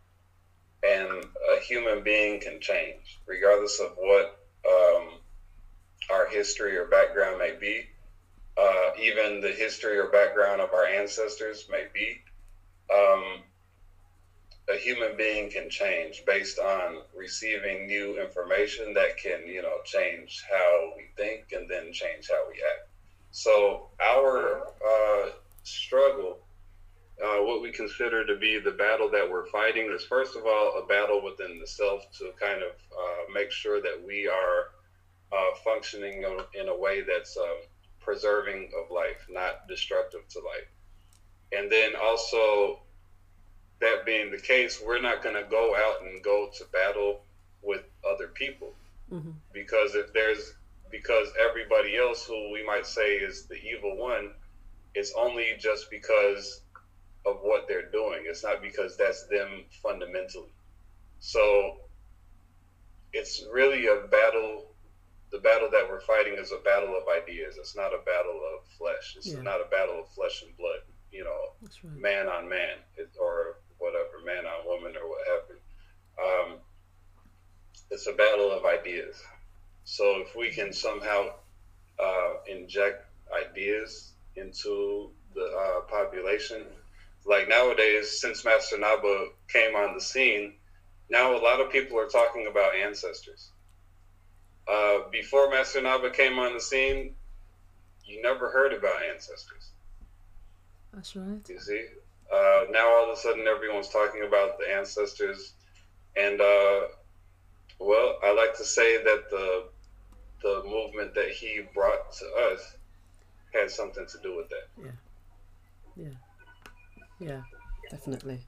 and 0.83 1.25
a 1.55 1.59
human 1.61 2.03
being 2.03 2.39
can 2.39 2.59
change 2.59 3.19
regardless 3.25 3.79
of 3.79 3.91
what 3.97 4.39
um, 4.67 5.19
our 6.09 6.27
history 6.27 6.77
or 6.77 6.85
background 6.85 7.37
may 7.39 7.55
be. 7.59 7.85
Uh, 8.57 8.91
even 8.99 9.39
the 9.39 9.51
history 9.51 9.97
or 9.97 10.09
background 10.09 10.59
of 10.59 10.73
our 10.73 10.85
ancestors 10.85 11.65
may 11.71 11.85
be. 11.93 12.19
Um, 12.93 13.43
a 14.71 14.77
human 14.77 15.17
being 15.17 15.49
can 15.49 15.69
change 15.69 16.23
based 16.25 16.59
on 16.59 17.01
receiving 17.15 17.87
new 17.87 18.21
information 18.21 18.93
that 18.93 19.17
can, 19.17 19.47
you 19.47 19.61
know, 19.61 19.77
change 19.83 20.43
how 20.49 20.93
we 20.95 21.05
think 21.17 21.51
and 21.51 21.69
then 21.69 21.91
change 21.91 22.29
how 22.29 22.43
we 22.47 22.53
act. 22.53 22.87
So 23.31 23.89
our 24.01 24.67
uh, 24.85 25.29
struggle, 25.63 26.39
uh, 27.23 27.43
what 27.43 27.61
we 27.61 27.71
consider 27.71 28.25
to 28.25 28.35
be 28.35 28.59
the 28.59 28.71
battle 28.71 29.09
that 29.11 29.29
we're 29.29 29.47
fighting, 29.47 29.91
is 29.91 30.03
first 30.03 30.35
of 30.35 30.45
all 30.45 30.81
a 30.83 30.87
battle 30.87 31.23
within 31.23 31.59
the 31.59 31.67
self 31.67 32.03
to 32.19 32.31
kind 32.39 32.61
of 32.61 32.71
uh, 32.71 33.33
make 33.33 33.51
sure 33.51 33.81
that 33.81 34.01
we 34.05 34.27
are 34.27 34.71
uh, 35.31 35.55
functioning 35.63 36.25
in 36.59 36.69
a 36.69 36.77
way 36.77 37.01
that's 37.01 37.37
um, 37.37 37.57
preserving 37.99 38.71
of 38.81 38.91
life, 38.91 39.25
not 39.29 39.67
destructive 39.67 40.27
to 40.29 40.39
life. 40.39 40.67
And 41.51 41.71
then 41.71 41.93
also, 42.01 42.81
that 43.81 44.05
being 44.05 44.31
the 44.31 44.37
case, 44.39 44.81
we're 44.85 45.01
not 45.01 45.23
going 45.23 45.35
to 45.35 45.49
go 45.49 45.75
out 45.75 46.01
and 46.05 46.23
go 46.23 46.49
to 46.57 46.65
battle 46.73 47.21
with 47.61 47.83
other 48.09 48.27
people 48.27 48.73
Mm-hmm. 49.11 49.31
because 49.53 49.95
if 49.95 50.13
there's 50.13 50.53
because 50.91 51.29
everybody 51.43 51.97
else 51.97 52.25
who 52.27 52.51
we 52.51 52.63
might 52.63 52.85
say 52.85 53.15
is 53.15 53.45
the 53.47 53.55
evil 53.55 53.97
one 53.97 54.33
it's 54.93 55.11
only 55.17 55.55
just 55.59 55.89
because 55.89 56.61
of 57.25 57.37
what 57.41 57.67
they're 57.67 57.89
doing 57.89 58.25
it's 58.27 58.43
not 58.43 58.61
because 58.61 58.95
that's 58.97 59.25
them 59.29 59.63
fundamentally 59.81 60.51
so 61.19 61.77
it's 63.13 63.43
really 63.51 63.87
a 63.87 64.07
battle 64.11 64.65
the 65.31 65.39
battle 65.39 65.69
that 65.71 65.87
we're 65.89 66.01
fighting 66.01 66.35
is 66.37 66.51
a 66.51 66.63
battle 66.63 66.95
of 66.95 67.03
ideas 67.07 67.57
it's 67.57 67.75
not 67.75 67.93
a 67.93 67.99
battle 68.05 68.39
of 68.55 68.65
flesh 68.77 69.15
it's 69.17 69.27
Yeah. 69.27 69.41
not 69.41 69.59
a 69.61 69.69
battle 69.71 69.99
of 69.99 70.09
flesh 70.09 70.43
and 70.43 70.55
blood 70.57 70.81
you 71.11 71.23
know 71.23 71.53
right. 71.83 71.97
man 71.99 72.27
on 72.27 72.47
man 72.49 72.77
it- 72.97 73.09
or 73.19 73.57
whatever, 73.79 74.23
man 74.25 74.45
on 74.45 74.65
woman 74.65 74.93
or 74.95 75.09
what 75.09 75.27
have 75.27 75.43
you. 75.49 75.59
Um, 76.23 76.59
it's 77.91 78.07
a 78.07 78.13
battle 78.13 78.51
of 78.51 78.65
ideas. 78.65 79.21
So 79.83 80.21
if 80.21 80.35
we 80.35 80.51
can 80.51 80.71
somehow 80.71 81.33
uh, 81.97 82.33
inject 82.45 83.05
ideas 83.33 84.13
into 84.35 85.11
the 85.33 85.45
uh, 85.45 85.81
population, 85.81 86.65
like 87.25 87.47
nowadays, 87.47 88.19
since 88.21 88.45
Master 88.45 88.77
Naba 88.77 89.27
came 89.47 89.75
on 89.75 89.95
the 89.95 90.01
scene, 90.01 90.53
now 91.09 91.35
a 91.35 91.39
lot 91.39 91.59
of 91.59 91.71
people 91.71 91.97
are 91.97 92.07
talking 92.07 92.47
about 92.47 92.75
ancestors. 92.75 93.49
Uh, 94.67 95.09
before 95.11 95.49
Master 95.49 95.81
Naba 95.81 96.11
came 96.11 96.37
on 96.37 96.53
the 96.53 96.61
scene, 96.61 97.15
you 98.05 98.21
never 98.21 98.49
heard 98.49 98.73
about 98.73 99.01
ancestors. 99.03 99.71
That's 100.93 101.15
right. 101.15 101.41
You 101.47 101.59
see, 101.59 101.85
uh, 102.33 102.65
now 102.69 102.87
all 102.87 103.11
of 103.11 103.17
a 103.17 103.19
sudden 103.19 103.47
everyone's 103.47 103.89
talking 103.89 104.23
about 104.27 104.59
the 104.59 104.71
ancestors, 104.71 105.53
and 106.15 106.39
uh, 106.39 106.81
well, 107.79 108.19
I 108.23 108.33
like 108.33 108.55
to 108.57 108.65
say 108.65 109.03
that 109.03 109.29
the 109.29 109.65
the 110.41 110.63
movement 110.65 111.13
that 111.15 111.29
he 111.29 111.61
brought 111.73 112.11
to 112.13 112.25
us 112.51 112.75
had 113.53 113.69
something 113.69 114.05
to 114.05 114.17
do 114.21 114.35
with 114.35 114.49
that. 114.49 114.67
Yeah. 114.77 116.05
Yeah. 116.05 116.15
Yeah. 117.19 117.41
Definitely. 117.89 118.39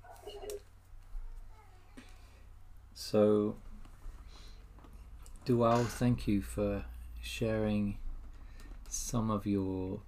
So, 2.94 3.56
Dual, 5.44 5.84
thank 5.86 6.28
you 6.28 6.42
for 6.42 6.86
sharing 7.22 7.98
some 8.88 9.32
of 9.32 9.48
your 9.48 10.02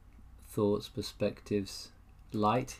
thoughts, 0.47 0.87
perspectives, 0.89 1.89
light 2.31 2.77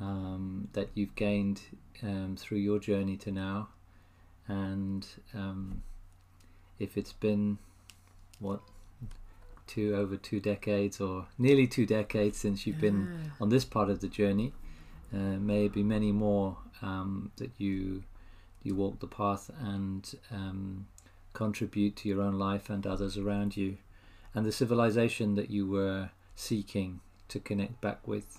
um, 0.00 0.68
that 0.72 0.88
you've 0.94 1.14
gained 1.14 1.60
um, 2.02 2.36
through 2.38 2.58
your 2.58 2.78
journey 2.78 3.16
to 3.18 3.30
now. 3.30 3.68
And 4.48 5.06
um, 5.34 5.82
if 6.78 6.96
it's 6.96 7.12
been, 7.12 7.58
what, 8.40 8.60
two 9.66 9.94
over 9.94 10.16
two 10.16 10.40
decades 10.40 11.00
or 11.00 11.26
nearly 11.38 11.66
two 11.66 11.86
decades 11.86 12.36
since 12.38 12.66
you've 12.66 12.80
been 12.80 13.30
on 13.40 13.48
this 13.48 13.64
part 13.64 13.88
of 13.88 14.00
the 14.00 14.08
journey, 14.08 14.52
uh, 15.14 15.38
may 15.38 15.68
be 15.68 15.82
many 15.82 16.12
more 16.12 16.56
um, 16.82 17.30
that 17.36 17.50
you 17.58 18.02
you 18.62 18.74
walk 18.76 19.00
the 19.00 19.06
path 19.06 19.50
and 19.60 20.14
um, 20.30 20.86
contribute 21.32 21.96
to 21.96 22.08
your 22.08 22.22
own 22.22 22.38
life 22.38 22.70
and 22.70 22.86
others 22.86 23.18
around 23.18 23.56
you, 23.56 23.76
and 24.34 24.46
the 24.46 24.52
civilization 24.52 25.34
that 25.34 25.50
you 25.50 25.66
were 25.66 26.10
seeking 26.36 27.00
to 27.28 27.40
connect 27.40 27.80
back 27.80 28.06
with. 28.06 28.38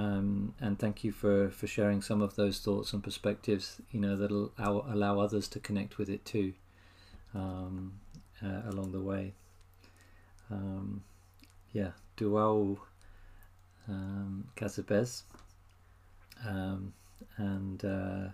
Um, 0.00 0.54
and 0.60 0.78
thank 0.78 1.04
you 1.04 1.12
for, 1.12 1.50
for 1.50 1.66
sharing 1.66 2.00
some 2.00 2.22
of 2.22 2.34
those 2.36 2.58
thoughts 2.60 2.92
and 2.94 3.02
perspectives. 3.02 3.80
You 3.90 4.00
know 4.00 4.16
that'll 4.16 4.52
allow, 4.58 4.86
allow 4.88 5.20
others 5.20 5.46
to 5.48 5.60
connect 5.60 5.98
with 5.98 6.08
it 6.08 6.24
too, 6.24 6.54
um, 7.34 7.92
uh, 8.42 8.62
along 8.70 8.92
the 8.92 9.00
way. 9.00 9.34
Um, 10.50 11.04
yeah, 11.72 11.90
Duau 12.16 12.78
um, 13.88 14.48
Kasabez. 14.56 15.22
Um, 16.48 16.94
and 17.36 17.84
uh, 17.84 18.28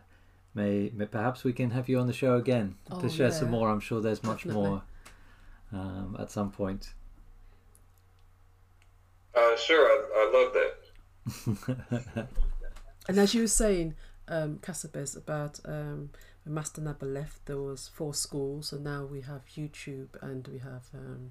may, 0.54 0.92
may 0.94 1.06
perhaps 1.06 1.42
we 1.42 1.52
can 1.52 1.70
have 1.70 1.88
you 1.88 1.98
on 1.98 2.06
the 2.06 2.12
show 2.12 2.36
again 2.36 2.76
Oh, 2.90 3.00
to 3.00 3.08
share 3.08 3.32
some 3.32 3.50
more. 3.50 3.68
I'm 3.68 3.80
sure 3.80 4.00
there's 4.00 4.22
much 4.22 4.44
Definitely. 4.44 4.68
more 4.68 4.82
um, 5.72 6.16
at 6.20 6.30
some 6.30 6.52
point. 6.52 6.92
Uh, 9.34 9.56
sure, 9.56 9.84
I, 9.84 9.96
I 10.14 10.30
love 10.32 10.52
that. 10.54 10.75
And 13.08 13.18
as 13.20 13.34
you 13.34 13.42
were 13.42 13.46
saying, 13.46 13.94
um, 14.26 14.58
Kasabez, 14.58 15.16
about 15.16 15.60
um, 15.64 16.10
when 16.42 16.54
Master 16.54 16.80
Naba 16.80 17.04
left, 17.04 17.46
there 17.46 17.60
was 17.60 17.86
four 17.86 18.14
schools, 18.14 18.72
and 18.72 18.82
now 18.82 19.04
we 19.04 19.20
have 19.20 19.42
YouTube 19.56 20.08
and 20.20 20.48
we 20.48 20.58
have 20.58 20.88
um, 20.92 21.30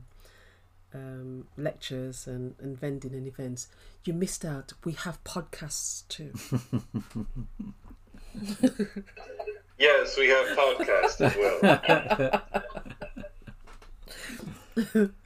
um, 0.93 1.47
lectures 1.57 2.27
and, 2.27 2.55
and 2.59 2.79
vending 2.79 3.13
and 3.13 3.27
events. 3.27 3.67
You 4.05 4.13
missed 4.13 4.45
out. 4.45 4.71
We 4.85 4.93
have 4.93 5.21
podcasts 5.25 6.07
too. 6.07 6.31
Yes, 9.77 10.17
we 10.17 10.29
have 10.29 10.57
podcasts 10.57 11.19
as 11.19 11.35
well. 14.95 15.09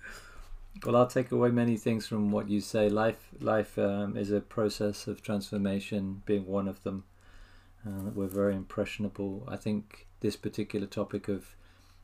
Well, 0.86 0.95
I'll 0.95 1.07
take 1.07 1.32
away 1.32 1.49
many 1.49 1.75
things 1.75 2.07
from 2.07 2.32
what 2.32 2.49
you 2.49 2.61
say. 2.61 2.88
Life, 2.88 3.30
life 3.41 3.77
um, 3.77 4.15
is 4.15 4.32
a 4.32 4.39
process 4.39 5.07
of 5.07 5.21
transformation, 5.21 6.21
being 6.25 6.45
one 6.45 6.69
of 6.69 6.82
them. 6.84 7.03
Uh, 7.86 8.11
we're 8.15 8.27
very 8.27 8.55
impressionable. 8.55 9.43
I 9.47 9.57
think 9.57 10.07
this 10.21 10.38
particular 10.38 10.88
topic 10.88 11.27
of 11.27 11.55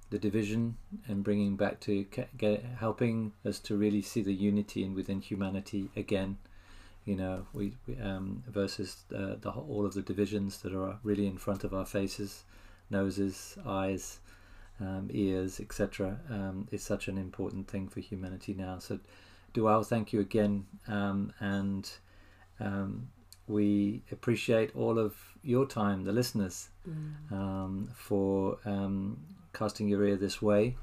the 0.10 0.20
division 0.20 0.78
and 1.08 1.24
bringing 1.24 1.56
back 1.56 1.80
to 1.82 2.04
get, 2.38 2.66
helping 2.80 3.32
us 3.46 3.60
to 3.60 3.78
really 3.78 4.02
see 4.02 4.22
the 4.22 4.34
unity 4.34 4.84
and 4.84 4.94
within 4.94 5.22
humanity 5.22 5.90
again. 5.96 6.38
You 7.06 7.16
know, 7.16 7.48
we, 7.54 7.78
we 7.88 7.98
um, 8.00 8.44
versus 8.48 9.04
uh, 9.16 9.36
the 9.40 9.52
all 9.52 9.86
of 9.86 9.94
the 9.94 10.02
divisions 10.02 10.58
that 10.64 10.74
are 10.74 10.98
really 11.04 11.28
in 11.28 11.38
front 11.38 11.64
of 11.64 11.74
our 11.74 11.86
faces, 11.86 12.44
noses, 12.90 13.58
eyes, 13.66 14.20
um, 14.80 15.10
ears, 15.12 15.60
etc., 15.60 16.20
um, 16.30 16.68
is 16.72 16.84
such 16.84 17.08
an 17.08 17.18
important 17.18 17.68
thing 17.68 17.88
for 17.88 18.00
humanity 18.00 18.54
now. 18.54 18.80
So, 18.80 19.00
Dual, 19.54 19.84
thank 19.84 20.12
you 20.12 20.20
again, 20.20 20.66
um, 20.88 21.34
and 21.40 21.90
um, 22.60 23.10
we 23.48 24.02
appreciate 24.12 24.76
all 24.76 25.00
of 25.00 25.16
your 25.44 25.66
time, 25.66 26.04
the 26.04 26.12
listeners, 26.12 26.70
um, 27.32 27.90
for 27.94 28.58
um, 28.66 29.18
casting 29.54 29.88
your 29.88 30.04
ear 30.04 30.18
this 30.18 30.42
way, 30.42 30.76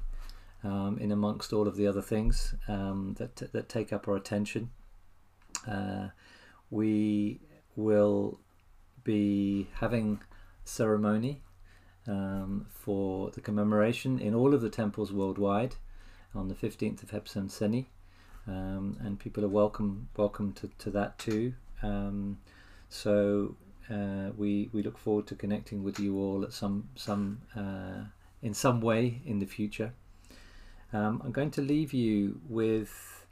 um, 0.63 0.97
in 0.99 1.11
amongst 1.11 1.53
all 1.53 1.67
of 1.67 1.75
the 1.75 1.85
other 1.85 2.01
things 2.01 2.55
um, 2.67 3.15
that 3.19 3.35
that 3.51 3.69
take 3.69 3.93
up 3.93 4.07
our 4.07 4.15
attention. 4.15 4.69
Uh, 5.67 6.07
we 6.71 7.39
will 7.75 8.39
be 9.03 9.67
having 9.75 10.19
ceremony 10.65 11.41
um, 12.07 12.65
for 12.69 13.31
the 13.31 13.41
commemoration 13.41 14.19
in 14.19 14.35
all 14.35 14.53
of 14.53 14.61
the 14.61 14.69
temples 14.69 15.11
worldwide 15.11 15.75
on 16.35 16.47
the 16.47 16.55
15th 16.55 17.03
of 17.03 17.11
Hepsan 17.11 17.49
Seni. 17.49 17.87
Um, 18.47 18.97
and 18.99 19.17
people 19.19 19.45
are 19.45 19.49
welcome 19.49 20.09
welcome 20.17 20.51
to, 20.53 20.69
to 20.79 20.89
that 20.91 21.17
too. 21.17 21.53
Um, 21.81 22.39
so 22.89 23.55
uh, 23.89 24.31
we 24.37 24.69
we 24.73 24.83
look 24.83 24.97
forward 24.97 25.27
to 25.27 25.35
connecting 25.35 25.81
with 25.81 25.97
you 25.97 26.17
all 26.17 26.43
at 26.43 26.51
some 26.51 26.89
some 26.95 27.41
uh, 27.55 28.05
in 28.41 28.53
some 28.53 28.81
way 28.81 29.21
in 29.25 29.39
the 29.39 29.45
future. 29.45 29.93
Um, 30.91 31.21
I'm 31.23 31.31
going 31.31 31.51
to 31.51 31.61
leave 31.61 31.93
you 31.93 32.41
with 32.49 33.25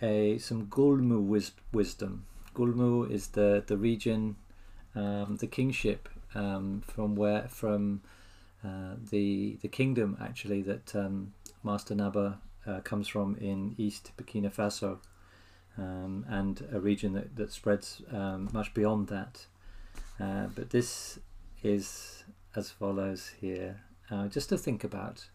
a 0.00 0.38
some 0.38 0.66
Gulmu 0.66 1.26
wis- 1.26 1.52
wisdom. 1.72 2.26
Gulmu 2.54 3.10
is 3.10 3.28
the 3.28 3.64
the 3.66 3.76
region, 3.76 4.36
um, 4.94 5.38
the 5.40 5.48
kingship 5.48 6.08
um, 6.34 6.82
from 6.86 7.14
where 7.14 7.48
from 7.48 8.02
uh, 8.64 8.94
the 9.10 9.58
the 9.62 9.68
kingdom 9.68 10.16
actually 10.20 10.62
that 10.62 10.94
um, 10.94 11.32
Master 11.62 11.94
Naba 11.94 12.38
uh, 12.66 12.80
comes 12.80 13.08
from 13.08 13.36
in 13.36 13.74
East 13.78 14.12
Burkina 14.16 14.52
Faso, 14.52 14.98
um, 15.78 16.24
and 16.28 16.66
a 16.72 16.80
region 16.80 17.12
that 17.14 17.36
that 17.36 17.52
spreads 17.52 18.02
um, 18.12 18.48
much 18.52 18.72
beyond 18.74 19.08
that. 19.08 19.46
Uh, 20.20 20.46
but 20.54 20.70
this 20.70 21.18
is 21.62 22.24
as 22.54 22.70
follows 22.70 23.32
here, 23.40 23.80
uh, 24.10 24.28
just 24.28 24.48
to 24.50 24.58
think 24.58 24.84
about. 24.84 25.26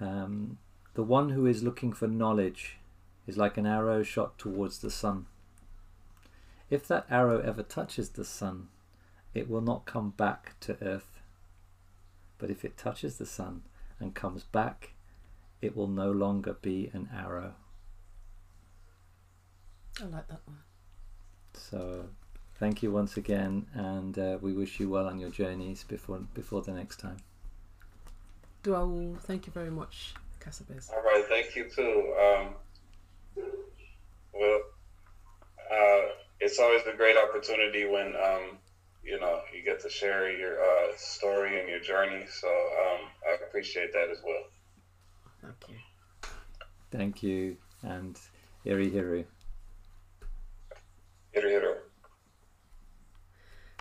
Um, 0.00 0.58
the 0.94 1.02
one 1.02 1.30
who 1.30 1.46
is 1.46 1.62
looking 1.62 1.92
for 1.92 2.08
knowledge 2.08 2.78
is 3.26 3.36
like 3.36 3.56
an 3.56 3.66
arrow 3.66 4.02
shot 4.02 4.38
towards 4.38 4.78
the 4.78 4.90
sun. 4.90 5.26
If 6.70 6.88
that 6.88 7.06
arrow 7.10 7.40
ever 7.40 7.62
touches 7.62 8.10
the 8.10 8.24
sun, 8.24 8.68
it 9.38 9.48
will 9.48 9.60
not 9.60 9.86
come 9.86 10.10
back 10.10 10.58
to 10.58 10.76
earth. 10.82 11.20
But 12.38 12.50
if 12.50 12.64
it 12.64 12.76
touches 12.76 13.18
the 13.18 13.26
sun 13.26 13.62
and 14.00 14.14
comes 14.14 14.42
back, 14.42 14.94
it 15.62 15.76
will 15.76 15.86
no 15.86 16.10
longer 16.10 16.54
be 16.54 16.90
an 16.92 17.08
arrow. 17.14 17.54
I 20.00 20.04
like 20.06 20.28
that 20.28 20.40
one. 20.44 20.58
So, 21.54 22.06
thank 22.58 22.82
you 22.82 22.90
once 22.90 23.16
again, 23.16 23.66
and 23.74 24.18
uh, 24.18 24.38
we 24.40 24.52
wish 24.52 24.80
you 24.80 24.88
well 24.88 25.06
on 25.06 25.18
your 25.18 25.30
journeys 25.30 25.84
before 25.84 26.18
before 26.34 26.62
the 26.62 26.72
next 26.72 26.98
time. 27.00 27.18
Duaul, 28.62 29.18
thank 29.20 29.46
you 29.46 29.52
very 29.52 29.70
much, 29.70 30.14
Kasabez. 30.40 30.90
All 30.90 31.02
right, 31.02 31.24
thank 31.28 31.56
you 31.56 31.68
too. 31.68 32.14
Um, 32.24 32.54
well, 34.34 34.60
uh, 35.72 36.02
it's 36.40 36.58
always 36.58 36.82
a 36.86 36.96
great 36.96 37.16
opportunity 37.16 37.84
when 37.84 38.14
um, 38.16 38.58
you 39.02 39.18
know 39.20 39.40
you 39.54 39.64
get 39.64 39.80
to 39.80 39.88
share 39.88 40.30
your 40.30 40.60
uh, 40.60 40.96
story 40.96 41.60
and 41.60 41.68
your 41.68 41.80
journey. 41.80 42.24
So 42.28 42.48
um, 42.48 43.08
I 43.28 43.44
appreciate 43.46 43.92
that 43.92 44.10
as 44.10 44.18
well. 44.24 44.44
Thank 45.42 45.68
you. 45.68 45.76
Thank 46.90 47.22
you, 47.22 47.56
and 47.82 48.18
iri 48.64 48.90
hiru. 48.90 49.24
Hitter, 51.32 51.50
hitter. 51.50 51.82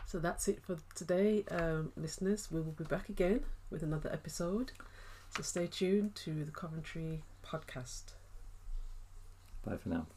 So 0.05 0.19
that's 0.19 0.47
it 0.47 0.63
for 0.63 0.77
today, 0.95 1.43
um, 1.51 1.91
listeners. 1.97 2.49
We 2.49 2.61
will 2.61 2.71
be 2.71 2.85
back 2.85 3.09
again 3.09 3.41
with 3.69 3.83
another 3.83 4.11
episode. 4.11 4.71
So 5.35 5.43
stay 5.43 5.67
tuned 5.67 6.15
to 6.15 6.45
the 6.45 6.51
Coventry 6.51 7.23
podcast. 7.43 8.13
Bye 9.65 9.75
for 9.75 9.89
now. 9.89 10.07